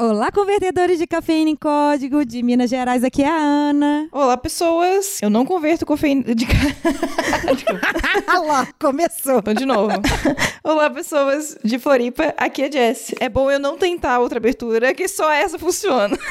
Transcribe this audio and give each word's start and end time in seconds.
Olá, 0.00 0.32
convertedores 0.32 0.98
de 0.98 1.06
cafeína 1.06 1.50
em 1.50 1.54
código 1.54 2.24
de 2.24 2.42
Minas 2.42 2.70
Gerais, 2.70 3.04
aqui 3.04 3.22
é 3.22 3.28
a 3.28 3.36
Ana. 3.36 4.08
Olá, 4.10 4.34
pessoas. 4.34 5.20
Eu 5.20 5.28
não 5.28 5.44
converto 5.44 5.84
cafeína 5.84 6.34
de. 6.34 6.46
Olha 8.26 8.40
lá, 8.40 8.68
começou. 8.80 9.40
Então, 9.40 9.52
de 9.52 9.66
novo. 9.66 9.92
Olá, 10.64 10.88
pessoas 10.88 11.54
de 11.62 11.78
Floripa, 11.78 12.32
aqui 12.38 12.62
é 12.62 12.72
Jess. 12.72 13.14
É 13.20 13.28
bom 13.28 13.50
eu 13.50 13.60
não 13.60 13.76
tentar 13.76 14.20
outra 14.20 14.38
abertura, 14.38 14.94
que 14.94 15.06
só 15.06 15.30
essa 15.30 15.58
funciona. 15.58 16.16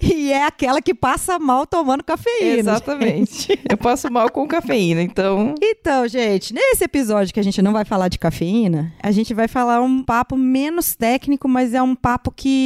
E 0.00 0.32
é 0.32 0.44
aquela 0.44 0.80
que 0.80 0.94
passa 0.94 1.40
mal 1.40 1.66
tomando 1.66 2.04
cafeína. 2.04 2.58
Exatamente. 2.58 3.48
gente. 3.48 3.60
Eu 3.68 3.76
passo 3.76 4.10
mal 4.10 4.30
com 4.30 4.46
cafeína, 4.46 5.02
então. 5.02 5.54
Então, 5.60 6.06
gente, 6.06 6.54
nesse 6.54 6.84
episódio 6.84 7.34
que 7.34 7.40
a 7.40 7.42
gente 7.42 7.60
não 7.60 7.72
vai 7.72 7.84
falar 7.84 8.06
de 8.08 8.16
cafeína, 8.16 8.92
a 9.02 9.10
gente 9.10 9.34
vai 9.34 9.48
falar 9.48 9.80
um 9.80 10.04
papo 10.04 10.36
menos 10.36 10.94
técnico, 10.94 11.48
mas 11.48 11.74
é 11.74 11.82
um 11.82 11.96
papo 11.96 12.30
que 12.30 12.65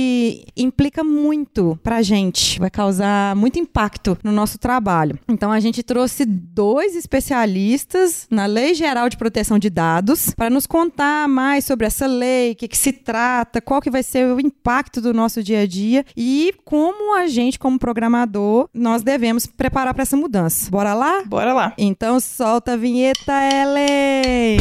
implica 0.56 1.02
muito 1.02 1.78
pra 1.82 2.02
gente, 2.02 2.58
vai 2.58 2.70
causar 2.70 3.34
muito 3.36 3.58
impacto 3.58 4.16
no 4.22 4.32
nosso 4.32 4.58
trabalho. 4.58 5.18
Então, 5.28 5.50
a 5.50 5.60
gente 5.60 5.82
trouxe 5.82 6.24
dois 6.24 6.96
especialistas 6.96 8.26
na 8.30 8.46
Lei 8.46 8.74
Geral 8.74 9.08
de 9.08 9.16
Proteção 9.16 9.58
de 9.58 9.70
Dados 9.70 10.32
para 10.34 10.50
nos 10.50 10.66
contar 10.66 11.28
mais 11.28 11.64
sobre 11.64 11.86
essa 11.86 12.06
lei, 12.06 12.52
o 12.52 12.56
que, 12.56 12.68
que 12.68 12.78
se 12.78 12.92
trata, 12.92 13.60
qual 13.60 13.80
que 13.80 13.90
vai 13.90 14.02
ser 14.02 14.26
o 14.26 14.40
impacto 14.40 15.00
do 15.00 15.12
nosso 15.12 15.42
dia 15.42 15.62
a 15.62 15.66
dia 15.66 16.04
e 16.16 16.54
como 16.64 17.16
a 17.16 17.26
gente, 17.26 17.58
como 17.58 17.78
programador, 17.78 18.68
nós 18.72 19.02
devemos 19.02 19.46
preparar 19.46 19.94
para 19.94 20.02
essa 20.02 20.16
mudança. 20.16 20.70
Bora 20.70 20.94
lá? 20.94 21.22
Bora 21.24 21.52
lá. 21.52 21.72
Então 21.76 22.20
solta 22.20 22.72
a 22.72 22.76
vinheta, 22.76 23.32
Ellen! 23.52 24.58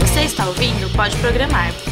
Você 0.00 0.22
está 0.22 0.46
ouvindo 0.46 0.90
Pode 0.94 1.16
Programar. 1.18 1.91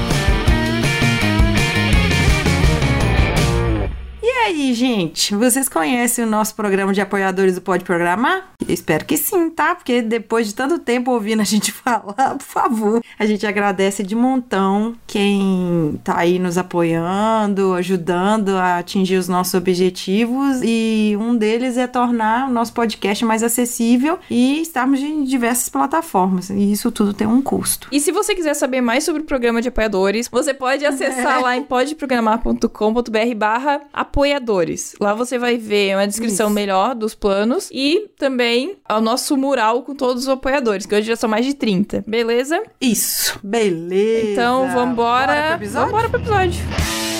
Aí, 4.31 4.73
gente, 4.73 5.35
vocês 5.35 5.67
conhecem 5.67 6.23
o 6.25 6.27
nosso 6.27 6.55
programa 6.55 6.93
de 6.93 7.01
apoiadores 7.01 7.55
do 7.55 7.61
Pode 7.61 7.83
Programar? 7.83 8.51
Eu 8.67 8.73
espero 8.73 9.05
que 9.05 9.17
sim, 9.17 9.49
tá? 9.49 9.75
Porque 9.75 10.01
depois 10.01 10.47
de 10.47 10.55
tanto 10.55 10.79
tempo 10.79 11.11
ouvindo 11.11 11.41
a 11.41 11.45
gente 11.45 11.71
falar, 11.73 12.37
por 12.37 12.45
favor, 12.45 13.03
a 13.17 13.25
gente 13.25 13.45
agradece 13.45 14.03
de 14.03 14.15
montão 14.15 14.95
quem 15.07 15.99
tá 16.03 16.17
aí 16.17 16.39
nos 16.39 16.57
apoiando, 16.57 17.73
ajudando 17.73 18.57
a 18.57 18.77
atingir 18.77 19.17
os 19.17 19.27
nossos 19.27 19.53
objetivos 19.53 20.61
e 20.63 21.17
um 21.19 21.35
deles 21.35 21.77
é 21.77 21.87
tornar 21.87 22.49
o 22.49 22.51
nosso 22.51 22.73
podcast 22.73 23.23
mais 23.25 23.43
acessível 23.43 24.19
e 24.29 24.61
estarmos 24.61 24.99
em 24.99 25.23
diversas 25.23 25.69
plataformas. 25.69 26.49
E 26.49 26.71
isso 26.71 26.91
tudo 26.91 27.13
tem 27.13 27.27
um 27.27 27.41
custo. 27.41 27.87
E 27.91 27.99
se 27.99 28.11
você 28.11 28.35
quiser 28.35 28.53
saber 28.53 28.81
mais 28.81 29.03
sobre 29.03 29.21
o 29.21 29.25
programa 29.25 29.61
de 29.61 29.69
apoiadores, 29.69 30.27
você 30.27 30.53
pode 30.53 30.85
acessar 30.85 31.41
lá 31.43 31.55
em 31.55 31.63
podeprogramar.com.br 31.63 33.35
barra 33.35 33.81
apoiadores. 34.21 34.95
Lá 34.99 35.13
você 35.13 35.37
vai 35.37 35.57
ver 35.57 35.95
uma 35.95 36.07
descrição 36.07 36.47
Isso. 36.47 36.53
melhor 36.53 36.95
dos 36.95 37.15
planos 37.15 37.69
e 37.71 38.07
também 38.17 38.77
o 38.89 39.01
nosso 39.01 39.35
mural 39.35 39.81
com 39.81 39.95
todos 39.95 40.23
os 40.23 40.29
apoiadores, 40.29 40.85
que 40.85 40.93
hoje 40.95 41.07
já 41.07 41.15
são 41.15 41.29
mais 41.29 41.45
de 41.45 41.55
30, 41.55 42.03
beleza? 42.07 42.61
Isso, 42.79 43.39
beleza. 43.43 44.31
Então 44.31 44.71
vambora. 44.71 45.27
Bora 45.27 45.47
pro 45.47 45.55
episódio? 45.55 45.85
Vambora 45.85 46.09
pro 46.09 46.19
episódio. 46.19 47.10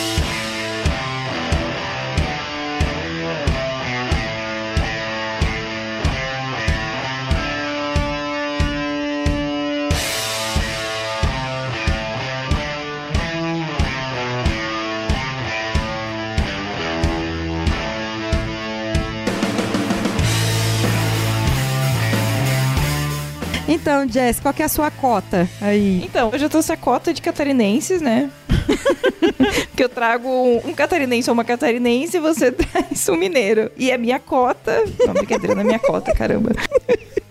Então, 23.81 24.07
Jess, 24.07 24.39
qual 24.39 24.53
que 24.53 24.61
é 24.61 24.65
a 24.65 24.69
sua 24.69 24.91
cota 24.91 25.49
aí? 25.59 26.03
Então, 26.05 26.29
eu 26.31 26.37
já 26.37 26.47
trouxe 26.47 26.71
a 26.71 26.77
cota 26.77 27.11
de 27.11 27.19
catarinenses, 27.19 27.99
né? 27.99 28.29
Porque 29.69 29.83
eu 29.83 29.89
trago 29.89 30.29
um, 30.63 30.71
catarinense 30.71 31.27
ou 31.31 31.33
uma 31.33 31.43
catarinense 31.43 32.17
e 32.17 32.19
você 32.19 32.51
traz 32.53 33.09
um 33.09 33.15
mineiro. 33.15 33.71
E 33.75 33.91
a 33.91 33.97
minha 33.97 34.19
cota. 34.19 34.83
Não, 34.99 35.15
brincadeira, 35.15 35.55
não 35.55 35.61
é 35.61 35.65
minha 35.65 35.79
cota, 35.79 36.13
caramba. 36.13 36.51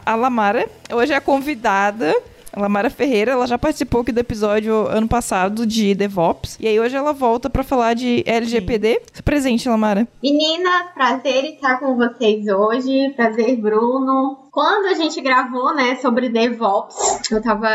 A 0.05 0.17
Lamara, 0.17 0.69
hoje 0.93 1.13
é 1.13 1.17
a 1.17 1.21
convidada. 1.21 2.13
A 2.53 2.61
Lamara 2.61 2.91
Ferreira, 2.91 3.31
ela 3.31 3.47
já 3.47 3.57
participou 3.57 4.01
aqui 4.01 4.11
do 4.11 4.19
episódio 4.19 4.89
ano 4.89 5.07
passado 5.07 5.65
de 5.65 5.95
DevOps. 5.95 6.57
E 6.59 6.67
aí 6.67 6.81
hoje 6.81 6.97
ela 6.97 7.13
volta 7.13 7.49
pra 7.49 7.63
falar 7.63 7.95
de 7.95 8.25
LGPD. 8.27 9.03
Se 9.13 9.23
presente, 9.23 9.69
Lamara. 9.69 10.09
Meninas, 10.21 10.93
prazer 10.95 11.45
estar 11.45 11.79
com 11.79 11.95
vocês 11.95 12.49
hoje. 12.49 13.11
Prazer, 13.15 13.57
Bruno. 13.57 14.50
Quando 14.53 14.87
a 14.87 14.95
gente 14.95 15.21
gravou, 15.21 15.73
né, 15.75 15.95
sobre 15.97 16.29
DevOps, 16.29 17.31
eu 17.31 17.41
tava 17.41 17.69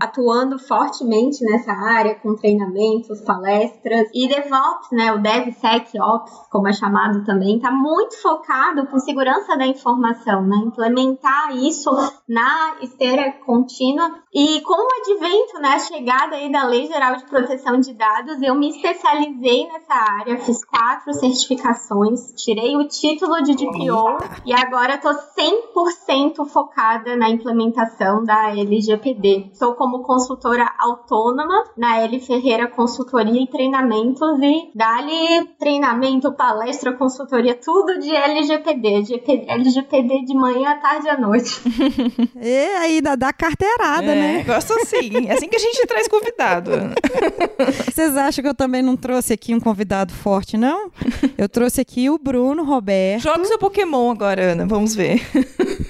atuando 0.00 0.58
fortemente 0.58 1.44
nessa 1.44 1.72
área 1.72 2.14
com 2.14 2.36
treinamentos, 2.36 3.20
palestras. 3.22 4.08
E 4.14 4.28
DevOps, 4.28 4.90
né, 4.92 5.12
o 5.12 5.18
DevSecOps, 5.18 6.32
como 6.50 6.68
é 6.68 6.72
chamado 6.72 7.24
também, 7.24 7.58
tá 7.58 7.70
muito 7.70 8.20
focado 8.22 8.86
com 8.86 8.98
segurança 9.00 9.56
da 9.56 9.66
informação, 9.66 10.42
né? 10.46 10.56
Implementar 10.64 11.56
isso 11.56 11.90
na 12.28 12.76
esteira 12.80 13.32
contínua. 13.44 14.22
E 14.32 14.60
com 14.60 14.74
o 14.74 14.88
advento, 15.00 15.60
né, 15.60 15.70
a 15.70 15.78
chegada 15.80 16.36
aí 16.36 16.50
da 16.50 16.64
Lei 16.64 16.86
Geral 16.86 17.16
de 17.16 17.24
Proteção 17.24 17.80
de 17.80 17.92
Dados, 17.92 18.40
eu 18.40 18.54
me 18.54 18.70
especializei 18.70 19.66
nessa 19.66 19.94
área, 19.94 20.38
fiz 20.38 20.64
quatro 20.64 21.12
certificações, 21.12 22.32
tirei 22.36 22.76
o 22.76 22.86
título 22.86 23.42
de 23.42 23.54
DPO 23.56 24.18
e 24.46 24.52
agora 24.52 24.96
tô 24.98 25.08
100% 25.08 26.03
focada 26.54 27.16
na 27.16 27.28
implementação 27.28 28.24
da 28.24 28.50
LGPD. 28.50 29.50
Sou 29.52 29.74
como 29.74 30.02
consultora 30.02 30.70
autônoma 30.78 31.64
na 31.76 31.98
L 32.00 32.20
Ferreira 32.20 32.68
Consultoria 32.68 33.42
e 33.42 33.46
Treinamentos 33.46 34.38
e 34.40 34.70
dali 34.74 35.48
treinamento, 35.58 36.32
palestra, 36.32 36.92
consultoria, 36.92 37.54
tudo 37.54 37.98
de 37.98 38.14
LGPD. 38.14 39.04
GP 39.04 39.44
LGPD 39.48 40.24
de 40.24 40.34
manhã, 40.34 40.78
tarde 40.80 41.06
e 41.06 41.10
à 41.10 41.18
noite. 41.18 41.60
E 42.40 42.66
aí, 42.76 43.00
dá, 43.00 43.16
dá 43.16 43.32
carteirada, 43.32 44.06
é, 44.06 44.14
né? 44.14 44.44
Gosto 44.44 44.74
assim. 44.74 45.26
É 45.26 45.32
assim 45.34 45.48
que 45.48 45.56
a 45.56 45.58
gente 45.58 45.86
traz 45.86 46.06
convidado. 46.08 46.70
Vocês 47.86 48.16
acham 48.16 48.42
que 48.42 48.48
eu 48.48 48.54
também 48.54 48.82
não 48.82 48.96
trouxe 48.96 49.32
aqui 49.32 49.54
um 49.54 49.60
convidado 49.60 50.12
forte, 50.12 50.56
não? 50.56 50.90
Eu 51.38 51.48
trouxe 51.48 51.80
aqui 51.80 52.10
o 52.10 52.18
Bruno 52.18 52.64
Roberto. 52.64 53.22
Joga 53.22 53.40
o 53.40 53.44
seu 53.44 53.58
Pokémon 53.58 54.10
agora, 54.10 54.52
Ana. 54.52 54.66
Vamos 54.66 54.94
ver. 54.94 55.22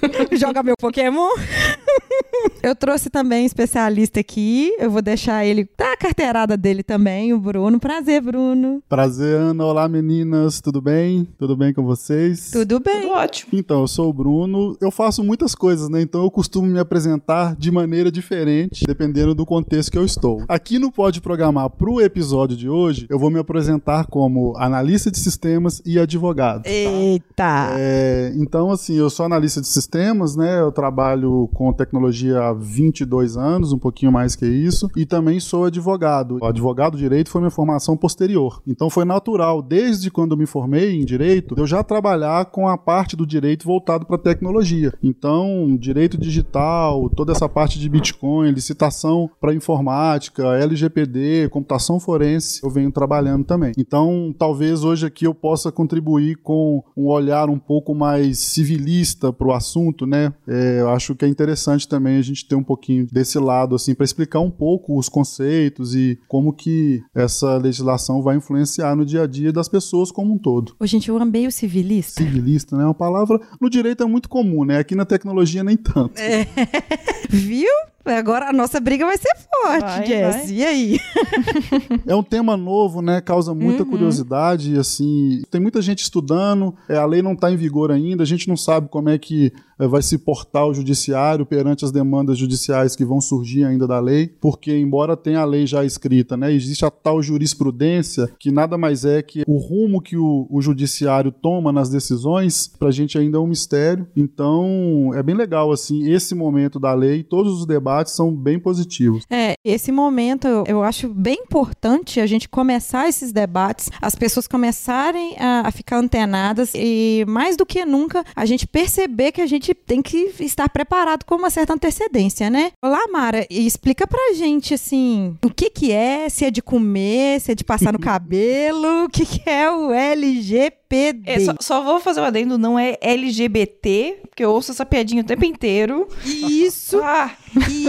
Joga 0.33 0.63
meu 0.63 0.75
Pokémon. 0.77 1.29
Eu 2.63 2.75
trouxe 2.75 3.11
também 3.11 3.45
um 3.45 3.47
especialista 3.47 4.21
aqui. 4.21 4.75
Eu 4.79 4.91
vou 4.91 5.03
deixar 5.03 5.45
ele. 5.45 5.65
Tá 5.65 5.93
a 5.93 5.97
carteirada 5.97 6.57
dele 6.57 6.83
também, 6.83 7.33
o 7.33 7.39
Bruno. 7.39 7.79
Prazer, 7.79 8.21
Bruno. 8.21 8.83
Prazer, 8.89 9.37
Ana. 9.37 9.65
Olá, 9.65 9.89
meninas. 9.89 10.61
Tudo 10.61 10.81
bem? 10.81 11.29
Tudo 11.39 11.57
bem 11.57 11.73
com 11.73 11.85
vocês? 11.85 12.51
Tudo 12.51 12.81
bem? 12.81 13.03
Tudo 13.03 13.13
ótimo. 13.13 13.51
Então, 13.55 13.83
eu 13.83 13.89
sou 13.89 14.09
o 14.09 14.13
Bruno. 14.13 14.77
Eu 14.81 14.91
faço 14.91 15.23
muitas 15.23 15.55
coisas, 15.55 15.89
né? 15.89 16.01
Então 16.01 16.23
eu 16.23 16.31
costumo 16.31 16.67
me 16.67 16.79
apresentar 16.79 17.55
de 17.57 17.71
maneira 17.71 18.11
diferente, 18.11 18.85
dependendo 18.87 19.35
do 19.35 19.47
contexto 19.47 19.93
que 19.93 19.99
eu 19.99 20.05
estou. 20.05 20.43
Aqui 20.49 20.79
no 20.79 20.91
Pode 20.91 21.21
Programar 21.21 21.71
pro 21.71 22.01
episódio 22.01 22.57
de 22.57 22.69
hoje, 22.69 23.07
eu 23.09 23.19
vou 23.19 23.31
me 23.31 23.39
apresentar 23.39 24.07
como 24.07 24.57
analista 24.57 25.11
de 25.11 25.19
sistemas 25.19 25.83
e 25.85 25.99
advogado. 25.99 26.67
Eita! 26.67 27.75
É, 27.77 28.33
então, 28.37 28.71
assim, 28.71 28.97
eu 28.97 29.11
sou 29.11 29.27
analista 29.27 29.61
de 29.61 29.67
sistemas, 29.67 29.94
né? 30.37 30.61
Eu 30.61 30.73
trabalho 30.73 31.49
com 31.55 31.73
tecnologia 31.73 32.41
há 32.41 32.53
22 32.53 33.37
anos, 33.37 33.73
um 33.73 33.79
pouquinho 33.79 34.13
mais 34.13 34.35
que 34.37 34.47
isso, 34.47 34.91
e 34.97 35.07
também 35.07 35.41
sou 35.41 35.65
advogado. 35.65 36.39
O 36.41 36.47
advogado 36.47 36.97
direito 36.97 37.31
foi 37.31 37.41
minha 37.41 37.51
formação 37.51 37.97
posterior. 37.97 38.63
Então 38.67 38.91
foi 38.91 39.05
natural, 39.05 39.63
desde 39.63 40.11
quando 40.11 40.37
me 40.37 40.47
formei 40.47 40.97
em 41.01 41.05
direito, 41.05 41.55
eu 41.57 41.67
já 41.67 41.83
trabalhar 41.83 42.47
com 42.47 42.69
a 42.69 42.77
parte 42.77 43.17
do 43.17 43.27
direito 43.27 43.65
voltado 43.65 44.07
para 44.07 44.19
tecnologia. 44.19 44.93
Então, 45.03 45.77
direito 45.79 46.19
digital, 46.19 47.09
toda 47.11 47.33
essa 47.33 47.49
parte 47.49 47.79
de 47.79 47.89
Bitcoin, 47.89 48.51
licitação 48.51 49.31
para 49.41 49.55
informática, 49.55 50.57
LGPD, 50.57 51.49
computação 51.51 52.01
forense, 52.01 52.61
eu 52.63 52.71
venho 52.71 52.91
trabalhando 52.91 53.45
também. 53.45 53.73
Então, 53.79 54.35
talvez 54.39 54.85
hoje 54.85 55.07
aqui 55.07 55.27
eu 55.27 55.35
possa 55.35 55.71
contribuir 55.71 56.37
com 56.43 56.83
um 56.97 57.07
olhar 57.07 57.49
um 57.49 57.59
pouco 57.59 57.95
mais 57.95 58.39
civilista 58.39 59.33
para 59.33 59.49
o 59.49 59.53
assunto, 59.53 59.84
né? 60.07 60.33
É, 60.47 60.81
eu 60.81 60.91
acho 60.91 61.15
que 61.15 61.25
é 61.25 61.29
interessante 61.29 61.55
interessante 61.75 61.89
também 61.89 62.17
a 62.17 62.23
gente 62.23 62.47
ter 62.47 62.55
um 62.55 62.63
pouquinho 62.63 63.07
desse 63.11 63.39
lado, 63.39 63.75
assim, 63.75 63.95
para 63.95 64.05
explicar 64.05 64.41
um 64.41 64.51
pouco 64.51 64.99
os 64.99 65.09
conceitos 65.09 65.95
e 65.95 66.19
como 66.29 66.53
que 66.53 67.03
essa 67.15 67.57
legislação 67.57 68.23
vai 68.23 68.37
influenciar 68.37 68.97
no 68.97 69.05
dia 69.05 69.23
a 69.23 69.27
dia 69.27 69.53
das 69.53 69.69
pessoas 69.69 70.11
como 70.11 70.35
um 70.35 70.39
todo. 70.39 70.75
Ô, 70.79 70.87
gente, 70.87 71.09
eu 71.09 71.17
amei 71.19 71.47
o 71.47 71.53
civilista. 71.53 72.23
Civilista, 72.23 72.77
né? 72.77 72.83
É 72.83 72.87
uma 72.87 72.95
palavra 72.95 73.41
no 73.61 73.71
direito 73.71 74.03
é 74.03 74.07
muito 74.07 74.29
comum, 74.29 74.65
né? 74.65 74.79
Aqui 74.79 74.95
na 74.95 75.05
tecnologia 75.05 75.63
nem 75.63 75.77
tanto. 75.77 76.19
É. 76.19 76.47
Viu? 77.29 77.71
Agora 78.05 78.51
a 78.51 78.53
nossa 78.53 78.79
briga 78.81 79.05
vai 79.07 79.17
ser 79.17 79.35
forte, 79.37 79.81
Vai, 79.81 80.07
Jess. 80.07 80.37
vai. 80.37 80.51
E 80.51 80.65
aí? 80.65 81.01
É 82.07 82.15
um 82.15 82.23
tema 82.23 82.57
novo, 82.57 83.01
né? 83.01 83.21
Causa 83.21 83.55
muita 83.55 83.83
Uhum. 83.83 83.91
curiosidade, 83.91 84.77
assim. 84.79 85.43
Tem 85.51 85.61
muita 85.61 85.81
gente 85.81 86.01
estudando, 86.03 86.75
é, 86.89 86.97
a 86.97 87.07
lei 87.07 87.23
não 87.23 87.33
está 87.33 87.51
em 87.51 87.57
vigor 87.57 87.91
ainda, 87.91 88.23
a 88.23 88.27
gente 88.27 88.49
não 88.49 88.57
sabe 88.57 88.89
como 88.89 89.09
é 89.09 89.17
que 89.19 89.53
é, 89.79 89.87
vai 89.89 90.03
se 90.03 90.19
portar 90.19 90.67
o 90.67 90.75
judiciário 90.75 91.45
perante 91.47 91.85
as 91.85 91.91
demandas 91.91 92.39
judiciais 92.39 92.95
que 92.95 93.05
vão 93.05 93.21
surgir 93.21 93.65
ainda 93.65 93.87
da 93.87 93.99
lei, 93.99 94.29
porque 94.41 94.77
embora 94.77 95.17
tenha 95.17 95.41
a 95.41 95.45
lei 95.45 95.67
já 95.67 95.85
escrita, 95.85 96.37
né? 96.37 96.53
Existe 96.53 96.85
a 96.85 96.91
tal 96.91 97.23
jurisprudência 97.23 98.31
que 98.39 98.51
nada 98.51 98.77
mais 98.77 99.05
é 99.05 99.23
que 99.23 99.43
o 99.47 99.57
rumo 99.59 100.01
que 100.01 100.17
o, 100.17 100.47
o 100.51 100.61
judiciário 100.61 101.33
toma 101.33 101.73
nas 101.73 101.89
decisões, 101.89 102.69
pra 102.79 102.91
gente 102.91 103.17
ainda 103.19 103.39
é 103.39 103.41
um 103.41 103.47
mistério. 103.47 104.07
Então, 104.15 105.11
é 105.15 105.23
bem 105.23 105.35
legal, 105.35 105.73
assim, 105.73 106.11
esse 106.11 106.35
momento 106.35 106.79
da 106.79 106.93
lei, 106.95 107.23
todos 107.23 107.59
os 107.59 107.67
debates 107.67 107.94
são 108.05 108.33
bem 108.33 108.59
positivos. 108.59 109.25
É, 109.31 109.55
esse 109.65 109.93
momento 109.93 110.47
eu, 110.47 110.65
eu 110.67 110.83
acho 110.83 111.09
bem 111.09 111.39
importante 111.43 112.21
a 112.21 112.27
gente 112.27 112.49
começar 112.49 113.09
esses 113.09 113.33
debates, 113.33 113.91
as 114.01 114.15
pessoas 114.15 114.47
começarem 114.47 115.37
a, 115.39 115.69
a 115.69 115.71
ficar 115.71 115.99
antenadas 115.99 116.73
e, 116.75 117.25
mais 117.29 117.57
do 117.57 117.67
que 117.67 117.85
nunca, 117.85 118.25
a 118.35 118.45
gente 118.47 118.67
perceber 118.67 119.33
que 119.33 119.41
a 119.41 119.47
gente 119.47 119.75
tem 119.75 120.03
que 120.03 120.33
estar 120.41 120.69
preparado 120.69 121.25
com 121.25 121.35
uma 121.37 121.51
certa 121.51 121.75
antecedência, 121.75 122.51
né? 122.51 122.73
Olá, 122.83 123.07
Mara, 123.13 123.47
e 123.51 123.67
explica 123.67 124.07
pra 124.07 124.35
gente, 124.35 124.75
assim, 124.75 125.37
o 125.45 125.51
que 125.51 125.71
que 125.71 125.93
é, 125.93 126.29
se 126.29 126.45
é 126.45 126.51
de 126.51 126.63
comer, 126.63 127.41
se 127.41 127.53
é 127.53 127.55
de 127.55 127.65
passar 127.65 127.93
no 127.93 127.99
cabelo, 128.01 129.05
o 129.05 129.09
que 129.09 129.25
que 129.25 129.49
é 129.49 129.71
o 129.71 129.93
LGPD. 129.93 131.23
É, 131.27 131.41
só, 131.41 131.55
só 131.61 131.83
vou 131.83 132.01
fazer 132.01 132.21
um 132.21 132.25
adendo, 132.25 132.59
não 132.59 132.79
é 132.79 132.97
LGBT, 133.01 134.19
porque 134.29 134.45
eu 134.45 134.51
ouço 134.51 134.71
essa 134.73 134.87
piadinha 134.87 135.23
o 135.23 135.27
tempo 135.27 135.45
inteiro. 135.45 136.09
Isso, 136.25 137.01
Ah, 137.03 137.31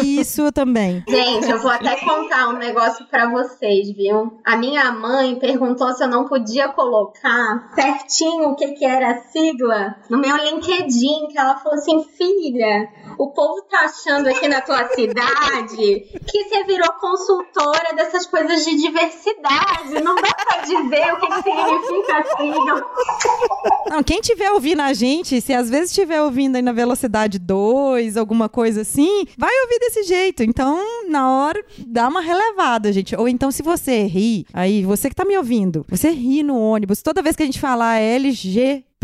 isso 0.04 0.52
também. 0.52 1.04
Gente, 1.08 1.50
eu 1.50 1.60
vou 1.60 1.72
até 1.72 1.96
contar 1.98 2.50
um 2.50 2.58
negócio 2.58 3.06
pra 3.08 3.30
vocês, 3.30 3.90
viu? 3.96 4.40
A 4.44 4.58
minha 4.58 4.92
mãe 4.92 5.36
perguntou 5.36 5.92
se 5.94 6.04
eu 6.04 6.08
não 6.08 6.28
podia 6.28 6.70
colocar 6.70 7.72
certinho 7.74 8.50
o 8.50 8.56
que, 8.56 8.74
que 8.74 8.86
era 8.86 9.12
a 9.12 9.18
sigla 9.32 9.96
no 10.10 10.18
meu 10.18 10.36
LinkedIn, 10.38 11.28
que 11.30 11.38
ela 11.38 11.58
falou 11.58 11.78
assim, 11.78 12.04
filha, 12.18 12.90
o 13.18 13.32
povo 13.32 13.62
tá 13.64 13.86
achando 13.86 14.28
aqui 14.28 14.48
na 14.48 14.62
tua 14.62 14.88
cidade 14.90 16.06
que 16.28 16.44
você 16.44 16.64
virou 16.64 16.92
consultora 16.94 17.96
dessas 17.96 18.26
coisas 18.26 18.66
de 18.66 18.76
diversidade. 18.76 20.02
Não 20.04 20.16
dá 20.16 20.34
pra 20.34 20.62
dizer 20.62 21.14
o 21.14 21.20
que, 21.20 21.28
que 21.28 21.44
significa 21.44 22.18
a 22.18 22.38
sigla. 22.38 22.86
Não, 23.90 24.04
quem 24.04 24.20
tiver 24.20 24.52
ouvindo 24.52 24.82
a 24.82 24.94
gente, 24.94 25.40
se 25.42 25.54
às 25.54 25.70
vezes 25.70 25.90
estiver 25.90 26.22
ouvindo 26.22 26.56
aí 26.56 26.62
na 26.62 26.72
velocidade 26.72 27.40
2, 27.40 28.18
alguma 28.18 28.50
coisa 28.50 28.82
assim, 28.82 29.26
vai 29.38 29.55
ouvir 29.64 29.80
desse 29.80 30.04
jeito. 30.04 30.44
Então, 30.44 31.10
na 31.10 31.30
hora, 31.30 31.64
dá 31.86 32.08
uma 32.08 32.22
relevada, 32.22 32.92
gente. 32.92 33.16
Ou 33.16 33.28
então, 33.28 33.52
se 33.52 33.64
você 33.64 34.04
ri, 34.04 34.46
aí, 34.54 34.84
você 34.84 35.10
que 35.10 35.16
tá 35.16 35.26
me 35.26 35.38
ouvindo, 35.38 35.86
você 35.88 36.10
ri 36.10 36.44
no 36.44 36.58
ônibus, 36.60 37.02
toda 37.02 37.22
vez 37.22 37.36
que 37.36 37.44
a 37.44 37.46
gente 37.46 37.60
falar 37.60 38.00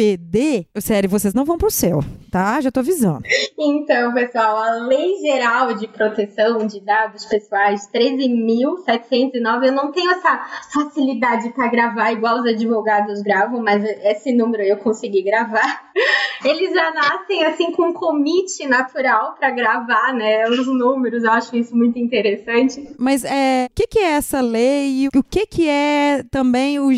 LGPD, 0.02 0.68
sério, 0.80 1.10
vocês 1.10 1.34
não 1.34 1.46
vão 1.46 1.58
pro 1.58 1.70
céu, 1.70 2.04
tá? 2.32 2.60
Já 2.60 2.72
tô 2.72 2.80
avisando. 2.80 3.22
Então, 3.58 4.14
pessoal, 4.14 4.58
a 4.58 4.72
Lei 4.88 5.20
Geral 5.20 5.76
de 5.76 5.88
Proteção 5.88 6.66
de 6.66 6.82
Dados 6.82 7.26
Pessoais 7.26 7.88
13.709, 7.94 9.66
eu 9.66 9.72
não 9.72 9.92
tenho 9.92 10.12
essa 10.12 10.40
facilidade 10.74 11.50
para 11.52 11.68
gravar 11.68 12.12
igual 12.12 12.40
os 12.40 12.46
advogados 12.46 13.22
gravam, 13.22 13.62
mas 13.62 13.84
esse 13.84 14.34
número 14.34 14.64
eu 14.64 14.78
consegui 14.78 15.22
gravar. 15.22 15.92
Eles 16.44 16.74
já 16.74 16.92
nascem 16.92 17.46
assim 17.46 17.72
com 17.72 17.90
um 17.90 17.94
commit 17.94 18.66
natural 18.68 19.36
para 19.38 19.52
gravar, 19.52 20.14
né, 20.14 20.50
os 20.50 20.66
números. 20.66 21.24
Eu 21.24 21.32
acho 21.32 21.56
isso 21.56 21.76
muito 21.76 22.00
interessante. 22.00 22.96
Mas 22.98 23.24
é, 23.24 23.68
o 23.70 23.74
que, 23.76 23.86
que 23.86 24.00
é 24.00 24.12
essa 24.14 24.42
lei? 24.42 25.08
O 25.16 25.24
que, 25.24 25.46
que 25.46 25.70
é 25.70 26.24
também 26.32 26.80
o 26.80 26.92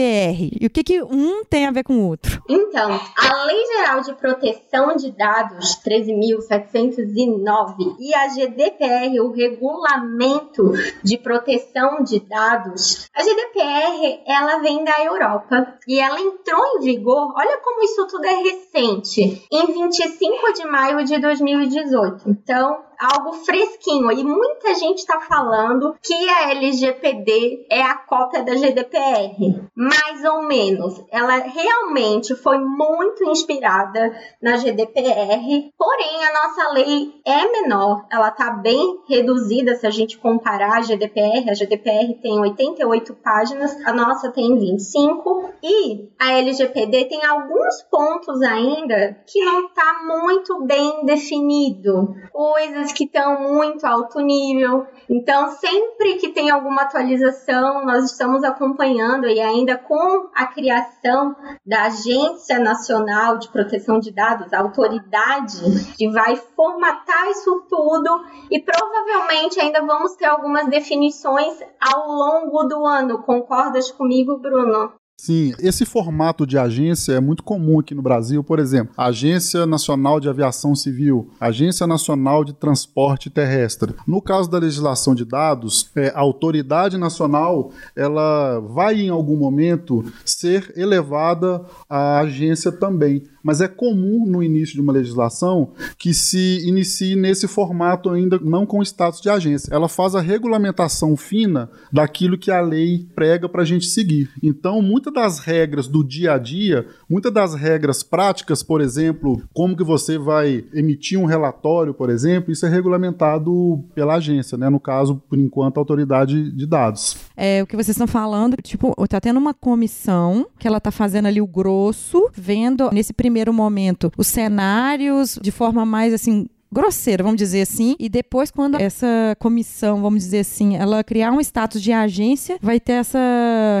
E 0.00 0.66
o 0.66 0.70
que, 0.70 0.84
que 0.84 1.02
um 1.02 1.44
tem 1.44 1.66
a 1.66 1.72
ver 1.72 1.82
com 1.82 1.94
o 1.94 2.06
outro? 2.08 2.40
Então, 2.48 3.00
a 3.16 3.44
Lei 3.44 3.66
Geral 3.66 4.00
de 4.00 4.14
Proteção 4.14 4.94
de 4.94 5.10
Dados 5.10 5.76
13.709 5.84 7.96
e 7.98 8.14
a 8.14 8.28
GDPR, 8.28 9.18
o 9.20 9.32
Regulamento 9.32 10.72
de 11.02 11.18
Proteção 11.18 12.04
de 12.04 12.20
Dados, 12.20 13.08
a 13.14 13.22
GDPR 13.22 14.20
ela 14.26 14.58
vem 14.58 14.84
da 14.84 15.02
Europa 15.04 15.74
e 15.86 15.98
ela 15.98 16.20
entrou 16.20 16.62
em 16.76 16.80
vigor, 16.80 17.32
olha 17.36 17.58
como 17.58 17.82
isso 17.82 18.06
tudo 18.06 18.24
é 18.24 18.36
recente, 18.36 19.44
em 19.50 19.66
25 19.66 20.52
de 20.52 20.64
maio 20.64 21.04
de 21.04 21.18
2018. 21.20 22.30
Então, 22.30 22.87
algo 22.98 23.32
fresquinho. 23.44 24.10
E 24.10 24.24
muita 24.24 24.74
gente 24.74 24.98
está 24.98 25.20
falando 25.20 25.94
que 26.02 26.28
a 26.28 26.50
LGPD 26.50 27.66
é 27.70 27.82
a 27.82 27.94
cópia 27.94 28.42
da 28.42 28.54
GDPR. 28.54 29.62
Mais 29.74 30.24
ou 30.24 30.42
menos. 30.42 31.02
Ela 31.10 31.36
realmente 31.36 32.34
foi 32.34 32.58
muito 32.58 33.24
inspirada 33.24 34.12
na 34.42 34.56
GDPR, 34.56 35.72
porém 35.76 36.24
a 36.24 36.32
nossa 36.32 36.72
lei 36.72 37.20
é 37.24 37.46
menor. 37.50 38.04
Ela 38.10 38.28
está 38.28 38.50
bem 38.50 39.00
reduzida 39.08 39.76
se 39.76 39.86
a 39.86 39.90
gente 39.90 40.18
comparar 40.18 40.78
a 40.78 40.82
GDPR. 40.82 41.48
A 41.48 41.54
GDPR 41.54 42.14
tem 42.20 42.40
88 42.40 43.14
páginas, 43.14 43.76
a 43.86 43.92
nossa 43.92 44.30
tem 44.30 44.58
25. 44.58 45.50
E 45.62 46.08
a 46.18 46.32
LGPD 46.32 47.04
tem 47.06 47.24
alguns 47.24 47.82
pontos 47.90 48.42
ainda 48.42 49.16
que 49.26 49.44
não 49.44 49.66
está 49.66 50.02
muito 50.04 50.64
bem 50.64 51.04
definido. 51.04 52.14
Coisas 52.32 52.87
que 52.92 53.04
estão 53.04 53.40
muito 53.40 53.84
alto 53.86 54.20
nível. 54.20 54.86
Então, 55.08 55.50
sempre 55.52 56.16
que 56.16 56.28
tem 56.28 56.50
alguma 56.50 56.82
atualização, 56.82 57.84
nós 57.84 58.04
estamos 58.04 58.44
acompanhando 58.44 59.26
e 59.26 59.40
ainda 59.40 59.76
com 59.76 60.28
a 60.34 60.46
criação 60.46 61.34
da 61.64 61.84
Agência 61.84 62.58
Nacional 62.58 63.38
de 63.38 63.48
Proteção 63.48 63.98
de 63.98 64.12
Dados, 64.12 64.52
a 64.52 64.60
autoridade 64.60 65.58
que 65.96 66.08
vai 66.10 66.36
formatar 66.36 67.28
isso 67.30 67.66
tudo 67.68 68.24
e 68.50 68.60
provavelmente 68.60 69.60
ainda 69.60 69.80
vamos 69.84 70.14
ter 70.14 70.26
algumas 70.26 70.68
definições 70.68 71.58
ao 71.80 72.08
longo 72.08 72.64
do 72.64 72.84
ano. 72.84 73.22
Concordas 73.22 73.90
comigo, 73.90 74.38
Bruno? 74.38 74.92
Sim, 75.20 75.52
esse 75.58 75.84
formato 75.84 76.46
de 76.46 76.56
agência 76.56 77.12
é 77.12 77.20
muito 77.20 77.42
comum 77.42 77.80
aqui 77.80 77.92
no 77.92 78.00
Brasil, 78.00 78.44
por 78.44 78.60
exemplo, 78.60 78.94
Agência 78.96 79.66
Nacional 79.66 80.20
de 80.20 80.28
Aviação 80.28 80.76
Civil, 80.76 81.28
Agência 81.40 81.88
Nacional 81.88 82.44
de 82.44 82.52
Transporte 82.52 83.28
Terrestre. 83.28 83.94
No 84.06 84.22
caso 84.22 84.48
da 84.48 84.58
legislação 84.58 85.16
de 85.16 85.24
dados, 85.24 85.90
é, 85.96 86.12
a 86.14 86.20
autoridade 86.20 86.96
nacional 86.96 87.72
ela 87.96 88.60
vai 88.60 89.00
em 89.00 89.08
algum 89.08 89.36
momento 89.36 90.04
ser 90.24 90.72
elevada 90.76 91.64
à 91.90 92.20
agência 92.20 92.70
também. 92.70 93.24
Mas 93.48 93.62
é 93.62 93.66
comum 93.66 94.26
no 94.26 94.42
início 94.42 94.74
de 94.74 94.80
uma 94.82 94.92
legislação 94.92 95.70
que 95.96 96.12
se 96.12 96.68
inicie 96.68 97.16
nesse 97.16 97.48
formato 97.48 98.10
ainda 98.10 98.38
não 98.38 98.66
com 98.66 98.82
status 98.82 99.22
de 99.22 99.30
agência. 99.30 99.72
Ela 99.72 99.88
faz 99.88 100.14
a 100.14 100.20
regulamentação 100.20 101.16
fina 101.16 101.70
daquilo 101.90 102.36
que 102.36 102.50
a 102.50 102.60
lei 102.60 103.08
prega 103.14 103.48
para 103.48 103.62
a 103.62 103.64
gente 103.64 103.86
seguir. 103.86 104.28
Então, 104.42 104.82
muitas 104.82 105.14
das 105.14 105.38
regras 105.38 105.88
do 105.88 106.04
dia 106.04 106.34
a 106.34 106.38
dia, 106.38 106.86
muitas 107.08 107.32
das 107.32 107.54
regras 107.54 108.02
práticas, 108.02 108.62
por 108.62 108.82
exemplo, 108.82 109.40
como 109.54 109.74
que 109.74 109.82
você 109.82 110.18
vai 110.18 110.66
emitir 110.74 111.18
um 111.18 111.24
relatório, 111.24 111.94
por 111.94 112.10
exemplo, 112.10 112.52
isso 112.52 112.66
é 112.66 112.68
regulamentado 112.68 113.82
pela 113.94 114.16
agência, 114.16 114.58
né? 114.58 114.68
No 114.68 114.78
caso, 114.78 115.22
por 115.26 115.38
enquanto, 115.38 115.78
a 115.78 115.80
autoridade 115.80 116.52
de 116.52 116.66
dados. 116.66 117.16
É 117.34 117.62
o 117.62 117.66
que 117.66 117.76
vocês 117.76 117.96
estão 117.96 118.06
falando, 118.06 118.58
tipo, 118.60 118.94
tá 119.08 119.18
tendo 119.18 119.38
uma 119.38 119.54
comissão 119.54 120.46
que 120.58 120.68
ela 120.68 120.78
tá 120.78 120.90
fazendo 120.90 121.26
ali 121.26 121.40
o 121.40 121.46
grosso, 121.46 122.28
vendo 122.34 122.90
nesse 122.92 123.14
primeiro 123.14 123.37
momento 123.52 124.12
os 124.16 124.26
cenários 124.26 125.38
de 125.40 125.50
forma 125.50 125.84
mais 125.84 126.12
assim 126.12 126.48
grosseira, 126.70 127.22
vamos 127.22 127.38
dizer 127.38 127.62
assim, 127.62 127.96
e 127.98 128.08
depois 128.08 128.50
quando 128.50 128.76
essa 128.76 129.36
comissão, 129.38 130.02
vamos 130.02 130.22
dizer 130.22 130.40
assim, 130.40 130.76
ela 130.76 131.02
criar 131.02 131.32
um 131.32 131.40
status 131.40 131.82
de 131.82 131.92
agência, 131.92 132.58
vai 132.60 132.78
ter 132.78 132.92
essa 132.92 133.18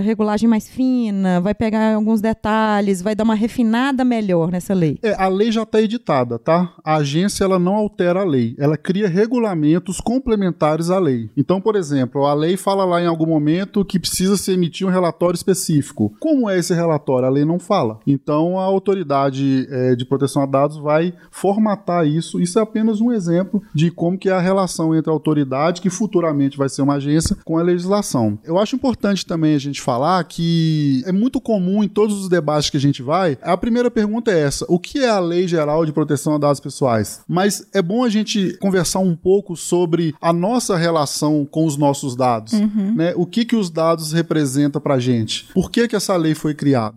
regulagem 0.02 0.48
mais 0.48 0.68
fina, 0.68 1.40
vai 1.40 1.54
pegar 1.54 1.94
alguns 1.94 2.20
detalhes, 2.20 3.02
vai 3.02 3.14
dar 3.14 3.24
uma 3.24 3.34
refinada 3.34 4.04
melhor 4.04 4.50
nessa 4.50 4.72
lei. 4.72 4.98
É, 5.02 5.14
a 5.22 5.28
lei 5.28 5.52
já 5.52 5.62
está 5.62 5.80
editada, 5.80 6.38
tá? 6.38 6.74
A 6.82 6.96
agência 6.96 7.44
ela 7.44 7.58
não 7.58 7.74
altera 7.74 8.20
a 8.20 8.24
lei, 8.24 8.54
ela 8.58 8.76
cria 8.76 9.08
regulamentos 9.08 10.00
complementares 10.00 10.90
à 10.90 10.98
lei. 10.98 11.30
Então, 11.36 11.60
por 11.60 11.76
exemplo, 11.76 12.24
a 12.24 12.34
lei 12.34 12.56
fala 12.56 12.84
lá 12.84 13.02
em 13.02 13.06
algum 13.06 13.26
momento 13.26 13.84
que 13.84 13.98
precisa 13.98 14.36
se 14.36 14.52
emitir 14.52 14.86
um 14.86 14.90
relatório 14.90 15.36
específico. 15.36 16.14
Como 16.18 16.48
é 16.48 16.58
esse 16.58 16.74
relatório? 16.74 17.28
A 17.28 17.30
lei 17.30 17.44
não 17.44 17.58
fala. 17.58 18.00
Então, 18.06 18.58
a 18.58 18.64
autoridade 18.64 19.66
é, 19.70 19.94
de 19.94 20.04
proteção 20.04 20.42
a 20.42 20.46
dados 20.46 20.78
vai 20.78 21.12
formatar 21.30 22.06
isso. 22.06 22.40
Isso 22.40 22.58
é 22.58 22.62
apenas 22.62 22.77
um 23.00 23.12
exemplo 23.12 23.62
de 23.74 23.90
como 23.90 24.18
que 24.18 24.28
é 24.28 24.32
a 24.32 24.40
relação 24.40 24.94
entre 24.94 25.10
a 25.10 25.12
autoridade, 25.12 25.80
que 25.80 25.90
futuramente 25.90 26.56
vai 26.56 26.68
ser 26.68 26.82
uma 26.82 26.94
agência, 26.94 27.36
com 27.44 27.58
a 27.58 27.62
legislação. 27.62 28.38
Eu 28.44 28.58
acho 28.58 28.76
importante 28.76 29.26
também 29.26 29.54
a 29.54 29.58
gente 29.58 29.80
falar 29.80 30.22
que 30.24 31.02
é 31.06 31.12
muito 31.12 31.40
comum 31.40 31.82
em 31.82 31.88
todos 31.88 32.20
os 32.20 32.28
debates 32.28 32.70
que 32.70 32.76
a 32.76 32.80
gente 32.80 33.02
vai, 33.02 33.38
a 33.42 33.56
primeira 33.56 33.90
pergunta 33.90 34.30
é 34.30 34.40
essa: 34.40 34.64
o 34.68 34.78
que 34.78 34.98
é 34.98 35.08
a 35.08 35.18
Lei 35.18 35.46
Geral 35.46 35.84
de 35.84 35.92
Proteção 35.92 36.34
a 36.34 36.38
Dados 36.38 36.60
Pessoais? 36.60 37.20
Mas 37.28 37.66
é 37.72 37.82
bom 37.82 38.04
a 38.04 38.08
gente 38.08 38.56
conversar 38.58 39.00
um 39.00 39.14
pouco 39.14 39.56
sobre 39.56 40.14
a 40.20 40.32
nossa 40.32 40.76
relação 40.76 41.46
com 41.50 41.66
os 41.66 41.76
nossos 41.76 42.16
dados, 42.16 42.52
né? 42.94 43.12
O 43.16 43.26
que 43.26 43.44
que 43.44 43.56
os 43.56 43.70
dados 43.70 44.12
representam 44.12 44.80
pra 44.80 44.98
gente? 44.98 45.48
Por 45.54 45.70
que 45.70 45.88
que 45.88 45.96
essa 45.96 46.16
lei 46.16 46.34
foi 46.34 46.54
criada? 46.54 46.94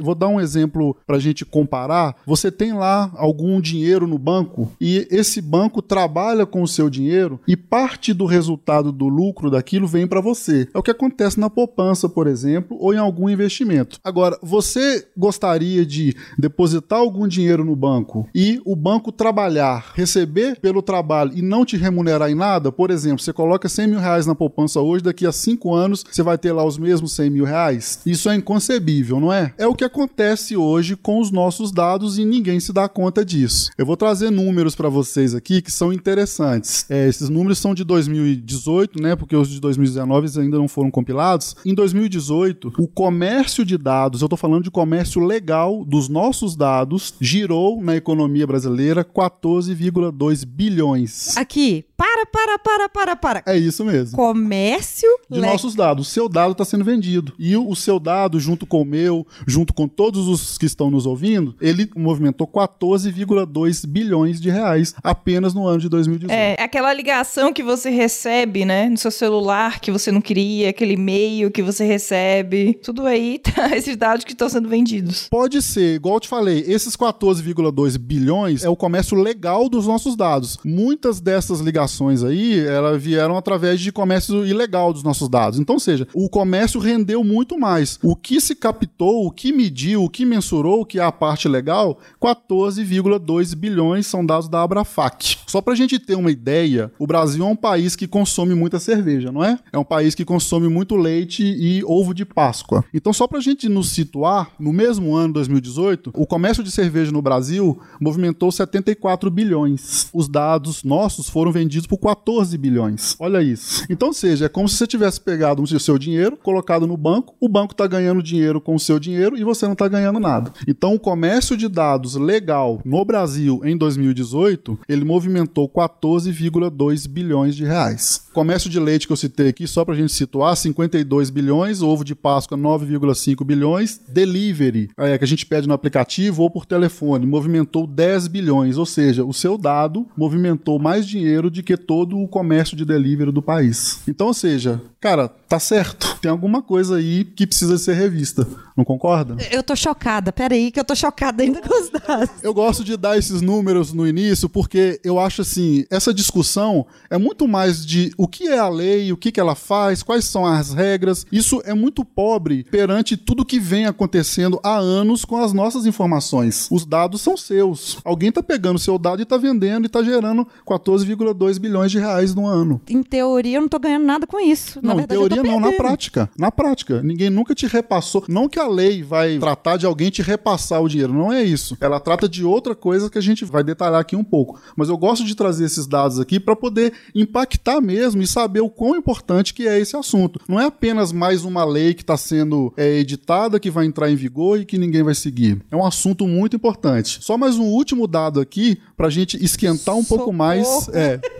Vou 0.00 0.14
dar 0.14 0.28
um 0.28 0.40
exemplo 0.40 0.96
pra 1.06 1.18
gente 1.18 1.44
comparar. 1.44 2.16
Você 2.26 2.50
tem 2.50 2.72
lá 2.72 3.10
algum 3.16 3.60
dinheiro 3.60 4.06
no 4.06 4.18
banco 4.18 4.72
e 4.80 5.06
esse 5.14 5.40
banco 5.40 5.80
trabalha 5.80 6.44
com 6.44 6.62
o 6.62 6.68
seu 6.68 6.90
dinheiro 6.90 7.40
e 7.46 7.56
parte 7.56 8.12
do 8.12 8.26
resultado 8.26 8.90
do 8.90 9.06
lucro 9.06 9.48
daquilo 9.50 9.86
vem 9.86 10.08
para 10.08 10.20
você. 10.20 10.68
É 10.74 10.78
o 10.78 10.82
que 10.82 10.90
acontece 10.90 11.38
na 11.38 11.48
poupança, 11.48 12.08
por 12.08 12.26
exemplo, 12.26 12.76
ou 12.80 12.92
em 12.92 12.98
algum 12.98 13.28
investimento. 13.28 14.00
Agora, 14.02 14.36
você 14.42 15.06
gostaria 15.16 15.86
de 15.86 16.16
depositar 16.36 16.98
algum 16.98 17.28
dinheiro 17.28 17.64
no 17.64 17.76
banco 17.76 18.28
e 18.34 18.60
o 18.64 18.74
banco 18.74 19.12
trabalhar, 19.12 19.92
receber 19.94 20.58
pelo 20.60 20.82
trabalho 20.82 21.32
e 21.34 21.42
não 21.42 21.64
te 21.64 21.76
remunerar 21.76 22.28
em 22.28 22.34
nada? 22.34 22.72
Por 22.72 22.90
exemplo, 22.90 23.22
você 23.22 23.32
coloca 23.32 23.68
100 23.68 23.86
mil 23.86 24.00
reais 24.00 24.26
na 24.26 24.34
poupança 24.34 24.80
hoje, 24.80 25.04
daqui 25.04 25.26
a 25.26 25.32
5 25.32 25.72
anos 25.72 26.04
você 26.10 26.22
vai 26.22 26.36
ter 26.36 26.52
lá 26.52 26.64
os 26.64 26.76
mesmos 26.76 27.12
100 27.12 27.30
mil 27.30 27.44
reais? 27.44 28.00
Isso 28.04 28.28
é 28.28 28.34
inconcebível, 28.34 29.20
não 29.20 29.32
é? 29.32 29.54
É 29.56 29.66
o 29.66 29.74
que 29.74 29.84
acontece 29.84 30.56
hoje 30.56 30.96
com 30.96 31.20
os 31.20 31.30
nossos 31.30 31.70
dados 31.70 32.18
e 32.18 32.24
ninguém 32.24 32.58
se 32.58 32.72
dá 32.72 32.88
conta 32.88 33.24
disso. 33.24 33.70
Eu 33.78 33.86
vou 33.86 33.96
trazer 33.96 34.30
números 34.30 34.74
para 34.74 34.88
vocês 34.88 35.03
aqui 35.36 35.60
que 35.62 35.70
são 35.70 35.92
interessantes. 35.92 36.86
É, 36.88 37.08
esses 37.08 37.28
números 37.28 37.58
são 37.58 37.74
de 37.74 37.84
2018, 37.84 39.00
né? 39.02 39.14
Porque 39.16 39.36
os 39.36 39.48
de 39.48 39.60
2019 39.60 40.24
eles 40.26 40.38
ainda 40.38 40.58
não 40.58 40.68
foram 40.68 40.90
compilados. 40.90 41.54
Em 41.64 41.74
2018, 41.74 42.72
o 42.78 42.88
comércio 42.88 43.64
de 43.64 43.76
dados, 43.78 44.20
eu 44.20 44.26
estou 44.26 44.36
falando 44.36 44.62
de 44.64 44.70
comércio 44.70 45.20
legal 45.24 45.84
dos 45.84 46.08
nossos 46.08 46.56
dados, 46.56 47.14
girou 47.20 47.82
na 47.82 47.96
economia 47.96 48.46
brasileira 48.46 49.04
14,2 49.04 50.44
bilhões. 50.46 51.36
Aqui, 51.36 51.84
para, 51.96 52.26
para, 52.26 52.58
para, 52.58 52.88
para, 52.88 53.16
para. 53.16 53.42
É 53.46 53.56
isso 53.56 53.84
mesmo. 53.84 54.16
Comércio 54.16 55.08
de 55.30 55.40
le- 55.40 55.46
nossos 55.46 55.74
dados. 55.74 56.08
O 56.08 56.10
seu 56.10 56.28
dado 56.28 56.52
está 56.52 56.64
sendo 56.64 56.84
vendido. 56.84 57.32
E 57.38 57.56
o 57.56 57.74
seu 57.74 57.98
dado, 57.98 58.38
junto 58.40 58.66
com 58.66 58.82
o 58.82 58.84
meu, 58.84 59.26
junto 59.46 59.72
com 59.72 59.86
todos 59.88 60.28
os 60.28 60.58
que 60.58 60.66
estão 60.66 60.90
nos 60.90 61.06
ouvindo, 61.06 61.54
ele 61.60 61.88
movimentou 61.96 62.46
14,2 62.46 63.86
bilhões 63.86 64.40
de 64.40 64.50
reais 64.50 64.93
apenas 65.02 65.54
no 65.54 65.66
ano 65.66 65.80
de 65.80 65.88
2018. 65.88 66.30
É, 66.32 66.56
aquela 66.62 66.92
ligação 66.92 67.52
que 67.52 67.62
você 67.62 67.90
recebe, 67.90 68.64
né, 68.64 68.88
no 68.88 68.96
seu 68.96 69.10
celular 69.10 69.80
que 69.80 69.90
você 69.90 70.10
não 70.10 70.20
queria, 70.20 70.70
aquele 70.70 70.94
e-mail 70.94 71.50
que 71.50 71.62
você 71.62 71.84
recebe, 71.84 72.74
tudo 72.82 73.06
aí 73.06 73.38
tá 73.42 73.76
esses 73.76 73.96
dados 73.96 74.24
que 74.24 74.32
estão 74.32 74.48
sendo 74.48 74.68
vendidos. 74.68 75.28
Pode 75.28 75.60
ser, 75.62 75.96
igual 75.96 76.16
eu 76.16 76.20
te 76.20 76.28
falei, 76.28 76.64
esses 76.66 76.96
14,2 76.96 77.98
bilhões 77.98 78.64
é 78.64 78.68
o 78.68 78.76
comércio 78.76 79.16
legal 79.16 79.68
dos 79.68 79.86
nossos 79.86 80.16
dados. 80.16 80.58
Muitas 80.64 81.20
dessas 81.20 81.60
ligações 81.60 82.22
aí, 82.22 82.58
elas 82.58 83.02
vieram 83.02 83.36
através 83.36 83.80
de 83.80 83.92
comércio 83.92 84.46
ilegal 84.46 84.92
dos 84.92 85.02
nossos 85.02 85.28
dados. 85.28 85.58
Então, 85.58 85.76
ou 85.76 85.80
seja, 85.80 86.06
o 86.14 86.28
comércio 86.28 86.80
rendeu 86.80 87.22
muito 87.24 87.58
mais. 87.58 87.98
O 88.02 88.16
que 88.16 88.40
se 88.40 88.54
captou, 88.54 89.26
o 89.26 89.30
que 89.30 89.52
mediu, 89.52 90.04
o 90.04 90.10
que 90.10 90.24
mensurou, 90.24 90.84
que 90.84 90.98
é 90.98 91.02
a 91.02 91.12
parte 91.12 91.48
legal, 91.48 91.98
14,2 92.20 93.54
bilhões 93.54 94.06
são 94.06 94.24
dados 94.24 94.48
da 94.48 94.62
Abrafac. 94.84 95.38
Só 95.46 95.60
pra 95.60 95.74
gente 95.74 95.98
ter 95.98 96.14
uma 96.14 96.30
ideia, 96.30 96.92
o 96.98 97.06
Brasil 97.06 97.44
é 97.44 97.48
um 97.48 97.56
país 97.56 97.96
que 97.96 98.06
consome 98.06 98.54
muita 98.54 98.78
cerveja, 98.78 99.32
não 99.32 99.42
é? 99.42 99.58
É 99.72 99.78
um 99.78 99.84
país 99.84 100.14
que 100.14 100.24
consome 100.24 100.68
muito 100.68 100.94
leite 100.94 101.42
e 101.42 101.82
ovo 101.84 102.14
de 102.14 102.24
Páscoa. 102.24 102.84
Então, 102.92 103.12
só 103.12 103.26
pra 103.26 103.40
gente 103.40 103.68
nos 103.68 103.90
situar, 103.90 104.50
no 104.58 104.72
mesmo 104.72 105.14
ano, 105.14 105.32
2018, 105.34 106.10
o 106.14 106.26
comércio 106.26 106.62
de 106.62 106.70
cerveja 106.70 107.10
no 107.10 107.22
Brasil 107.22 107.80
movimentou 108.00 108.52
74 108.52 109.30
bilhões. 109.30 110.08
Os 110.12 110.28
dados 110.28 110.84
nossos 110.84 111.28
foram 111.28 111.50
vendidos 111.50 111.86
por 111.86 111.98
14 111.98 112.56
bilhões. 112.58 113.16
Olha 113.18 113.42
isso. 113.42 113.84
Então, 113.88 114.12
seja, 114.12 114.46
é 114.46 114.48
como 114.48 114.68
se 114.68 114.76
você 114.76 114.86
tivesse 114.86 115.20
pegado 115.20 115.62
o 115.62 115.80
seu 115.80 115.98
dinheiro, 115.98 116.36
colocado 116.36 116.86
no 116.86 116.96
banco, 116.96 117.34
o 117.40 117.48
banco 117.48 117.72
está 117.72 117.86
ganhando 117.86 118.22
dinheiro 118.22 118.60
com 118.60 118.74
o 118.74 118.80
seu 118.80 118.98
dinheiro 118.98 119.36
e 119.36 119.44
você 119.44 119.64
não 119.64 119.72
está 119.72 119.88
ganhando 119.88 120.20
nada. 120.20 120.52
Então, 120.68 120.94
o 120.94 121.00
comércio 121.00 121.56
de 121.56 121.68
dados 121.68 122.16
legal 122.16 122.80
no 122.84 123.04
Brasil 123.04 123.60
em 123.64 123.76
2018, 123.76 124.73
ele 124.88 125.04
movimentou 125.04 125.68
14,2 125.68 127.08
bilhões 127.08 127.54
de 127.54 127.64
reais. 127.64 128.26
Comércio 128.32 128.68
de 128.70 128.80
leite 128.80 129.06
que 129.06 129.12
eu 129.12 129.16
citei 129.16 129.48
aqui, 129.48 129.66
só 129.66 129.84
para 129.84 129.94
a 129.94 129.96
gente 129.96 130.12
situar, 130.12 130.56
52 130.56 131.30
bilhões, 131.30 131.82
ovo 131.82 132.04
de 132.04 132.14
Páscoa 132.14 132.58
9,5 132.58 133.44
bilhões, 133.44 134.00
delivery, 134.08 134.90
é, 134.96 135.16
que 135.18 135.24
a 135.24 135.26
gente 135.26 135.46
pede 135.46 135.68
no 135.68 135.74
aplicativo 135.74 136.42
ou 136.42 136.50
por 136.50 136.66
telefone, 136.66 137.26
movimentou 137.26 137.86
10 137.86 138.28
bilhões, 138.28 138.76
ou 138.76 138.86
seja, 138.86 139.24
o 139.24 139.32
seu 139.32 139.56
dado 139.56 140.06
movimentou 140.16 140.78
mais 140.78 141.06
dinheiro 141.06 141.50
do 141.50 141.62
que 141.62 141.76
todo 141.76 142.18
o 142.18 142.28
comércio 142.28 142.76
de 142.76 142.84
delivery 142.84 143.32
do 143.32 143.42
país. 143.42 144.00
Então, 144.08 144.28
ou 144.28 144.34
seja, 144.34 144.80
cara, 145.00 145.28
tá 145.28 145.58
certo. 145.58 146.18
Tem 146.20 146.30
alguma 146.30 146.62
coisa 146.62 146.96
aí 146.96 147.24
que 147.24 147.46
precisa 147.46 147.78
ser 147.78 147.94
revista. 147.94 148.46
Não 148.76 148.84
concorda? 148.84 149.36
Eu 149.52 149.62
tô 149.62 149.76
chocada, 149.76 150.32
peraí, 150.32 150.70
que 150.70 150.80
eu 150.80 150.84
tô 150.84 150.96
chocada 150.96 151.42
ainda 151.42 151.60
com 151.60 151.80
os 151.80 151.90
dados. 151.90 152.42
Eu 152.42 152.52
gosto 152.52 152.82
de 152.82 152.96
dar 152.96 153.16
esses 153.16 153.40
números 153.40 153.92
no 153.92 154.06
início 154.06 154.48
porque 154.48 155.00
eu 155.04 155.18
acho 155.20 155.42
assim, 155.42 155.84
essa 155.90 156.12
discussão 156.12 156.84
é 157.08 157.16
muito 157.16 157.46
mais 157.46 157.86
de 157.86 158.12
o 158.18 158.26
que 158.26 158.48
é 158.48 158.58
a 158.58 158.68
lei, 158.68 159.12
o 159.12 159.16
que, 159.16 159.30
que 159.30 159.38
ela 159.38 159.54
faz, 159.54 160.02
quais 160.02 160.24
são 160.24 160.44
as 160.44 160.72
regras. 160.74 161.24
Isso 161.30 161.62
é 161.64 161.72
muito 161.72 162.04
pobre 162.04 162.64
perante 162.64 163.16
tudo 163.16 163.44
que 163.44 163.60
vem 163.60 163.86
acontecendo 163.86 164.58
há 164.62 164.76
anos 164.76 165.24
com 165.24 165.36
as 165.36 165.52
nossas 165.52 165.86
informações. 165.86 166.68
Os 166.70 166.84
dados 166.84 167.20
são 167.20 167.36
seus. 167.36 167.98
Alguém 168.04 168.32
tá 168.32 168.42
pegando 168.42 168.78
seu 168.78 168.98
dado 168.98 169.22
e 169.22 169.24
tá 169.24 169.36
vendendo 169.36 169.86
e 169.86 169.88
tá 169.88 170.02
gerando 170.02 170.46
14,2 170.66 171.60
bilhões 171.60 171.92
de 171.92 171.98
reais 171.98 172.34
no 172.34 172.46
ano. 172.46 172.80
Em 172.88 173.02
teoria, 173.02 173.58
eu 173.58 173.60
não 173.60 173.68
tô 173.68 173.78
ganhando 173.78 174.04
nada 174.04 174.26
com 174.26 174.40
isso. 174.40 174.80
Na 174.82 174.88
Não, 174.88 174.94
em 174.94 174.98
verdade, 174.98 175.20
tô 175.20 175.28
teoria 175.28 175.52
não, 175.52 175.60
na 175.60 175.72
prática. 175.72 176.30
Na 176.36 176.50
prática. 176.50 177.02
Ninguém 177.02 177.30
nunca 177.30 177.54
te 177.54 177.66
repassou. 177.66 178.24
Não 178.28 178.48
que 178.48 178.58
a 178.58 178.63
lei 178.66 179.02
vai 179.02 179.38
tratar 179.38 179.76
de 179.76 179.86
alguém 179.86 180.10
te 180.10 180.22
repassar 180.22 180.82
o 180.82 180.88
dinheiro. 180.88 181.12
Não 181.12 181.32
é 181.32 181.42
isso. 181.42 181.76
Ela 181.80 182.00
trata 182.00 182.28
de 182.28 182.44
outra 182.44 182.74
coisa 182.74 183.10
que 183.10 183.18
a 183.18 183.22
gente 183.22 183.44
vai 183.44 183.62
detalhar 183.62 184.00
aqui 184.00 184.16
um 184.16 184.24
pouco. 184.24 184.60
Mas 184.76 184.88
eu 184.88 184.96
gosto 184.96 185.24
de 185.24 185.34
trazer 185.34 185.64
esses 185.64 185.86
dados 185.86 186.18
aqui 186.18 186.38
para 186.38 186.56
poder 186.56 186.92
impactar 187.14 187.80
mesmo 187.80 188.22
e 188.22 188.26
saber 188.26 188.60
o 188.60 188.70
quão 188.70 188.96
importante 188.96 189.54
que 189.54 189.66
é 189.66 189.78
esse 189.78 189.96
assunto. 189.96 190.40
Não 190.48 190.60
é 190.60 190.66
apenas 190.66 191.12
mais 191.12 191.44
uma 191.44 191.64
lei 191.64 191.94
que 191.94 192.02
está 192.02 192.16
sendo 192.16 192.72
é, 192.76 192.98
editada, 192.98 193.60
que 193.60 193.70
vai 193.70 193.86
entrar 193.86 194.10
em 194.10 194.16
vigor 194.16 194.60
e 194.60 194.64
que 194.64 194.78
ninguém 194.78 195.02
vai 195.02 195.14
seguir. 195.14 195.60
É 195.70 195.76
um 195.76 195.84
assunto 195.84 196.26
muito 196.26 196.56
importante. 196.56 197.18
Só 197.22 197.36
mais 197.36 197.56
um 197.56 197.64
último 197.64 198.06
dado 198.06 198.40
aqui 198.40 198.78
pra 198.96 199.10
gente 199.10 199.42
esquentar 199.42 199.94
um 199.94 200.04
pouco 200.04 200.32
mais. 200.32 200.88
É. 200.92 201.20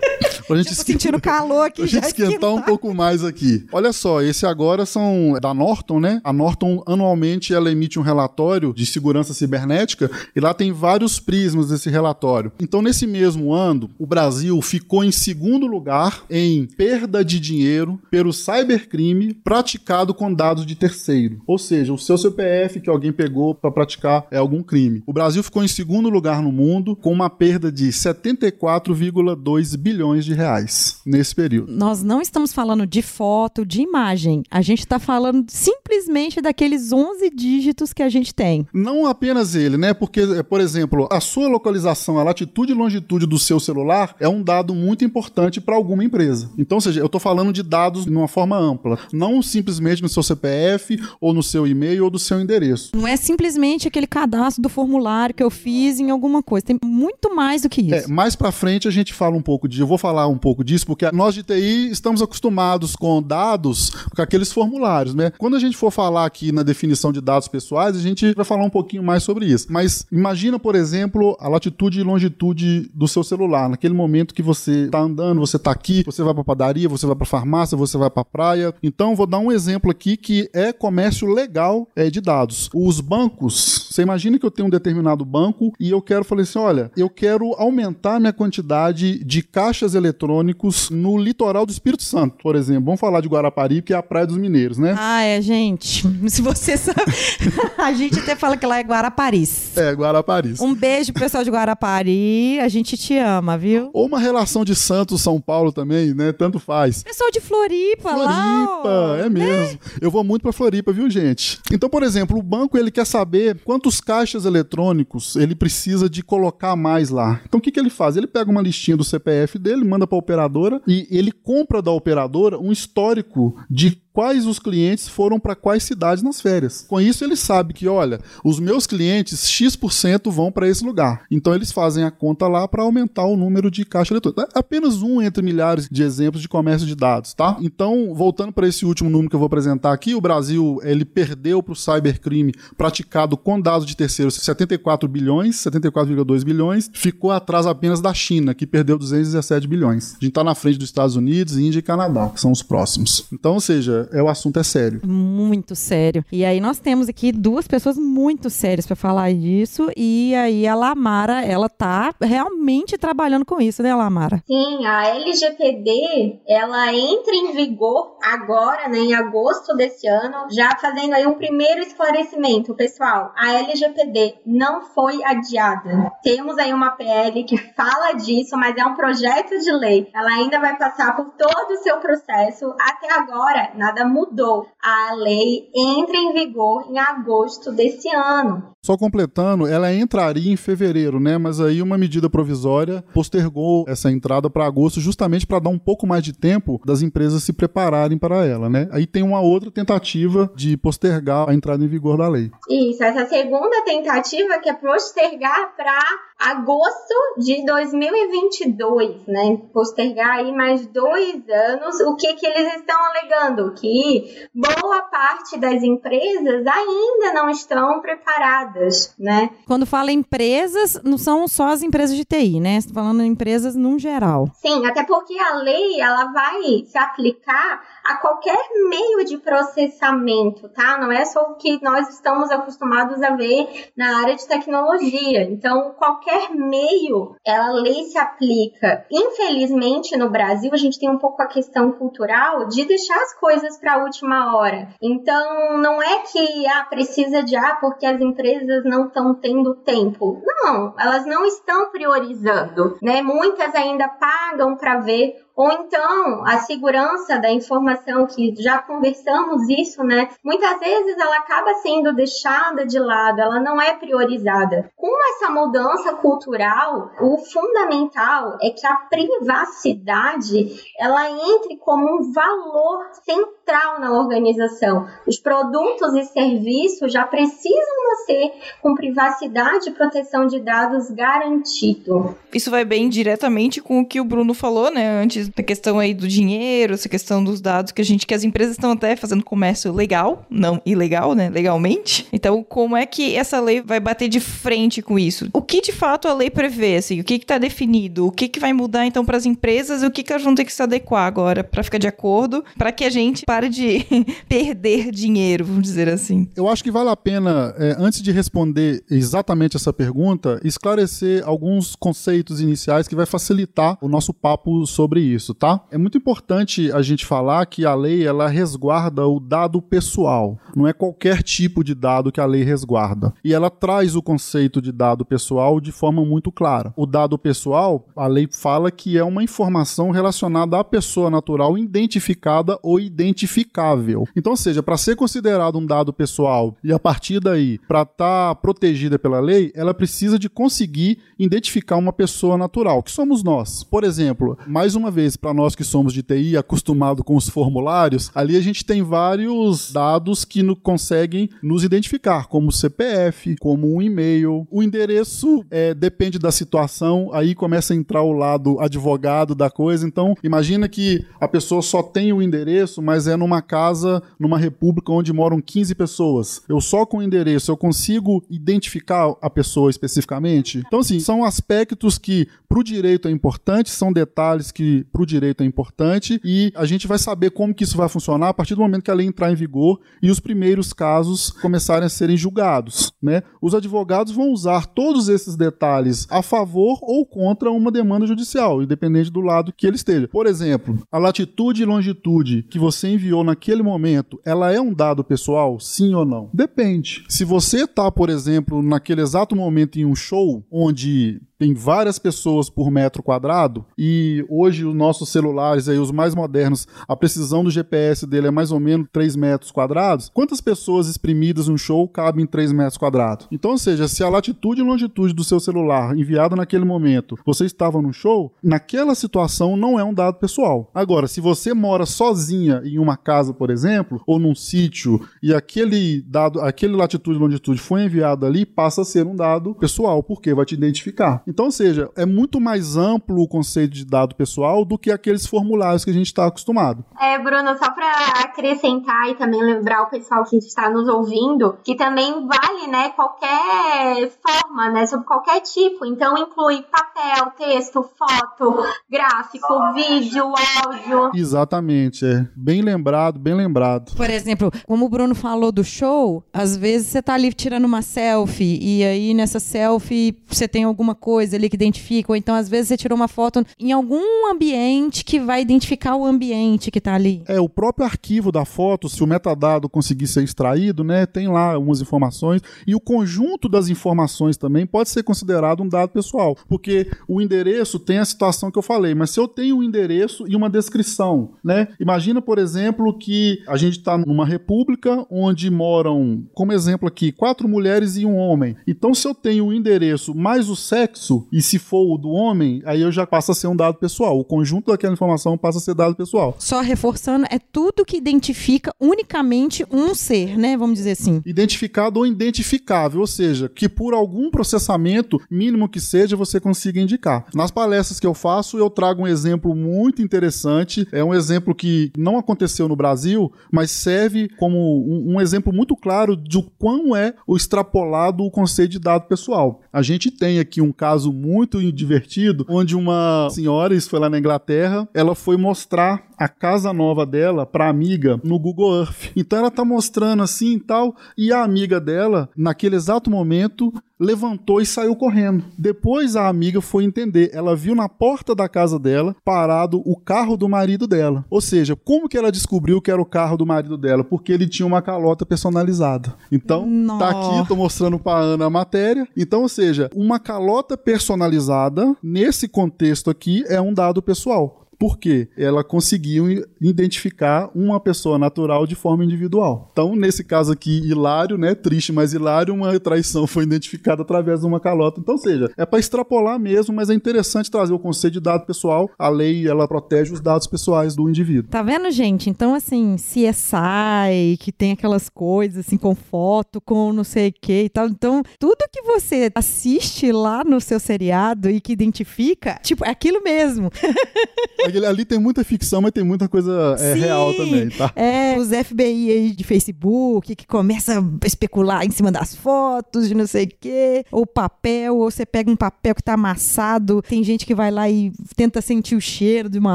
Pra 0.47 0.57
gente 0.59 0.77
Tô 0.77 0.83
sentindo 0.83 1.21
calor 1.21 1.67
aqui 1.67 1.83
Pra 1.83 1.87
gente 1.87 2.07
esquentar 2.07 2.51
um 2.51 2.61
pouco 2.61 2.95
mais 2.95 3.25
aqui. 3.25 3.65
Olha 3.73 3.93
só, 3.93 4.21
esse 4.21 4.47
agora 4.47 4.85
são 4.85 5.39
da 5.41 5.55
Norton, 5.55 6.01
né? 6.01 6.21
A 6.23 6.33
Norton 6.33 6.83
anualmente 6.87 7.14
ela 7.53 7.73
emite 7.73 7.99
um 7.99 8.03
relatório 8.03 8.75
de 8.75 8.85
segurança 8.85 9.33
cibernética 9.33 10.11
e 10.37 10.41
lá 10.41 10.53
tem 10.53 10.71
vários 10.73 11.19
prismas 11.19 11.69
desse 11.69 11.89
relatório. 11.89 12.53
Então, 12.61 12.83
nesse 12.83 13.07
mesmo 13.07 13.53
ano, 13.53 13.91
o 13.99 14.07
Brasil 14.07 14.61
ficou 14.61 15.03
em 15.03 15.11
segundo 15.11 15.67
lugar 15.67 16.25
em 16.29 16.67
perda 16.67 17.25
de 17.25 17.41
dinheiro 17.41 17.99
pelo 18.11 18.33
cybercrime 18.33 19.33
praticado 19.33 20.13
com 20.13 20.33
dados 20.33 20.67
de 20.67 20.75
terceiro. 20.75 21.41
Ou 21.47 21.57
seja, 21.59 21.93
o 21.93 21.99
seu 21.99 22.19
CPF 22.19 22.81
que 22.81 22.91
alguém 22.91 23.13
pegou 23.13 23.55
para 23.55 23.71
praticar 23.71 24.27
é 24.31 24.37
algum 24.37 24.63
crime. 24.63 25.03
O 25.07 25.13
Brasil 25.13 25.43
ficou 25.43 25.65
em 25.65 25.69
segundo 25.69 26.11
lugar 26.11 26.43
no 26.43 26.53
mundo 26.53 26.95
com 26.97 27.13
uma 27.13 27.31
perda 27.31 27.73
de 27.73 27.89
74,2 27.89 29.77
bilhões 29.77 30.25
de 30.25 30.35
de 30.35 30.37
reais 30.37 31.01
nesse 31.07 31.35
período. 31.35 31.73
Nós 31.73 32.03
não 32.03 32.21
estamos 32.21 32.53
falando 32.53 32.87
de 32.87 33.01
foto, 33.01 33.65
de 33.65 33.81
imagem. 33.81 34.43
A 34.51 34.61
gente 34.61 34.81
está 34.81 34.99
falando 34.99 35.47
simplesmente 35.49 36.41
daqueles 36.41 36.93
11 37.05 37.31
dígitos 37.31 37.93
que 37.93 38.03
a 38.03 38.09
gente 38.09 38.35
tem. 38.35 38.67
Não 38.73 39.07
apenas 39.07 39.55
ele, 39.55 39.77
né? 39.77 39.93
Porque, 39.93 40.23
por 40.49 40.61
exemplo, 40.61 41.09
a 41.11 41.21
sua 41.21 41.49
localização, 41.49 42.19
a 42.19 42.23
latitude 42.23 42.73
e 42.73 42.75
longitude 42.75 43.27
do 43.27 43.39
seu 43.39 43.61
celular 43.61 44.17
é 44.19 44.29
um 44.29 44.43
dado 44.43 44.75
muito 44.75 45.05
importante 45.05 45.61
para 45.61 45.77
alguma 45.77 46.03
empresa. 46.03 46.51
Então, 46.59 46.77
ou 46.77 46.81
seja, 46.81 47.01
eu 47.01 47.07
estou 47.07 47.21
falando 47.21 47.53
de 47.53 47.63
dados 47.63 48.05
de 48.05 48.11
uma 48.11 48.29
forma 48.29 48.57
ampla, 48.57 48.99
não 49.13 49.43
simplesmente 49.43 50.03
no 50.03 50.09
seu 50.09 50.23
CPF 50.23 50.99
ou 51.21 51.35
no 51.35 51.43
seu 51.43 51.67
e-mail 51.67 52.05
ou 52.05 52.11
do 52.11 52.19
seu 52.19 52.41
endereço. 52.41 52.93
Não 52.95 53.07
é 53.07 53.17
simplesmente 53.17 53.87
aquele 53.87 54.07
cadastro 54.07 54.63
do 54.63 54.69
formulário 54.69 55.35
que 55.35 55.43
eu 55.43 55.51
fiz 55.51 56.01
em 56.01 56.11
alguma 56.11 56.43
coisa. 56.43 56.67
Tem 56.67 56.79
muito 56.85 57.35
mais 57.35 57.63
do 57.63 57.69
que 57.69 57.83
isso. 57.83 57.95
É, 57.95 58.07
mais 58.07 58.35
para 58.35 58.51
frente 58.51 58.89
a 58.89 58.91
gente 58.91 59.13
fala 59.13 59.37
um 59.37 59.43
pouco 59.43 59.69
de, 59.69 59.81
eu 59.81 59.87
vou 59.87 59.99
falar 59.99 60.27
um 60.27 60.39
pouco 60.39 60.65
disso 60.65 60.87
porque 60.87 61.11
nós 61.13 61.35
de 61.35 61.43
TI 61.43 61.91
estamos 61.91 62.23
acostumados 62.23 62.97
com 62.97 63.23
dados, 63.23 63.91
com 64.15 64.23
aqueles 64.23 64.53
formulários, 64.53 65.15
né? 65.15 65.33
Quando 65.39 65.57
a 65.57 65.59
gente 65.59 65.77
for 65.77 65.91
falar 65.91 66.25
aqui 66.25 66.53
na 66.53 66.63
definição 66.63 66.94
de 67.13 67.21
dados 67.21 67.49
pessoais, 67.49 67.97
a 67.97 68.01
gente 68.01 68.35
vai 68.35 68.45
falar 68.45 68.65
um 68.65 68.71
pouquinho 68.71 69.03
mais 69.03 69.23
sobre 69.23 69.47
isso. 69.47 69.67
Mas 69.71 70.07
imagina, 70.11 70.59
por 70.59 70.75
exemplo, 70.75 71.37
a 71.41 71.49
latitude 71.49 72.01
e 72.01 72.03
longitude 72.03 72.91
do 72.95 73.07
seu 73.07 73.23
celular, 73.23 73.69
naquele 73.69 73.95
momento 73.95 74.35
que 74.35 74.43
você 74.43 74.85
está 74.85 75.01
andando, 75.01 75.41
você 75.41 75.57
está 75.57 75.71
aqui, 75.71 76.03
você 76.05 76.23
vai 76.23 76.35
para 76.35 76.45
padaria, 76.45 76.89
você 76.89 77.07
vai 77.07 77.17
para 77.17 77.27
farmácia, 77.27 77.77
você 77.77 77.97
vai 77.97 78.11
para 78.11 78.25
praia. 78.25 78.75
Então, 78.83 79.15
vou 79.15 79.27
dar 79.27 79.39
um 79.39 79.53
exemplo 79.53 79.91
aqui 79.91 80.17
que 80.17 80.49
é 80.53 80.73
comércio 80.73 81.27
legal 81.27 81.89
é, 81.95 82.11
de 82.11 82.21
dados. 82.21 82.71
Os 82.75 83.01
bancos, 83.01 83.89
você 83.91 84.03
imagina 84.03 84.39
que 84.39 84.47
eu 84.47 84.51
tenho 84.51 84.69
um 84.69 84.71
determinado 84.71 85.25
banco 85.25 85.73
e 85.79 85.91
eu 85.91 86.01
quero 86.01 86.25
falar 86.25 86.43
assim, 86.43 86.59
olha, 86.59 86.91
eu 86.97 87.09
quero 87.09 87.55
aumentar 87.55 88.21
minha 88.21 88.33
quantidade 88.33 89.23
de 89.25 89.43
caixas 89.43 89.95
eletrônicos 89.95 90.91
no 90.91 91.17
litoral 91.17 91.67
do 91.67 91.73
Espírito 91.73 92.03
Santo, 92.03 92.37
por 92.43 92.57
exemplo. 92.57 92.85
Vamos 92.85 93.01
falar 93.01 93.21
de 93.21 93.29
Guarapari, 93.29 93.83
que 93.83 93.93
é 93.93 93.97
a 93.97 94.03
praia 94.03 94.27
dos 94.27 94.37
mineiros, 94.37 94.79
né? 94.79 94.95
Ah, 94.99 95.23
é, 95.23 95.41
gente. 95.41 96.05
Se 96.29 96.43
você 96.43 96.77
a 97.79 97.93
gente 97.93 98.19
até 98.19 98.35
fala 98.37 98.57
que 98.57 98.67
lá 98.67 98.79
é 98.79 98.83
Guaraparis. 98.83 99.77
É, 99.77 99.93
Guarapari. 99.93 100.55
Um 100.61 100.75
beijo 100.75 101.13
pro 101.13 101.23
pessoal 101.23 101.45
de 101.45 101.51
Guarapari. 101.51 102.59
A 102.61 102.69
gente 102.69 102.97
te 102.97 103.17
ama, 103.17 103.57
viu? 103.57 103.91
Ou 103.93 104.07
uma 104.07 104.19
relação 104.19 104.65
de 104.65 104.75
Santos, 104.75 105.23
São 105.23 105.41
Paulo 105.41 105.73
também, 105.73 106.15
né? 106.15 106.33
Tanto 106.33 106.59
faz. 106.59 107.03
Pessoal 107.03 107.31
de 107.31 107.41
Floripa, 107.41 108.11
lá. 108.15 108.67
ó. 108.69 108.83
Floripa, 108.83 109.25
é 109.25 109.29
mesmo. 109.29 109.79
Eu 110.01 110.11
vou 110.11 110.25
muito 110.25 110.43
pra 110.43 110.53
Floripa, 110.53 110.93
viu, 110.93 111.09
gente? 111.11 111.59
Então, 111.73 111.89
por 111.89 112.03
exemplo, 112.03 112.39
o 112.39 112.43
banco 112.43 112.77
ele 112.79 112.91
quer 112.91 113.07
saber 113.07 113.61
quantos 113.65 114.01
caixas 114.01 114.45
eletrônicos 114.45 115.37
ele 115.37 115.55
precisa 115.55 116.09
de 116.09 116.23
colocar 116.23 116.77
mais 116.77 117.11
lá. 117.11 117.41
Então, 117.47 117.59
o 117.59 117.61
que, 117.61 117.71
que 117.71 117.81
ele 117.81 117.91
faz? 117.91 118.17
Ele 118.17 118.27
pega 118.27 118.51
uma 118.51 118.63
listinha 118.63 118.97
do 118.97 119.05
CPF 119.05 119.59
dele, 119.59 119.85
manda 119.85 120.07
pra 120.07 120.19
operadora 120.19 120.81
e 120.87 121.07
ele 121.11 121.33
compra 121.33 121.81
da 121.83 121.91
operadora 121.91 122.59
um 122.59 122.73
histórico 122.73 123.57
de 123.71 124.04
quais 124.15 124.47
os 124.47 124.61
clientes 124.61 125.09
foram 125.09 125.41
para 125.41 125.57
quais 125.57 125.83
cidades 125.83 126.23
nas 126.23 126.41
férias. 126.41 126.87
Com 126.89 127.01
isso, 127.01 127.25
ele 127.25 127.35
sabe 127.35 127.75
que, 127.75 127.89
olha, 127.89 128.21
os 128.45 128.61
meus 128.61 128.87
clientes, 128.87 129.49
X% 129.49 130.31
vão 130.31 130.53
para 130.53 130.69
esse 130.69 130.85
lugar. 130.85 131.25
Então, 131.29 131.53
eles 131.53 131.73
fazem 131.73 132.05
a 132.05 132.13
conta 132.13 132.47
lá 132.47 132.69
para 132.69 132.85
aumentar 132.85 133.25
o 133.25 133.37
número 133.37 133.69
de 133.69 133.85
caixa 133.85 134.15
eletrônica. 134.15 134.49
É 134.55 134.59
apenas 134.59 135.03
um 135.03 135.21
entre 135.21 135.43
milhares 135.43 135.89
de 135.91 136.05
exemplos 136.05 136.41
de 136.41 136.49
comércio 136.49 136.87
de 136.87 136.95
dados, 136.95 137.35
tá? 137.35 137.57
Então, 137.61 138.15
voltando 138.15 138.53
para 138.53 138.69
esse 138.69 138.87
último 138.87 139.11
número 139.11 139.29
que 139.29 139.35
eu 139.35 139.41
vou 139.41 139.47
apresentar 139.47 139.93
aqui, 139.93 140.15
o 140.15 140.21
Brasil, 140.21 140.79
ele 140.85 141.05
perdeu 141.05 141.61
para 141.61 141.73
o 141.73 141.77
cybercrime 141.77 142.55
praticado 142.77 143.37
com 143.37 143.61
dados 143.61 143.85
de 143.85 143.97
terceiros 143.97 144.37
74 144.37 145.09
bilhões, 145.09 145.57
74,2 145.57 146.45
bilhões, 146.45 146.89
ficou 146.95 147.33
atrás 147.33 147.67
apenas 147.67 148.01
da 148.01 148.15
China, 148.15 148.55
que 148.55 148.65
perdeu 148.65 148.97
217 148.97 149.67
bilhões. 149.67 150.13
A 150.13 150.15
gente 150.15 150.29
está 150.29 150.45
na 150.45 150.55
frente 150.55 150.79
dos 150.79 150.89
Estados 150.89 151.17
Unidos, 151.17 151.59
Índia 151.59 151.81
e 151.81 151.83
Canadá, 151.83 152.29
que 152.29 152.41
são 152.41 152.53
os 152.53 152.63
próximos. 152.63 153.27
Então, 153.33 153.55
ou 153.55 153.61
seja, 153.61 154.04
é, 154.13 154.23
o 154.23 154.29
assunto 154.29 154.59
é 154.59 154.63
sério. 154.63 155.01
Muito 155.05 155.75
sério. 155.75 156.25
E 156.31 156.45
aí 156.45 156.61
nós 156.61 156.79
temos 156.79 157.09
aqui 157.09 157.33
duas 157.33 157.67
pessoas 157.67 157.97
muito 157.97 158.51
sérias 158.51 158.87
para 158.87 158.97
falar 158.97 159.33
disso. 159.33 159.91
E 159.97 160.35
aí 160.35 160.67
a 160.67 160.75
Lamara, 160.75 161.45
ela 161.45 161.69
tá 161.69 162.15
realmente 162.21 162.97
trabalhando 162.99 163.45
com 163.45 163.61
isso, 163.61 163.83
né, 163.83 163.95
Lamara? 163.95 164.43
Sim, 164.47 164.87
a 164.87 165.09
LGPD, 165.09 166.41
ela 166.49 166.93
entra 166.93 167.35
em 167.35 167.53
vigor 167.53 168.17
agora, 168.23 168.89
né, 168.89 168.99
em 168.99 169.15
agosto 169.15 169.75
desse 169.77 170.07
ano, 170.07 170.49
já 170.51 170.71
fazendo 170.81 171.15
aí 171.15 171.27
um 171.27 171.35
primeiro 171.35 171.81
esclarecimento, 171.81 172.75
pessoal. 172.75 173.33
A 173.37 173.53
LGPD 173.55 174.37
não 174.47 174.83
foi 174.83 175.23
adiada. 175.25 176.13
Temos 176.23 176.59
aí 176.59 176.73
uma 176.73 176.91
PL 176.91 177.45
que 177.45 177.57
fala 177.57 178.13
disso, 178.13 178.57
mas 178.57 178.77
é 178.77 178.85
um 178.85 178.95
projeto 178.95 179.59
de 179.59 179.73
lei. 179.73 180.09
Ela 180.15 180.31
ainda 180.31 180.61
vai 180.61 180.77
passar 180.77 181.15
por 181.17 181.31
todo 181.37 181.73
o 181.73 181.83
seu 181.83 181.99
processo. 181.99 182.75
Até 182.81 183.13
agora, 183.13 183.73
nada 183.95 184.05
mudou. 184.05 184.67
A 184.83 185.15
lei 185.15 185.69
entra 185.75 186.17
em 186.17 186.33
vigor 186.33 186.87
em 186.91 186.99
agosto 186.99 187.71
desse 187.71 188.09
ano. 188.09 188.75
Só 188.83 188.99
completando, 188.99 189.67
ela 189.67 189.95
entraria 189.95 190.53
em 190.53 190.57
fevereiro, 190.57 191.19
né? 191.19 191.39
Mas 191.39 191.61
aí 191.61 191.81
uma 191.81 191.97
medida 191.97 192.29
provisória 192.29 193.03
postergou 193.15 193.85
essa 193.89 194.11
entrada 194.11 194.51
para 194.51 194.67
agosto, 194.67 195.01
justamente 195.01 195.47
para 195.47 195.61
dar 195.61 195.71
um 195.71 195.79
pouco 195.79 196.07
mais 196.07 196.23
de 196.23 196.35
tempo 196.35 196.81
das 196.85 197.01
empresas 197.01 197.43
se 197.43 197.53
prepararem 197.53 198.19
para 198.19 198.45
ela, 198.45 198.69
né? 198.69 198.89
Aí 198.93 199.07
tem 199.07 199.23
uma 199.23 199.41
outra 199.41 199.71
tentativa 199.71 200.51
de 200.55 200.77
postergar 200.77 201.49
a 201.49 201.55
entrada 201.55 201.83
em 201.83 201.89
vigor 201.89 202.19
da 202.19 202.29
lei. 202.29 202.51
Isso, 202.69 203.03
essa 203.03 203.27
segunda 203.27 203.85
tentativa 203.85 204.59
que 204.59 204.69
é 204.69 204.75
postergar 204.75 205.75
para 205.77 205.99
agosto 206.45 207.15
de 207.39 207.65
2022, 207.65 209.27
né? 209.27 209.57
Postergar 209.73 210.39
aí 210.39 210.53
mais 210.53 210.87
dois 210.87 211.43
anos. 211.49 212.01
O 212.01 212.17
que 212.17 212.35
que 212.35 212.47
eles 212.47 212.75
estão 212.75 212.97
alegando? 213.03 213.73
Que 213.73 214.47
boa 214.55 215.03
parte 215.03 215.59
das 215.59 215.83
empresas 215.83 216.67
ainda 216.67 217.33
não 217.33 217.49
estão 217.49 218.01
preparadas, 218.01 219.15
né? 219.19 219.51
Quando 219.67 219.87
fala 219.87 220.13
empresas, 220.13 221.01
não 221.03 221.17
são 221.17 221.49
só 221.49 221.69
as 221.69 221.83
empresas 221.83 222.15
de 222.17 222.25
TI, 222.25 222.61
né? 222.61 222.81
Você 222.81 222.89
tá 222.89 222.95
falando 222.95 223.23
em 223.23 223.29
empresas 223.29 223.75
num 223.75 223.99
geral. 223.99 224.49
Sim, 224.61 224.87
até 224.87 225.03
porque 225.03 225.39
a 225.39 225.55
lei 225.57 226.01
ela 226.01 226.27
vai 226.27 226.85
se 226.87 226.99
aplicar 226.99 227.83
a 228.05 228.17
qualquer 228.17 228.59
meio 228.91 229.25
de 229.25 229.39
processamento, 229.39 230.69
tá? 230.69 230.99
Não 230.99 231.11
é 231.11 231.25
só 231.25 231.41
o 231.41 231.55
que 231.55 231.83
nós 231.83 232.09
estamos 232.11 232.51
acostumados 232.51 233.23
a 233.23 233.35
ver 233.35 233.91
na 233.97 234.19
área 234.19 234.37
de 234.37 234.47
tecnologia. 234.47 235.43
Então, 235.43 235.95
qualquer 235.97 236.51
meio, 236.51 237.35
ela 237.45 237.73
lei 237.73 238.05
se 238.05 238.19
aplica. 238.19 239.07
Infelizmente, 239.11 240.17
no 240.17 240.29
Brasil, 240.29 240.71
a 240.73 240.77
gente 240.77 240.99
tem 240.99 241.11
um 241.11 241.19
pouco 241.19 241.43
a 241.43 241.47
questão 241.47 241.93
cultural 241.93 242.69
de 242.69 242.85
deixar 242.85 243.17
as 243.17 243.35
coisas 243.39 243.79
para 243.79 243.95
a 243.95 244.05
última 244.05 244.55
hora. 244.55 244.89
Então, 245.01 245.79
não 245.79 246.03
é 246.03 246.21
que 246.21 246.67
ah, 246.67 246.85
precisa 246.85 247.43
de 247.43 247.57
ah, 247.57 247.79
porque 247.81 248.05
as 248.05 248.21
empresas 248.21 248.85
não 248.85 249.07
estão 249.07 249.35
tendo 249.35 249.77
tempo. 249.77 250.43
Não, 250.45 250.95
elas 250.99 251.25
não 251.25 251.47
estão 251.47 251.91
priorizando, 251.91 252.99
né? 253.03 253.23
Muitas 253.23 253.75
ainda 253.75 254.09
pagam 254.09 254.77
para 254.77 255.01
ver 255.01 255.45
ou 255.57 255.71
então 255.71 256.45
a 256.47 256.59
segurança 256.59 257.39
da 257.39 257.51
informação, 257.51 258.27
que 258.27 258.55
já 258.57 258.79
conversamos 258.79 259.69
isso, 259.69 260.03
né? 260.03 260.31
Muitas 260.43 260.79
vezes 260.79 261.17
ela 261.19 261.37
acaba 261.37 261.75
sendo 261.75 262.13
deixada 262.13 262.85
de 262.87 262.99
lado, 262.99 263.41
ela 263.41 263.61
não 263.61 263.81
é 263.81 263.95
priorizada. 263.95 264.91
Com 264.97 265.13
essa 265.31 265.51
mudança 265.51 266.15
cultural, 266.15 267.11
o 267.21 267.39
fundamental 267.39 268.59
é 268.61 268.71
que 268.71 268.87
a 268.87 268.97
privacidade 268.97 270.75
ela 270.99 271.31
entre 271.31 271.77
como 271.77 272.17
um 272.17 272.33
valor 272.33 273.11
central 273.25 273.64
na 274.01 274.13
organização. 274.13 275.07
Os 275.27 275.39
produtos 275.39 276.15
e 276.15 276.25
serviços 276.25 277.13
já 277.13 277.25
precisam 277.25 278.05
nascer 278.11 278.53
com 278.83 278.95
privacidade 278.95 279.89
e 279.89 279.93
proteção 279.93 280.47
de 280.47 280.61
dados 280.61 281.11
garantido. 281.11 282.37
Isso 282.53 282.71
vai 282.71 282.85
bem 282.85 283.09
diretamente 283.09 283.81
com 283.81 284.01
o 284.01 284.07
que 284.07 284.21
o 284.21 284.25
Bruno 284.25 284.55
falou, 284.55 284.93
né, 284.93 285.23
antes 285.23 285.49
da 285.49 285.63
questão 285.63 285.99
aí 285.99 286.13
do 286.15 286.29
dinheiro, 286.29 286.95
essa 286.95 287.09
questão 287.09 287.43
dos 287.43 287.61
dados 287.61 287.93
que 287.93 288.03
a 288.03 288.05
gente 288.05 288.27
que 288.27 288.35
as 288.35 288.45
empresas 288.45 288.75
estão 288.75 288.93
até 288.93 289.17
fazendo 289.17 289.45
comércio 289.45 289.93
legal, 289.93 290.45
não 290.51 290.81
ilegal, 290.85 291.35
né, 291.35 291.49
legalmente. 291.49 292.29
Então, 292.33 292.63
como 292.63 292.97
é 292.97 293.07
que 293.07 293.35
essa 293.35 293.61
lei 293.61 293.81
vai 293.81 294.01
bater 294.01 294.29
de 294.29 294.41
frente 294.41 295.01
com 295.01 295.19
isso? 295.19 295.49
O 295.53 295.63
que 295.63 295.81
de 295.81 295.93
fato 295.93 296.29
a 296.29 296.35
lei 296.35 296.51
prevê, 296.51 296.97
assim, 296.97 297.21
o 297.21 297.25
que 297.25 297.35
está 297.35 297.59
definido, 297.59 298.27
o 298.27 298.33
que, 298.33 298.49
que 298.49 298.61
vai 298.61 298.73
mudar 298.73 299.07
então 299.07 299.25
para 299.25 299.37
as 299.37 299.47
empresas 299.47 300.03
e 300.03 300.07
o 300.07 300.11
que, 300.11 300.23
que 300.23 300.33
elas 300.33 300.45
vão 300.45 300.55
ter 300.55 300.65
que 300.65 300.73
se 300.73 300.83
adequar 300.83 301.27
agora 301.27 301.65
para 301.65 301.83
ficar 301.83 301.99
de 301.99 302.07
acordo, 302.07 302.65
para 302.77 302.93
que 302.93 303.05
a 303.05 303.11
gente 303.11 303.45
Pare 303.55 303.69
de 303.69 304.05
perder 304.49 305.13
dinheiro, 305.13 305.65
vamos 305.65 305.85
dizer 305.85 306.09
assim. 306.09 306.49
Eu 306.57 306.69
acho 306.69 306.83
que 306.83 306.91
vale 306.91 307.09
a 307.09 307.17
pena, 307.17 307.73
é, 307.79 307.95
antes 307.97 308.21
de 308.21 308.33
responder 308.33 309.05
exatamente 309.09 309.77
essa 309.77 309.93
pergunta, 309.93 310.61
esclarecer 310.65 311.47
alguns 311.47 311.95
conceitos 311.95 312.61
iniciais 312.61 313.07
que 313.07 313.15
vai 313.15 313.27
facilitar 313.27 313.97
o 314.01 314.09
nosso 314.09 314.35
papo 314.35 314.85
sobre 314.89 315.21
isso, 315.21 315.55
tá? 315.55 315.81
É 315.93 315.97
muito 315.97 316.19
importante 316.19 316.91
a 316.91 317.01
gente 317.01 317.25
falar 317.25 317.65
que 317.67 317.87
a 317.87 317.95
lei 317.95 318.27
ela 318.27 318.49
resguarda 318.49 319.25
o 319.25 319.39
dado 319.39 319.81
pessoal. 319.81 320.59
Não 320.75 320.89
é 320.89 320.93
qualquer 320.93 321.41
tipo 321.41 321.85
de 321.85 321.95
dado 321.95 322.33
que 322.33 322.41
a 322.41 322.47
lei 322.47 322.65
resguarda. 322.65 323.33
E 323.45 323.55
ela 323.55 323.71
traz 323.71 324.17
o 324.17 324.23
conceito 324.23 324.83
de 324.83 324.91
dado 324.91 325.25
pessoal 325.25 325.81
de 325.81 325.93
forma 325.93 326.25
muito 326.25 326.51
clara. 326.51 326.93
O 326.97 327.07
dado 327.07 327.39
pessoal, 327.39 328.05
a 328.17 328.27
lei 328.27 328.49
fala 328.51 328.91
que 328.91 329.17
é 329.17 329.23
uma 329.23 329.45
informação 329.45 330.11
relacionada 330.11 330.77
à 330.77 330.83
pessoa 330.83 331.31
natural 331.31 331.79
identificada 331.79 332.77
ou 332.83 332.99
identificável. 333.45 334.27
Então, 334.35 334.53
ou 334.53 334.57
seja, 334.57 334.83
para 334.83 334.97
ser 334.97 335.17
considerado 335.17 335.79
um 335.79 335.87
dado 335.87 336.13
pessoal 336.13 336.77
e 336.83 336.93
a 336.93 336.99
partir 336.99 337.41
daí, 337.41 337.79
para 337.87 338.03
estar 338.03 338.15
tá 338.49 338.55
protegida 338.55 339.19
pela 339.19 339.41
lei, 339.41 339.71
ela 339.75 339.95
precisa 339.95 340.39
de 340.39 340.49
conseguir 340.49 341.19
identificar 341.39 341.97
uma 341.97 342.13
pessoa 342.13 342.57
natural, 342.57 343.03
que 343.03 343.11
somos 343.11 343.43
nós. 343.43 343.85
Por 343.85 344.05
exemplo, 344.05 344.59
mais 344.67 344.95
uma 344.95 345.11
vez, 345.11 345.37
para 345.37 345.55
nós 345.55 345.75
que 345.75 345.85
somos 345.85 346.13
de 346.13 346.23
TI, 346.23 346.57
acostumado 346.57 347.23
com 347.23 347.37
os 347.37 347.49
formulários, 347.49 348.31
ali 348.35 348.57
a 348.57 348.61
gente 348.61 348.85
tem 348.85 349.03
vários 349.03 349.93
dados 349.93 350.45
que 350.45 350.63
no, 350.63 350.75
conseguem 350.75 351.51
nos 351.63 351.85
identificar, 351.85 352.47
como 352.47 352.73
CPF, 352.73 353.57
como 353.61 353.95
um 353.95 354.01
e-mail. 354.01 354.67
O 354.71 354.83
endereço 354.83 355.65
é, 355.71 355.95
depende 355.95 356.39
da 356.39 356.51
situação, 356.51 357.31
aí 357.33 357.55
começa 357.55 357.93
a 357.93 357.97
entrar 357.97 358.23
o 358.23 358.33
lado 358.33 358.81
advogado 358.81 359.55
da 359.55 359.71
coisa. 359.71 360.07
Então, 360.07 360.35
imagina 360.43 360.89
que 360.89 361.25
a 361.41 361.49
pessoa 361.49 361.83
só 361.83 362.03
tem 362.03 362.33
o 362.33 362.41
endereço, 362.41 363.03
mas 363.03 363.27
é 363.27 363.34
numa 363.37 363.63
casa, 363.63 364.23
numa 364.39 364.59
república 364.59 365.13
onde 365.13 365.33
moram 365.33 365.61
15 365.61 365.95
pessoas. 365.95 366.63
Eu 366.69 366.81
só 366.81 367.05
com 367.07 367.19
o 367.19 367.23
endereço 367.23 367.71
eu 367.71 367.77
consigo 367.77 368.43
identificar 368.49 369.35
a 369.41 369.51
pessoa 369.51 369.91
especificamente. 369.91 370.83
Então, 370.87 371.01
assim, 371.01 371.21
são 371.21 371.45
aspectos 371.45 372.19
que 372.19 372.49
para 372.69 372.81
o 372.81 372.85
direito 372.85 373.29
é 373.29 373.31
importante, 373.31 373.91
são 373.91 374.13
detalhes 374.13 374.73
que 374.73 375.05
para 375.13 375.23
o 375.23 375.27
direito 375.27 375.63
é 375.63 375.67
importante 375.67 376.41
e 376.45 376.73
a 376.75 376.85
gente 376.85 377.07
vai 377.07 377.19
saber 377.19 377.51
como 377.51 377.75
que 377.75 377.85
isso 377.85 377.97
vai 377.97 378.09
funcionar 378.09 378.49
a 378.49 378.55
partir 378.55 378.75
do 378.75 378.81
momento 378.81 379.05
que 379.05 379.11
a 379.11 379.15
lei 379.15 379.27
entrar 379.27 379.53
em 379.53 379.55
vigor 379.55 380.01
e 380.21 380.31
os 380.31 380.41
primeiros 380.41 380.93
casos 380.93 381.51
começarem 381.51 382.07
a 382.07 382.09
serem 382.09 382.37
julgados, 382.37 383.13
né? 383.23 383.43
Os 383.63 383.75
advogados 383.75 384.33
vão 384.33 384.51
usar 384.51 384.87
todos 384.87 385.29
esses 385.29 385.57
detalhes 385.57 386.27
a 386.29 386.43
favor 386.43 386.99
ou 387.03 387.25
contra 387.25 387.71
uma 387.71 387.91
demanda 387.91 388.27
judicial, 388.27 388.83
independente 388.83 389.31
do 389.31 389.41
lado 389.41 389.73
que 389.73 389.87
ele 389.87 389.97
esteja. 389.97 390.29
Por 390.29 390.47
exemplo, 390.47 390.99
a 391.11 391.19
latitude 391.19 391.83
e 391.83 391.87
longitude 391.87 392.65
que 392.69 392.79
você 392.79 393.09
enviou 393.09 393.24
naquele 393.45 393.83
momento, 393.83 394.41
ela 394.45 394.73
é 394.73 394.81
um 394.81 394.93
dado 394.93 395.25
pessoal, 395.25 395.79
sim 395.81 396.15
ou 396.15 396.25
não? 396.25 396.51
Depende. 396.53 397.25
Se 397.29 397.45
você 397.45 397.85
está, 397.85 398.11
por 398.11 398.29
exemplo, 398.29 398.83
naquele 398.83 399.21
exato 399.21 399.55
momento 399.57 399.99
em 399.99 400.05
um 400.05 400.15
show 400.15 400.65
onde 400.71 401.41
tem 401.59 401.73
várias 401.73 402.19
pessoas 402.19 402.69
por 402.69 402.91
metro 402.91 403.23
quadrado 403.23 403.85
e 403.97 404.45
hoje 404.49 404.85
os 404.85 404.95
nossos 404.95 405.29
celulares 405.29 405.89
aí 405.89 405.99
os 405.99 406.11
mais 406.11 406.35
modernos 406.35 406.87
a 407.07 407.17
precisão 407.17 407.63
do 407.63 407.71
GPS 407.71 408.27
dele 408.27 408.49
é 408.49 408.51
mais 408.51 408.71
ou 408.73 408.81
menos 408.81 409.07
3 409.13 409.37
metros 409.37 409.71
quadrados 409.71 410.31
quantas 410.35 410.61
pessoas 410.61 411.09
exprimidas 411.09 411.69
no 411.69 411.79
show 411.79 412.09
cabem 412.09 412.45
em 412.45 412.47
3 412.47 412.73
metros 412.73 412.99
quadrados 412.99 413.47
então 413.51 413.73
ou 413.73 413.79
seja 413.79 414.09
se 414.09 414.23
a 414.23 414.29
latitude 414.29 414.81
e 414.81 414.85
longitude 414.85 415.33
do 415.33 415.45
seu 415.45 415.61
celular 415.61 416.17
enviado 416.17 416.57
naquele 416.57 416.85
momento 416.85 417.39
você 417.47 417.65
estava 417.65 418.03
no 418.03 418.13
show 418.13 418.53
naquela 418.63 419.15
situação 419.15 419.77
não 419.77 419.99
é 419.99 420.05
um 420.05 420.15
dado 420.15 420.39
pessoal 420.39 420.91
agora 420.95 421.29
se 421.29 421.41
você 421.41 421.73
mora 421.73 422.05
sozinha 422.05 422.83
em 422.85 422.99
uma 422.99 423.14
casa 423.17 423.53
por 423.53 423.71
exemplo 423.71 424.21
ou 424.27 424.39
num 424.39 424.55
sítio 424.55 425.21
e 425.43 425.55
aquele 425.55 426.23
dado 426.23 426.61
aquele 426.61 426.95
latitude 426.95 427.37
e 427.37 427.41
longitude 427.41 427.81
foi 427.81 428.05
enviado 428.05 428.47
ali 428.47 428.67
passa 428.67 429.03
a 429.03 429.05
ser 429.05 429.27
um 429.27 429.37
dado 429.37 429.75
pessoal 429.75 430.23
porque 430.23 430.55
vai 430.55 430.65
te 430.65 430.75
identificar 430.75 431.45
então, 431.47 431.67
ou 431.67 431.71
seja, 431.71 432.11
é 432.17 432.27
muito 432.27 432.61
mais 432.61 432.97
amplo 432.97 433.41
o 433.41 433.49
conceito 433.49 433.93
de 433.93 434.05
dado 434.05 434.35
pessoal 434.35 434.85
do 434.85 434.99
que 434.99 435.11
aqueles 435.11 435.47
formulários 435.47 436.05
que 436.05 436.11
a 436.11 436.15
gente 436.15 436.27
está 436.27 436.47
acostumado. 436.47 437.05
É, 437.21 437.39
Bruno, 437.39 437.77
só 437.79 437.91
para 437.91 438.43
acrescentar 438.45 439.31
e 439.31 439.35
também 439.35 439.63
lembrar 439.63 440.03
o 440.03 440.11
pessoal 440.11 440.45
que 440.45 440.57
está 440.57 440.91
nos 440.91 441.09
ouvindo, 441.09 441.79
que 441.85 441.95
também 441.95 442.47
vale, 442.47 442.87
né, 442.91 443.11
qualquer 443.11 444.31
forma, 444.43 444.91
né, 444.91 445.07
sobre 445.07 445.27
qualquer 445.27 445.61
tipo. 445.61 446.05
Então, 446.05 446.37
inclui 446.37 446.83
papel, 446.83 447.53
texto, 447.57 448.03
foto, 448.03 448.83
gráfico, 449.11 449.93
vídeo, 449.93 450.45
áudio. 450.45 451.31
Exatamente, 451.35 452.25
é. 452.25 452.47
Bem 452.57 452.83
lembrado, 452.83 453.04
bem 453.39 453.55
lembrado. 453.55 454.15
Por 454.15 454.31
exemplo, 454.31 454.71
como 454.87 455.07
o 455.07 455.09
Bruno 455.09 455.35
falou 455.35 455.71
do 455.71 455.85
show, 455.85 456.43
às 456.53 456.77
vezes 456.77 457.09
você 457.09 457.23
tá 457.23 457.35
ali 457.35 457.53
tirando 457.53 457.85
uma 457.85 458.03
selfie 458.03 458.79
e 458.81 459.05
aí 459.05 459.35
nessa 459.35 459.61
selfie 459.61 460.37
você 460.47 460.67
tem 460.69 460.85
alguma 460.85 461.15
coisa 461.15 461.57
ali 461.57 461.69
que 461.69 461.77
identifica, 461.77 462.33
ou 462.33 462.37
então 462.37 462.55
às 462.55 462.69
vezes 462.69 462.89
você 462.89 462.97
tirou 462.97 463.17
uma 463.17 463.29
foto 463.29 463.65
em 463.79 463.93
algum 463.93 464.51
ambiente 464.51 465.25
que 465.25 465.41
vai 465.41 465.63
identificar 465.63 466.17
o 466.17 466.25
ambiente 466.25 466.91
que 466.91 466.99
está 466.99 467.15
ali. 467.15 467.43
É, 467.47 467.61
o 467.61 467.69
próprio 467.69 468.07
arquivo 468.07 468.51
da 468.53 468.65
foto, 468.65 469.09
se 469.09 469.23
o 469.23 469.27
metadado 469.27 469.89
conseguir 469.89 470.27
ser 470.27 470.43
extraído, 470.43 471.03
né, 471.03 471.27
tem 471.27 471.49
lá 471.49 471.75
algumas 471.75 472.01
informações, 472.01 472.63
e 472.87 472.95
o 472.95 473.01
conjunto 473.01 473.69
das 473.69 473.89
informações 473.89 474.57
também 474.57 474.87
pode 474.87 475.09
ser 475.09 475.23
considerado 475.23 475.83
um 475.83 475.89
dado 475.89 476.11
pessoal, 476.11 476.57
porque 476.69 477.11
o 477.29 477.41
endereço 477.41 477.99
tem 477.99 478.19
a 478.19 478.25
situação 478.25 478.71
que 478.71 478.79
eu 478.79 478.83
falei, 478.83 479.15
mas 479.15 479.31
se 479.31 479.41
eu 479.41 479.49
tenho 479.49 479.79
um 479.79 479.83
endereço 479.83 480.45
e 480.47 480.55
uma 480.55 480.71
descrição, 480.71 481.53
né, 481.63 481.89
imagina, 481.99 482.41
por 482.41 482.59
exemplo, 482.59 482.94
que 483.19 483.63
a 483.67 483.77
gente 483.77 483.99
está 483.99 484.17
numa 484.19 484.47
república 484.47 485.25
onde 485.31 485.71
moram, 485.71 486.45
como 486.53 486.73
exemplo 486.73 487.09
aqui, 487.09 487.33
quatro 487.33 487.69
mulheres 487.69 488.17
e 488.17 488.27
um 488.27 488.37
homem. 488.37 488.77
Então, 488.87 489.15
se 489.15 489.27
eu 489.27 489.35
tenho 489.35 489.65
o 489.65 489.69
um 489.69 489.73
endereço 489.73 490.35
mais 490.35 490.69
o 490.69 490.77
sexo, 490.77 491.05
sexo, 491.05 491.47
e 491.53 491.63
se 491.63 491.79
for 491.79 492.15
o 492.15 492.19
do 492.19 492.31
homem, 492.31 492.83
aí 492.85 493.01
eu 493.01 493.13
já 493.13 493.27
passa 493.27 493.53
a 493.53 493.55
ser 493.55 493.67
um 493.67 493.77
dado 493.77 493.99
pessoal. 493.99 494.39
O 494.39 494.45
conjunto 494.45 494.91
daquela 494.91 495.13
informação 495.13 495.57
passa 495.57 495.79
a 495.79 495.81
ser 495.81 495.95
dado 495.95 496.15
pessoal. 496.15 496.57
Só 496.59 496.81
reforçando, 496.81 497.47
é 497.51 497.59
tudo 497.59 498.05
que 498.05 498.17
identifica 498.17 498.93
unicamente 499.01 499.85
um 499.91 500.15
ser, 500.15 500.59
né? 500.59 500.77
Vamos 500.77 500.97
dizer 500.99 501.13
assim. 501.13 501.43
Identificado 501.45 502.21
ou 502.21 502.27
identificável, 502.27 503.21
ou 503.21 503.27
seja, 503.27 503.69
que 503.69 503.89
por 503.89 504.15
algum 504.15 504.51
processamento, 504.51 505.41
mínimo 505.51 505.89
que 505.89 506.01
seja, 506.01 506.37
você 506.37 506.61
consiga 506.61 507.01
indicar. 507.01 507.47
Nas 507.55 507.71
palestras 507.71 508.19
que 508.19 508.27
eu 508.27 508.35
faço, 508.35 508.79
eu 508.79 508.91
trago 508.91 509.23
um 509.23 509.27
exemplo 509.27 509.75
muito 509.75 510.23
interessante. 510.23 511.07
É 511.13 511.23
um 511.23 511.35
exemplo 511.35 511.75
que 511.75 512.11
não 512.17 512.39
aconteceu 512.39 512.74
no 512.83 512.97
Brasil, 512.97 513.53
mas 513.73 513.91
serve 513.91 514.49
como 514.59 514.79
um, 514.79 515.35
um 515.35 515.41
exemplo 515.41 515.73
muito 515.73 515.97
claro 515.97 516.37
de 516.37 516.63
quão 516.79 517.17
é 517.17 517.35
o 517.47 517.57
extrapolado 517.57 518.45
o 518.45 518.51
conceito 518.51 518.93
de 518.93 518.99
dado 518.99 519.27
pessoal. 519.27 519.81
A 519.93 520.03
gente 520.03 520.31
tem 520.31 520.59
aqui 520.59 520.81
um 520.81 520.93
caso 520.93 521.15
caso 521.15 521.33
muito 521.33 521.81
divertido, 521.93 522.67
onde 522.69 522.97
uma 522.97 523.49
senhora, 523.51 523.95
isso 523.95 524.11
foi 524.11 524.19
lá 524.19 524.29
na 524.29 524.39
Inglaterra, 524.39 525.09
ela 525.15 525.35
foi 525.35 525.57
mostrar 525.57 526.27
a 526.37 526.49
casa 526.49 526.93
nova 526.93 527.25
dela 527.25 527.65
para 527.65 527.89
amiga 527.89 528.41
no 528.43 528.59
Google 528.59 529.01
Earth. 529.01 529.31
Então 529.37 529.59
ela 529.59 529.71
tá 529.71 529.85
mostrando 529.85 530.43
assim 530.43 530.75
e 530.75 530.81
tal, 530.81 531.15
e 531.37 531.53
a 531.53 531.63
amiga 531.63 532.01
dela, 532.01 532.49
naquele 532.57 532.97
exato 532.97 533.31
momento, 533.31 533.93
levantou 534.19 534.81
e 534.81 534.87
saiu 534.87 535.17
correndo. 535.17 535.65
Depois 535.79 536.37
a 536.37 536.49
amiga 536.49 536.81
foi 536.81 537.05
entender, 537.05 537.51
ela 537.53 537.75
viu 537.75 537.95
na 537.95 538.09
porta 538.09 538.55
da 538.55 538.69
casa 538.69 538.99
dela 538.99 539.35
parado 539.45 540.03
o 540.05 540.17
carro 540.17 540.57
do 540.57 540.69
marido 540.69 541.07
dela. 541.07 541.45
Ou 541.51 541.61
seja, 541.61 541.97
como 541.97 542.29
que 542.29 542.39
ela 542.39 542.53
descobriu 542.53 543.01
que 543.01 543.11
era 543.11 543.21
o 543.21 543.27
carro 543.27 543.57
do 543.57 543.67
marido 543.67 543.97
dela? 543.97 544.25
Porque 544.25 544.53
ele 544.53 544.69
tinha 544.69 544.87
uma 544.87 545.03
calota 545.03 545.45
personalizada. 545.45 546.35
Então, 546.51 546.87
Nossa. 546.87 547.19
tá 547.19 547.31
aqui, 547.31 547.69
tô 547.69 547.77
mostrando 547.77 548.19
pra 548.19 548.39
Ana 548.39 548.67
a 548.67 548.71
matéria. 548.71 549.29
Então, 549.37 549.63
ou 549.63 549.69
seja, 549.69 550.11
uma 550.15 550.39
calota 550.39 550.97
personalizada 550.97 552.17
nesse 552.23 552.69
contexto 552.69 553.31
aqui 553.31 553.65
é 553.69 553.81
um 553.81 553.93
dado 553.93 554.23
pessoal. 554.23 554.84
Porque 554.99 555.49
ela 555.57 555.85
conseguiu 555.85 556.65
identificar 556.81 557.71
uma 557.75 558.01
pessoa 558.01 558.39
natural 558.39 558.87
de 558.87 558.95
forma 558.95 559.25
individual. 559.25 559.89
Então, 559.93 560.15
nesse 560.15 560.45
caso 560.45 560.73
aqui, 560.73 561.01
hilário, 561.05 561.59
né? 561.59 561.75
Triste, 561.75 562.13
mas 562.13 562.33
hilário, 562.33 562.75
uma 562.75 562.99
traição 563.01 563.47
foi 563.47 563.65
identificada 563.65 564.23
através 564.23 564.61
de 564.61 564.67
uma 564.67 564.81
calota. 564.81 565.21
Então, 565.21 565.37
seja, 565.37 565.71
é 565.77 565.85
para 565.85 565.99
extrapolar 565.99 566.59
mesmo, 566.59 566.95
mas 566.95 567.11
é 567.11 567.15
interessante 567.15 567.71
trazer 567.71 567.93
o 567.93 567.99
conceito 567.99 568.35
de 568.35 568.41
dado 568.41 568.67
pessoal. 568.67 569.11
A 569.19 569.29
lei, 569.29 569.69
ela 569.69 569.89
protege 569.89 570.33
os 570.33 570.41
dados 570.41 570.67
pessoais 570.67 571.15
do 571.15 571.29
indivíduo. 571.29 571.71
Tá 571.71 571.83
vendo, 571.83 572.11
gente? 572.11 572.49
Então, 572.51 572.75
assim, 572.75 573.17
CSI, 573.17 574.57
que 574.59 574.73
tem 574.73 574.93
aquelas 574.93 575.29
coisas, 575.29 575.87
assim, 575.87 575.97
com 575.97 576.15
foto, 576.15 576.81
com 576.81 577.13
não 577.13 577.25
sei 577.25 577.49
o 577.49 577.55
que 577.61 577.85
e 577.85 577.89
tal. 577.89 578.09
Então, 578.09 578.43
tudo 578.59 578.89
que 578.93 579.03
você 579.03 579.51
assiste 579.55 580.31
lá 580.33 580.65
no 580.65 580.81
seu 580.81 581.01
seriado 581.01 581.71
e 581.71 581.81
que 581.81 581.93
identifica, 581.93 582.79
tipo, 582.83 583.05
é 583.05 583.11
aquilo 583.11 583.43
mesmo. 583.43 583.91
Aquele- 584.87 585.07
ali 585.07 585.25
tem 585.25 585.39
muita 585.39 585.65
ficção, 585.65 586.01
mas 586.01 586.13
tem 586.13 586.25
muita 586.25 586.49
coisa 586.49 586.97
é, 586.99 587.15
Sim. 587.15 587.21
real 587.21 587.55
também, 587.55 587.89
tá? 587.91 588.13
É, 588.17 588.57
os 588.59 588.69
FBI 588.69 589.31
aí 589.31 589.51
de 589.53 589.65
Facebook 589.65 590.55
que 590.55 590.67
começa 590.67 591.21
a 591.21 591.47
especular 591.47 592.05
em 592.05 592.11
cima 592.11 592.31
das 592.31 592.55
fotos 592.55 593.29
de 593.29 593.35
não 593.35 593.47
sei 593.47 593.65
o 593.65 593.69
quê, 593.81 594.25
ou 594.31 594.47
papel, 594.47 595.17
ou 595.17 595.31
você 595.31 595.45
pega 595.47 595.71
um 595.71 595.77
papel 595.77 596.15
que 596.15 596.23
tá 596.23 596.35
amassado, 596.35 597.23
tem 597.23 597.43
gente 597.45 597.67
que 597.67 597.75
vai 597.75 597.91
lá 597.91 598.09
e 598.09 598.33
tenta 598.57 598.81
sentir 598.81 599.15
o 599.17 599.21
cheiro 599.21 599.69
de 599.69 599.79
uma 599.79 599.95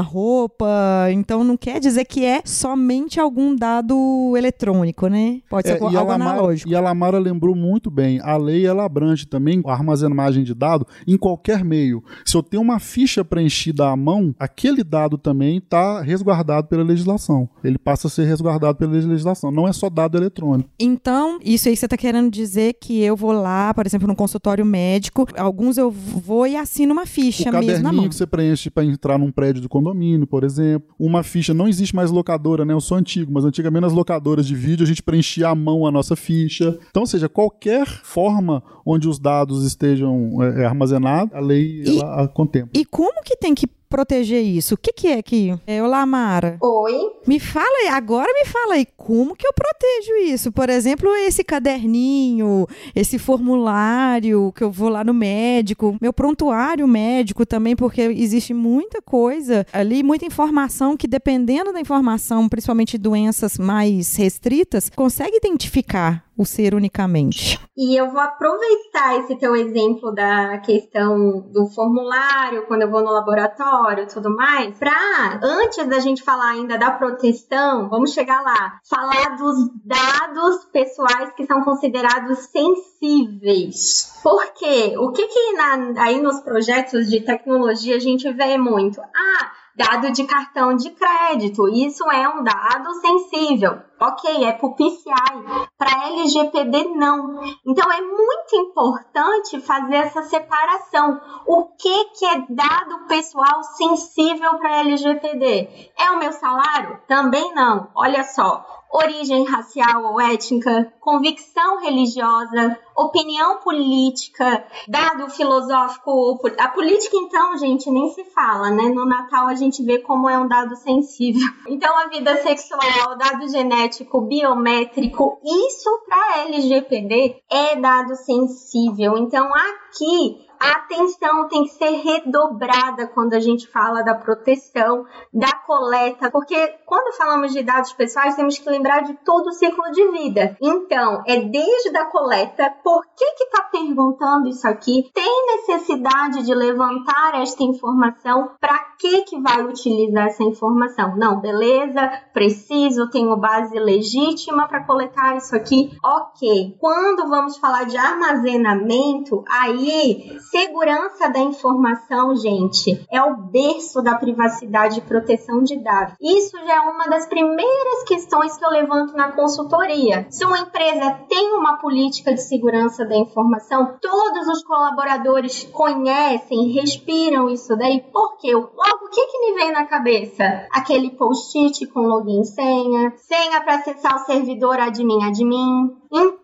roupa, 0.00 0.66
então 1.12 1.44
não 1.44 1.56
quer 1.56 1.80
dizer 1.80 2.04
que 2.04 2.24
é 2.24 2.40
somente 2.44 3.18
algum 3.20 3.54
dado 3.54 4.34
eletrônico, 4.36 5.06
né? 5.08 5.40
Pode 5.48 5.68
ser 5.68 5.74
É, 5.74 5.80
algo 5.80 5.92
Lamara, 5.94 6.14
analógico. 6.32 6.70
e 6.70 6.74
a 6.74 6.80
Lamara 6.80 7.18
lembrou 7.18 7.54
muito 7.54 7.90
bem, 7.90 8.20
a 8.22 8.36
lei 8.36 8.66
ela 8.66 8.84
abrange 8.84 9.26
também 9.26 9.62
a 9.66 9.72
armazenagem 9.72 10.44
de 10.44 10.54
dado 10.54 10.86
em 11.06 11.16
qualquer 11.16 11.64
meio. 11.64 12.02
Se 12.24 12.36
eu 12.36 12.42
tenho 12.42 12.62
uma 12.62 12.78
ficha 12.78 13.24
preenchida 13.24 13.88
à 13.88 13.96
mão, 13.96 14.34
aquele 14.38 14.79
dado 14.84 15.16
também 15.18 15.58
está 15.58 16.00
resguardado 16.02 16.68
pela 16.68 16.82
legislação. 16.82 17.48
Ele 17.62 17.78
passa 17.78 18.06
a 18.06 18.10
ser 18.10 18.24
resguardado 18.24 18.76
pela 18.78 18.92
legislação. 18.92 19.50
Não 19.50 19.66
é 19.66 19.72
só 19.72 19.88
dado 19.90 20.16
eletrônico. 20.16 20.68
Então, 20.78 21.38
isso 21.44 21.68
aí 21.68 21.76
você 21.76 21.86
está 21.86 21.96
querendo 21.96 22.30
dizer 22.30 22.74
que 22.80 23.00
eu 23.02 23.16
vou 23.16 23.32
lá, 23.32 23.72
por 23.74 23.86
exemplo, 23.86 24.06
no 24.08 24.16
consultório 24.16 24.64
médico, 24.64 25.26
alguns 25.36 25.76
eu 25.78 25.90
vou 25.90 26.46
e 26.46 26.56
assino 26.56 26.92
uma 26.92 27.06
ficha 27.06 27.50
o 27.50 27.58
mesmo 27.60 27.82
na 27.84 27.92
mão. 27.92 28.08
que 28.08 28.14
você 28.14 28.26
preenche 28.26 28.70
para 28.70 28.84
entrar 28.84 29.18
num 29.18 29.30
prédio 29.30 29.62
do 29.62 29.68
condomínio, 29.68 30.26
por 30.26 30.44
exemplo. 30.44 30.88
Uma 30.98 31.22
ficha, 31.22 31.52
não 31.54 31.68
existe 31.68 31.94
mais 31.94 32.10
locadora, 32.10 32.64
né? 32.64 32.72
Eu 32.74 32.80
sou 32.80 32.96
antigo, 32.96 33.32
mas 33.32 33.44
antigamente 33.44 33.82
nas 33.82 33.92
locadoras 33.92 34.46
de 34.46 34.54
vídeo 34.54 34.84
a 34.84 34.86
gente 34.86 35.02
preenchia 35.02 35.48
à 35.48 35.54
mão 35.54 35.86
a 35.86 35.90
nossa 35.90 36.14
ficha. 36.16 36.78
Então, 36.90 37.02
ou 37.02 37.06
seja, 37.06 37.28
qualquer 37.28 37.86
forma 37.86 38.62
onde 38.84 39.08
os 39.08 39.18
dados 39.18 39.64
estejam 39.64 40.42
é, 40.42 40.62
é, 40.62 40.66
armazenados, 40.66 41.34
a 41.34 41.40
lei 41.40 41.82
E- 41.84 41.98
ela 41.98 42.24
a 42.24 42.28
contempla. 42.28 42.70
E 42.74 42.84
como 42.84 43.22
que 43.22 43.36
tem 43.36 43.54
que 43.54 43.66
proteger 43.90 44.42
isso? 44.42 44.74
O 44.74 44.78
que, 44.78 44.92
que 44.92 45.08
é 45.08 45.20
que. 45.20 45.52
É, 45.66 45.82
olá, 45.82 46.06
Mara. 46.06 46.56
Oi. 46.62 47.10
Me 47.26 47.40
fala 47.40 47.66
aí, 47.82 47.88
agora 47.88 48.32
me 48.32 48.46
fala 48.46 48.74
aí, 48.74 48.86
como 48.96 49.34
que 49.34 49.46
eu 49.46 49.52
protejo 49.52 50.12
isso? 50.32 50.52
Por 50.52 50.70
exemplo, 50.70 51.14
esse 51.16 51.42
caderninho, 51.42 52.66
esse 52.94 53.18
formulário 53.18 54.52
que 54.54 54.62
eu 54.62 54.70
vou 54.70 54.88
lá 54.88 55.02
no 55.02 55.12
médico, 55.12 55.96
meu 56.00 56.12
prontuário 56.12 56.86
médico 56.86 57.44
também, 57.44 57.74
porque 57.74 58.02
existe 58.02 58.54
muita 58.54 59.02
coisa 59.02 59.66
ali, 59.72 60.02
muita 60.02 60.24
informação 60.24 60.96
que, 60.96 61.08
dependendo 61.08 61.72
da 61.72 61.80
informação, 61.80 62.48
principalmente 62.48 62.96
doenças 62.96 63.58
mais 63.58 64.14
restritas, 64.14 64.88
consegue 64.88 65.36
identificar 65.36 66.24
o 66.40 66.44
ser 66.46 66.74
unicamente. 66.74 67.60
E 67.76 67.94
eu 67.94 68.10
vou 68.10 68.20
aproveitar 68.20 69.18
esse 69.18 69.36
teu 69.36 69.54
exemplo 69.54 70.10
da 70.14 70.56
questão 70.58 71.40
do 71.52 71.66
formulário, 71.66 72.66
quando 72.66 72.82
eu 72.82 72.90
vou 72.90 73.02
no 73.02 73.10
laboratório 73.10 74.04
e 74.04 74.06
tudo 74.06 74.34
mais, 74.34 74.74
pra, 74.78 75.38
antes 75.42 75.86
da 75.86 75.98
gente 75.98 76.22
falar 76.22 76.50
ainda 76.52 76.78
da 76.78 76.92
proteção, 76.92 77.90
vamos 77.90 78.12
chegar 78.14 78.40
lá, 78.42 78.78
falar 78.88 79.36
dos 79.36 79.56
dados 79.84 80.64
pessoais 80.72 81.30
que 81.36 81.44
são 81.46 81.62
considerados 81.62 82.38
sensíveis. 82.50 84.18
Por 84.22 84.52
quê? 84.54 84.94
O 84.98 85.12
que 85.12 85.26
que 85.26 85.52
na- 85.52 86.02
aí 86.02 86.20
nos 86.20 86.40
projetos 86.40 87.08
de 87.08 87.20
tecnologia 87.20 87.96
a 87.96 88.00
gente 88.00 88.30
vê 88.32 88.56
muito? 88.56 89.00
Ah, 89.00 89.50
dado 89.76 90.10
de 90.12 90.24
cartão 90.24 90.74
de 90.74 90.90
crédito, 90.90 91.68
isso 91.68 92.04
é 92.10 92.28
um 92.28 92.42
dado 92.42 92.92
sensível. 93.00 93.78
Ok, 94.02 94.44
é 94.44 94.52
pro 94.52 94.74
PCI. 94.74 95.68
Para 95.76 96.06
LGPD, 96.08 96.84
não. 96.94 97.38
Então, 97.66 97.92
é 97.92 98.00
muito 98.00 98.56
importante 98.56 99.60
fazer 99.60 99.96
essa 99.96 100.22
separação. 100.22 101.20
O 101.46 101.64
que, 101.76 102.04
que 102.06 102.24
é 102.24 102.46
dado 102.48 103.06
pessoal 103.06 103.62
sensível 103.62 104.54
para 104.58 104.80
LGPD? 104.80 105.92
É 105.98 106.10
o 106.12 106.18
meu 106.18 106.32
salário? 106.32 106.98
Também 107.06 107.52
não. 107.54 107.88
Olha 107.94 108.24
só. 108.24 108.64
Origem 108.92 109.44
racial 109.44 110.02
ou 110.02 110.20
étnica, 110.20 110.92
convicção 110.98 111.78
religiosa, 111.78 112.76
opinião 112.96 113.58
política, 113.58 114.66
dado 114.88 115.30
filosófico. 115.30 116.40
A 116.58 116.66
política, 116.66 117.16
então, 117.16 117.56
gente, 117.56 117.88
nem 117.88 118.10
se 118.10 118.24
fala, 118.24 118.68
né? 118.70 118.88
No 118.88 119.06
Natal 119.06 119.46
a 119.46 119.54
gente 119.54 119.80
vê 119.84 119.98
como 119.98 120.28
é 120.28 120.36
um 120.36 120.48
dado 120.48 120.74
sensível. 120.74 121.48
Então, 121.68 121.96
a 121.96 122.08
vida 122.08 122.42
sexual, 122.42 123.16
dado 123.16 123.48
genético, 123.48 123.89
biométrico, 124.22 125.40
isso 125.44 126.04
para 126.06 126.42
LGPD 126.44 127.36
é 127.50 127.76
dado 127.76 128.14
sensível. 128.16 129.16
Então, 129.16 129.50
aqui 129.54 130.49
a 130.60 130.72
atenção 130.72 131.48
tem 131.48 131.64
que 131.64 131.70
ser 131.70 131.90
redobrada 132.02 133.06
quando 133.06 133.32
a 133.32 133.40
gente 133.40 133.66
fala 133.66 134.02
da 134.02 134.14
proteção, 134.14 135.06
da 135.32 135.52
coleta, 135.66 136.30
porque 136.30 136.74
quando 136.84 137.16
falamos 137.16 137.52
de 137.52 137.62
dados 137.62 137.92
pessoais, 137.94 138.36
temos 138.36 138.58
que 138.58 138.68
lembrar 138.68 139.02
de 139.02 139.14
todo 139.24 139.46
o 139.46 139.52
ciclo 139.52 139.90
de 139.90 140.10
vida. 140.10 140.56
Então, 140.60 141.22
é 141.26 141.40
desde 141.40 141.96
a 141.96 142.04
coleta, 142.06 142.74
por 142.84 143.06
que 143.16 143.24
que 143.36 143.46
tá 143.46 143.62
perguntando 143.72 144.48
isso 144.48 144.68
aqui? 144.68 145.10
Tem 145.14 145.46
necessidade 145.56 146.44
de 146.44 146.54
levantar 146.54 147.40
esta 147.40 147.62
informação? 147.62 148.50
Para 148.60 148.78
que 148.98 149.22
que 149.22 149.40
vai 149.40 149.62
utilizar 149.64 150.26
essa 150.26 150.44
informação? 150.44 151.16
Não, 151.16 151.40
beleza, 151.40 152.06
preciso, 152.34 153.08
tenho 153.08 153.36
base 153.36 153.78
legítima 153.78 154.68
para 154.68 154.84
coletar 154.84 155.36
isso 155.36 155.56
aqui. 155.56 155.90
OK. 156.04 156.76
Quando 156.78 157.28
vamos 157.28 157.56
falar 157.56 157.84
de 157.84 157.96
armazenamento, 157.96 159.42
aí 159.48 160.38
segurança 160.50 161.28
da 161.28 161.38
informação, 161.38 162.34
gente, 162.34 163.06
é 163.10 163.22
o 163.22 163.36
berço 163.36 164.02
da 164.02 164.16
privacidade 164.16 164.98
e 164.98 165.02
proteção 165.02 165.62
de 165.62 165.76
dados. 165.76 166.14
Isso 166.20 166.56
já 166.66 166.74
é 166.74 166.80
uma 166.80 167.06
das 167.06 167.26
primeiras 167.26 168.02
questões 168.06 168.56
que 168.56 168.64
eu 168.64 168.70
levanto 168.70 169.14
na 169.14 169.32
consultoria. 169.32 170.26
Se 170.28 170.44
uma 170.44 170.58
empresa 170.58 171.20
tem 171.28 171.52
uma 171.54 171.78
política 171.78 172.34
de 172.34 172.42
segurança 172.42 173.04
da 173.04 173.16
informação, 173.16 173.96
todos 174.00 174.48
os 174.48 174.64
colaboradores 174.64 175.64
conhecem, 175.72 176.72
respiram 176.72 177.48
isso 177.48 177.76
daí, 177.76 178.04
porque 178.12 178.52
logo 178.52 179.06
o 179.06 179.10
que, 179.10 179.26
que 179.26 179.38
me 179.38 179.54
vem 179.54 179.72
na 179.72 179.86
cabeça? 179.86 180.66
Aquele 180.72 181.10
post-it 181.10 181.86
com 181.86 182.00
login 182.00 182.40
e 182.40 182.44
senha, 182.44 183.12
senha 183.16 183.60
para 183.60 183.76
acessar 183.76 184.16
o 184.16 184.26
servidor 184.26 184.80
admin 184.80 185.24
admin. 185.24 185.96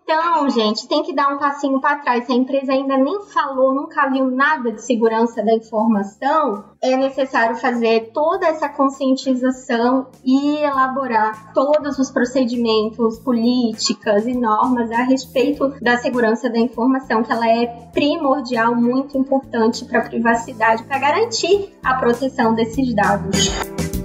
Então, 0.09 0.49
gente, 0.49 0.87
tem 0.87 1.03
que 1.03 1.13
dar 1.13 1.35
um 1.35 1.39
passinho 1.39 1.81
para 1.81 1.99
trás. 1.99 2.27
Se 2.27 2.33
a 2.33 2.37
empresa 2.37 2.73
ainda 2.73 2.97
nem 2.97 3.23
falou, 3.23 3.75
nunca 3.75 4.09
viu 4.09 4.31
nada 4.31 4.71
de 4.71 4.81
segurança 4.81 5.43
da 5.43 5.53
informação, 5.53 6.63
é 6.81 6.97
necessário 6.97 7.57
fazer 7.57 8.13
toda 8.15 8.47
essa 8.47 8.69
conscientização 8.69 10.07
e 10.25 10.59
elaborar 10.59 11.53
todos 11.53 11.99
os 11.99 12.09
procedimentos, 12.13 13.19
políticas 13.19 14.29
e 14.29 14.35
normas 14.35 14.93
a 14.93 15.03
respeito 15.03 15.75
da 15.83 15.97
segurança 15.97 16.49
da 16.49 16.59
informação, 16.61 17.25
que 17.25 17.33
ela 17.33 17.49
é 17.49 17.67
primordial, 17.93 18.77
muito 18.77 19.19
importante 19.19 19.85
para 19.87 19.99
a 19.99 20.09
privacidade, 20.09 20.85
para 20.85 21.01
garantir 21.01 21.77
a 21.83 21.95
proteção 21.95 22.55
desses 22.55 22.95
dados. 22.95 23.96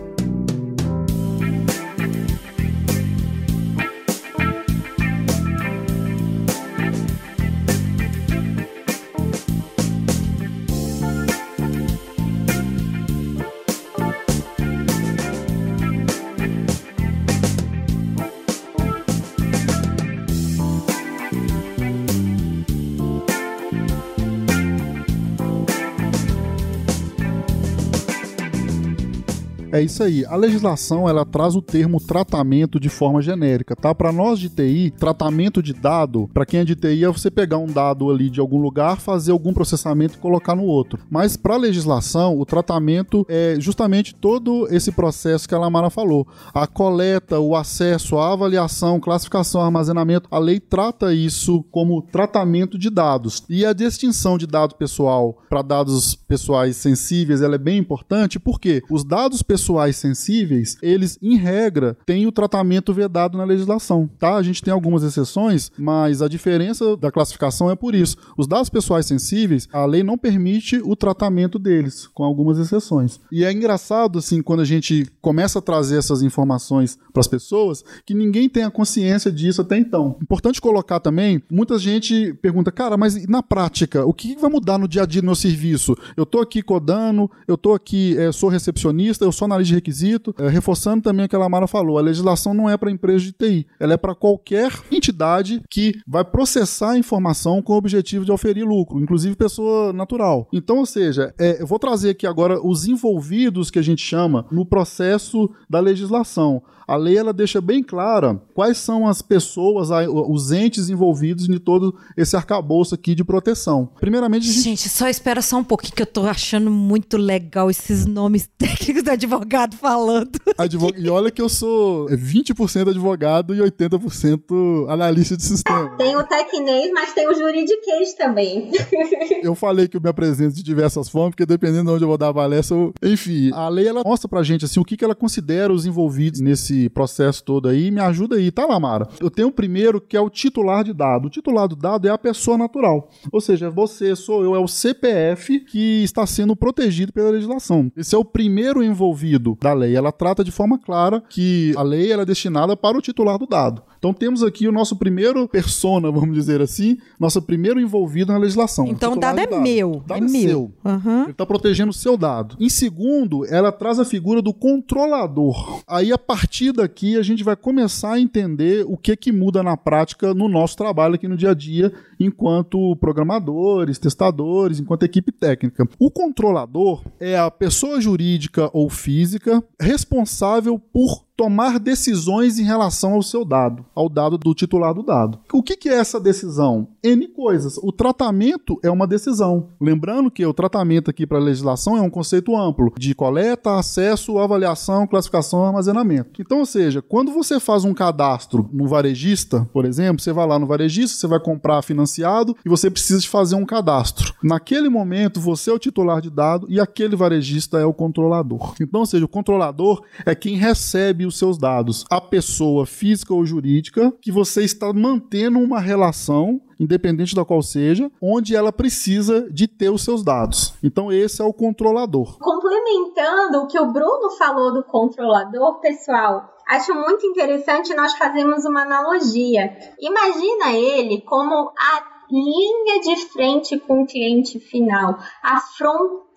É 29.73 29.81
isso 29.81 30.03
aí. 30.03 30.25
A 30.25 30.35
legislação 30.35 31.07
ela 31.07 31.23
traz 31.23 31.55
o 31.55 31.61
termo 31.61 31.97
tratamento 31.97 32.77
de 32.77 32.89
forma 32.89 33.21
genérica, 33.21 33.73
tá? 33.73 33.95
Para 33.95 34.11
nós 34.11 34.37
de 34.37 34.49
TI, 34.49 34.91
tratamento 34.91 35.63
de 35.63 35.71
dado, 35.71 36.29
para 36.33 36.45
quem 36.45 36.59
é 36.59 36.65
de 36.65 36.75
TI 36.75 37.05
é 37.05 37.07
você 37.07 37.31
pegar 37.31 37.57
um 37.57 37.67
dado 37.67 38.11
ali 38.11 38.29
de 38.29 38.41
algum 38.41 38.61
lugar, 38.61 38.99
fazer 38.99 39.31
algum 39.31 39.53
processamento 39.53 40.15
e 40.15 40.19
colocar 40.19 40.57
no 40.57 40.65
outro. 40.65 40.99
Mas 41.09 41.37
para 41.37 41.53
a 41.53 41.57
legislação, 41.57 42.37
o 42.37 42.45
tratamento 42.45 43.25
é 43.29 43.55
justamente 43.59 44.13
todo 44.13 44.67
esse 44.69 44.91
processo 44.91 45.47
que 45.47 45.55
a 45.55 45.59
Lamara 45.59 45.89
falou. 45.89 46.27
A 46.53 46.67
coleta, 46.67 47.39
o 47.39 47.55
acesso, 47.55 48.17
a 48.17 48.33
avaliação, 48.33 48.99
classificação, 48.99 49.61
armazenamento, 49.61 50.27
a 50.29 50.37
lei 50.37 50.59
trata 50.59 51.13
isso 51.13 51.63
como 51.71 52.01
tratamento 52.01 52.77
de 52.77 52.89
dados. 52.89 53.45
E 53.49 53.65
a 53.65 53.71
distinção 53.71 54.37
de 54.37 54.45
dado 54.45 54.75
pessoal 54.75 55.41
para 55.49 55.61
dados 55.61 56.13
pessoais 56.13 56.75
sensíveis, 56.75 57.41
ela 57.41 57.55
é 57.55 57.57
bem 57.57 57.77
importante 57.77 58.37
porque 58.37 58.83
os 58.89 59.05
dados 59.05 59.41
pessoais 59.41 59.60
pessoais 59.61 59.95
sensíveis, 59.95 60.75
eles, 60.81 61.19
em 61.21 61.37
regra, 61.37 61.95
têm 62.03 62.25
o 62.25 62.31
tratamento 62.31 62.91
vedado 62.93 63.37
na 63.37 63.43
legislação, 63.43 64.09
tá? 64.17 64.35
A 64.35 64.41
gente 64.41 64.61
tem 64.63 64.73
algumas 64.73 65.03
exceções, 65.03 65.71
mas 65.77 66.21
a 66.21 66.27
diferença 66.27 66.97
da 66.97 67.11
classificação 67.11 67.69
é 67.69 67.75
por 67.75 67.93
isso. 67.93 68.17
Os 68.35 68.47
dados 68.47 68.69
pessoais 68.69 69.05
sensíveis, 69.05 69.67
a 69.71 69.85
lei 69.85 70.01
não 70.01 70.17
permite 70.17 70.81
o 70.83 70.95
tratamento 70.95 71.59
deles, 71.59 72.07
com 72.07 72.23
algumas 72.23 72.57
exceções. 72.57 73.19
E 73.31 73.43
é 73.43 73.51
engraçado, 73.51 74.17
assim, 74.17 74.41
quando 74.41 74.61
a 74.61 74.65
gente 74.65 75.05
começa 75.21 75.59
a 75.59 75.61
trazer 75.61 75.97
essas 75.97 76.23
informações 76.23 76.97
para 77.13 77.19
as 77.19 77.27
pessoas, 77.27 77.83
que 78.03 78.15
ninguém 78.15 78.49
tem 78.49 78.63
a 78.63 78.71
consciência 78.71 79.31
disso 79.31 79.61
até 79.61 79.77
então. 79.77 80.17
Importante 80.21 80.59
colocar 80.59 80.99
também, 80.99 81.41
muita 81.51 81.77
gente 81.77 82.33
pergunta, 82.41 82.71
cara, 82.71 82.97
mas 82.97 83.27
na 83.27 83.43
prática, 83.43 84.05
o 84.05 84.13
que 84.13 84.35
vai 84.35 84.49
mudar 84.49 84.79
no 84.79 84.87
dia 84.87 85.03
a 85.03 85.05
dia 85.05 85.21
do 85.21 85.25
meu 85.25 85.35
serviço? 85.35 85.95
Eu 86.17 86.25
tô 86.25 86.39
aqui 86.39 86.63
codando, 86.63 87.29
eu 87.47 87.57
tô 87.57 87.73
aqui, 87.73 88.17
é, 88.17 88.31
sou 88.31 88.49
recepcionista, 88.49 89.23
eu 89.23 89.31
sou 89.31 89.50
analista 89.51 89.69
de 89.69 89.75
requisito, 89.75 90.35
é, 90.39 90.47
reforçando 90.47 91.01
também 91.01 91.25
o 91.25 91.29
que 91.29 91.35
a 91.35 91.39
Lamara 91.39 91.67
falou, 91.67 91.97
a 91.97 92.01
legislação 92.01 92.53
não 92.53 92.69
é 92.69 92.77
para 92.77 92.91
empresa 92.91 93.25
de 93.25 93.31
TI, 93.31 93.67
ela 93.79 93.93
é 93.93 93.97
para 93.97 94.15
qualquer 94.15 94.71
entidade 94.91 95.61
que 95.69 95.99
vai 96.07 96.23
processar 96.23 96.91
a 96.91 96.97
informação 96.97 97.61
com 97.61 97.73
o 97.73 97.77
objetivo 97.77 98.25
de 98.25 98.31
oferir 98.31 98.65
lucro, 98.65 98.99
inclusive 98.99 99.35
pessoa 99.35 99.93
natural. 99.93 100.47
Então, 100.51 100.79
ou 100.79 100.85
seja, 100.85 101.33
é, 101.39 101.61
eu 101.61 101.67
vou 101.67 101.79
trazer 101.79 102.11
aqui 102.11 102.25
agora 102.25 102.59
os 102.65 102.85
envolvidos 102.85 103.69
que 103.69 103.79
a 103.79 103.83
gente 103.83 104.01
chama 104.01 104.45
no 104.51 104.65
processo 104.65 105.49
da 105.69 105.79
legislação. 105.79 106.61
A 106.87 106.95
lei 106.95 107.17
ela 107.17 107.33
deixa 107.33 107.61
bem 107.61 107.83
clara 107.83 108.41
quais 108.53 108.77
são 108.77 109.07
as 109.07 109.21
pessoas, 109.21 109.89
os 110.09 110.51
entes 110.51 110.89
envolvidos 110.89 111.47
em 111.47 111.57
todo 111.57 111.95
esse 112.17 112.35
arcabouço 112.35 112.95
aqui 112.95 113.15
de 113.15 113.23
proteção. 113.23 113.89
Primeiramente, 113.99 114.45
gente... 114.45 114.63
gente, 114.63 114.89
só 114.89 115.07
espera 115.07 115.41
só 115.41 115.57
um 115.57 115.63
pouquinho 115.63 115.93
que 115.93 116.01
eu 116.01 116.07
tô 116.07 116.25
achando 116.25 116.69
muito 116.69 117.17
legal 117.17 117.69
esses 117.69 118.05
nomes 118.05 118.49
técnicos 118.57 119.03
do 119.03 119.11
advogado 119.11 119.75
falando. 119.75 120.31
Advog... 120.57 120.93
E 120.97 121.09
olha 121.09 121.31
que 121.31 121.41
eu 121.41 121.49
sou 121.49 122.07
20% 122.07 122.89
advogado 122.89 123.55
e 123.55 123.59
80% 123.59 124.89
analista 124.89 125.37
de 125.37 125.43
sistema. 125.43 125.95
Tem 125.97 126.15
o 126.15 126.23
tecnês, 126.23 126.91
mas 126.93 127.13
tem 127.13 127.27
o 127.29 127.33
juridiquês 127.33 128.13
também. 128.15 128.71
eu 129.43 129.55
falei 129.55 129.87
que 129.87 129.97
eu 129.97 130.01
me 130.01 130.09
apresento 130.09 130.55
de 130.55 130.63
diversas 130.63 131.09
formas, 131.09 131.31
porque 131.31 131.45
dependendo 131.45 131.85
de 131.85 131.91
onde 131.91 132.03
eu 132.03 132.07
vou 132.07 132.17
dar 132.17 132.29
a 132.29 132.33
palestra, 132.33 132.75
eu... 132.75 132.93
enfim, 133.03 133.51
a 133.53 133.69
lei 133.69 133.87
ela 133.87 134.03
mostra 134.03 134.27
pra 134.27 134.43
gente 134.43 134.65
assim 134.65 134.79
o 134.79 134.85
que, 134.85 134.97
que 134.97 135.03
ela 135.03 135.15
considera 135.15 135.71
os 135.71 135.85
envolvidos 135.85 136.39
nesse 136.39 136.70
processo 136.89 137.43
todo 137.43 137.67
aí, 137.67 137.91
me 137.91 137.99
ajuda 137.99 138.35
aí, 138.35 138.51
tá, 138.51 138.65
Lamara? 138.65 139.07
Eu 139.19 139.29
tenho 139.29 139.49
o 139.49 139.51
primeiro 139.51 139.99
que 139.99 140.15
é 140.15 140.21
o 140.21 140.29
titular 140.29 140.83
de 140.83 140.93
dado. 140.93 141.25
O 141.25 141.29
titular 141.29 141.67
do 141.67 141.75
dado 141.75 142.07
é 142.07 142.11
a 142.11 142.17
pessoa 142.17 142.57
natural. 142.57 143.09
Ou 143.31 143.41
seja, 143.41 143.69
você, 143.69 144.15
sou 144.15 144.43
eu, 144.43 144.55
é 144.55 144.59
o 144.59 144.67
CPF 144.67 145.59
que 145.61 146.03
está 146.03 146.25
sendo 146.25 146.55
protegido 146.55 147.13
pela 147.13 147.31
legislação. 147.31 147.91
Esse 147.95 148.15
é 148.15 148.17
o 148.17 148.25
primeiro 148.25 148.83
envolvido 148.83 149.57
da 149.61 149.73
lei. 149.73 149.95
Ela 149.95 150.11
trata 150.11 150.43
de 150.43 150.51
forma 150.51 150.77
clara 150.77 151.21
que 151.29 151.73
a 151.75 151.81
lei 151.81 152.11
é 152.11 152.25
destinada 152.25 152.75
para 152.75 152.97
o 152.97 153.01
titular 153.01 153.37
do 153.37 153.47
dado. 153.47 153.81
Então 154.01 154.15
temos 154.15 154.41
aqui 154.41 154.67
o 154.67 154.71
nosso 154.71 154.95
primeiro 154.95 155.47
persona, 155.47 156.09
vamos 156.09 156.33
dizer 156.33 156.59
assim, 156.59 156.97
nosso 157.19 157.39
primeiro 157.39 157.79
envolvido 157.79 158.33
na 158.33 158.39
legislação. 158.39 158.87
Então 158.87 159.13
o 159.13 159.15
dado 159.15 159.39
é 159.39 159.45
dado. 159.45 159.61
meu. 159.61 159.91
O 159.91 160.03
dado 160.03 160.23
é, 160.23 160.27
é 160.27 160.31
meu. 160.31 160.41
seu. 160.41 160.73
Uhum. 160.83 161.21
Ele 161.21 161.31
está 161.31 161.45
protegendo 161.45 161.91
o 161.91 161.93
seu 161.93 162.17
dado. 162.17 162.57
Em 162.59 162.67
segundo, 162.67 163.45
ela 163.45 163.71
traz 163.71 163.99
a 163.99 164.05
figura 164.05 164.41
do 164.41 164.55
controlador. 164.55 165.83
Aí, 165.87 166.11
a 166.11 166.17
partir 166.17 166.71
daqui, 166.71 167.15
a 167.15 167.21
gente 167.21 167.43
vai 167.43 167.55
começar 167.55 168.13
a 168.13 168.19
entender 168.19 168.83
o 168.87 168.97
que, 168.97 169.15
que 169.15 169.31
muda 169.31 169.61
na 169.61 169.77
prática 169.77 170.33
no 170.33 170.49
nosso 170.49 170.75
trabalho 170.75 171.13
aqui 171.13 171.27
no 171.27 171.37
dia 171.37 171.51
a 171.51 171.53
dia, 171.53 171.93
enquanto 172.19 172.95
programadores, 172.95 173.99
testadores, 173.99 174.79
enquanto 174.79 175.03
equipe 175.03 175.31
técnica. 175.31 175.87
O 175.99 176.09
controlador 176.09 177.03
é 177.19 177.37
a 177.37 177.51
pessoa 177.51 178.01
jurídica 178.01 178.67
ou 178.73 178.89
física 178.89 179.63
responsável 179.79 180.79
por 180.79 181.29
tomar 181.41 181.79
decisões 181.79 182.59
em 182.59 182.63
relação 182.63 183.13
ao 183.13 183.23
seu 183.23 183.43
dado, 183.43 183.83
ao 183.95 184.07
dado 184.07 184.37
do 184.37 184.53
titular 184.53 184.93
do 184.93 185.01
dado. 185.01 185.39
O 185.51 185.63
que, 185.63 185.75
que 185.75 185.89
é 185.89 185.95
essa 185.95 186.19
decisão? 186.19 186.89
N 187.03 187.27
coisas. 187.29 187.79
O 187.81 187.91
tratamento 187.91 188.79
é 188.83 188.91
uma 188.91 189.07
decisão. 189.07 189.69
Lembrando 189.81 190.29
que 190.29 190.45
o 190.45 190.53
tratamento 190.53 191.09
aqui 191.09 191.25
para 191.25 191.39
a 191.39 191.41
legislação 191.41 191.97
é 191.97 192.01
um 192.01 192.11
conceito 192.11 192.55
amplo 192.55 192.93
de 192.95 193.15
coleta, 193.15 193.79
acesso, 193.79 194.37
avaliação, 194.37 195.07
classificação 195.07 195.63
e 195.63 195.65
armazenamento. 195.65 196.39
Então, 196.39 196.59
ou 196.59 196.65
seja, 196.65 197.01
quando 197.01 197.31
você 197.31 197.59
faz 197.59 197.85
um 197.85 197.93
cadastro 197.93 198.69
no 198.71 198.87
varejista, 198.87 199.67
por 199.73 199.83
exemplo, 199.85 200.21
você 200.21 200.31
vai 200.31 200.45
lá 200.45 200.59
no 200.59 200.67
varejista, 200.67 201.17
você 201.17 201.25
vai 201.25 201.39
comprar 201.39 201.81
financiado 201.81 202.55
e 202.63 202.69
você 202.69 202.91
precisa 202.91 203.19
de 203.19 203.27
fazer 203.27 203.55
um 203.55 203.65
cadastro. 203.65 204.35
Naquele 204.43 204.89
momento, 204.89 205.39
você 205.39 205.71
é 205.71 205.73
o 205.73 205.79
titular 205.79 206.21
de 206.21 206.29
dado 206.29 206.67
e 206.69 206.79
aquele 206.79 207.15
varejista 207.15 207.79
é 207.79 207.85
o 207.85 207.95
controlador. 207.95 208.75
Então, 208.79 208.99
ou 208.99 209.07
seja, 209.07 209.25
o 209.25 209.27
controlador 209.27 210.03
é 210.23 210.35
quem 210.35 210.55
recebe 210.55 211.30
os 211.31 211.39
seus 211.39 211.57
dados. 211.57 212.05
A 212.09 212.21
pessoa 212.21 212.85
física 212.85 213.33
ou 213.33 213.45
jurídica 213.45 214.13
que 214.21 214.31
você 214.31 214.63
está 214.63 214.93
mantendo 214.93 215.59
uma 215.59 215.79
relação 215.79 216.61
independente 216.79 217.35
da 217.35 217.45
qual 217.45 217.61
seja, 217.61 218.11
onde 218.19 218.55
ela 218.55 218.73
precisa 218.73 219.47
de 219.51 219.67
ter 219.67 219.91
os 219.91 220.03
seus 220.03 220.23
dados. 220.23 220.73
Então 220.81 221.11
esse 221.11 221.39
é 221.39 221.45
o 221.45 221.53
controlador. 221.53 222.39
Complementando 222.39 223.59
o 223.59 223.67
que 223.67 223.79
o 223.79 223.91
Bruno 223.91 224.31
falou 224.31 224.73
do 224.73 224.83
controlador, 224.83 225.79
pessoal, 225.79 226.49
acho 226.67 226.93
muito 226.95 227.25
interessante 227.27 227.93
nós 227.93 228.13
fazermos 228.13 228.65
uma 228.65 228.81
analogia. 228.81 229.71
Imagina 229.99 230.73
ele 230.73 231.21
como 231.21 231.71
a 231.77 232.11
linha 232.31 233.01
de 233.01 233.27
frente 233.27 233.77
com 233.77 234.01
o 234.01 234.07
cliente 234.07 234.59
final, 234.59 235.17
a 235.43 235.59
fronteira. 235.59 236.30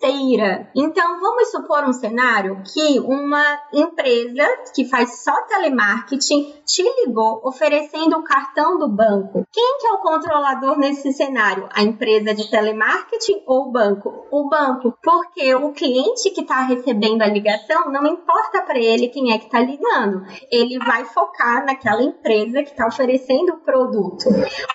Então, 0.75 1.19
vamos 1.19 1.51
supor 1.51 1.83
um 1.83 1.93
cenário 1.93 2.61
que 2.73 2.99
uma 2.99 3.43
empresa 3.73 4.45
que 4.73 4.85
faz 4.85 5.23
só 5.23 5.33
telemarketing 5.47 6.53
te 6.65 6.83
ligou 6.83 7.41
oferecendo 7.43 8.17
o 8.17 8.23
cartão 8.23 8.77
do 8.77 8.87
banco. 8.89 9.45
Quem 9.51 9.77
que 9.79 9.87
é 9.87 9.91
o 9.91 9.99
controlador 9.99 10.77
nesse 10.77 11.11
cenário? 11.13 11.67
A 11.73 11.83
empresa 11.83 12.33
de 12.33 12.49
telemarketing 12.49 13.43
ou 13.45 13.67
o 13.67 13.71
banco? 13.71 14.25
O 14.31 14.49
banco, 14.49 14.97
porque 15.01 15.53
o 15.55 15.71
cliente 15.71 16.29
que 16.31 16.41
está 16.41 16.61
recebendo 16.61 17.21
a 17.21 17.27
ligação 17.27 17.91
não 17.91 18.05
importa 18.05 18.61
para 18.61 18.79
ele 18.79 19.07
quem 19.07 19.33
é 19.33 19.37
que 19.37 19.45
está 19.45 19.59
ligando. 19.59 20.25
Ele 20.51 20.77
vai 20.79 21.05
focar 21.05 21.65
naquela 21.65 22.03
empresa 22.03 22.63
que 22.63 22.71
está 22.71 22.87
oferecendo 22.87 23.53
o 23.53 23.59
produto. 23.59 24.25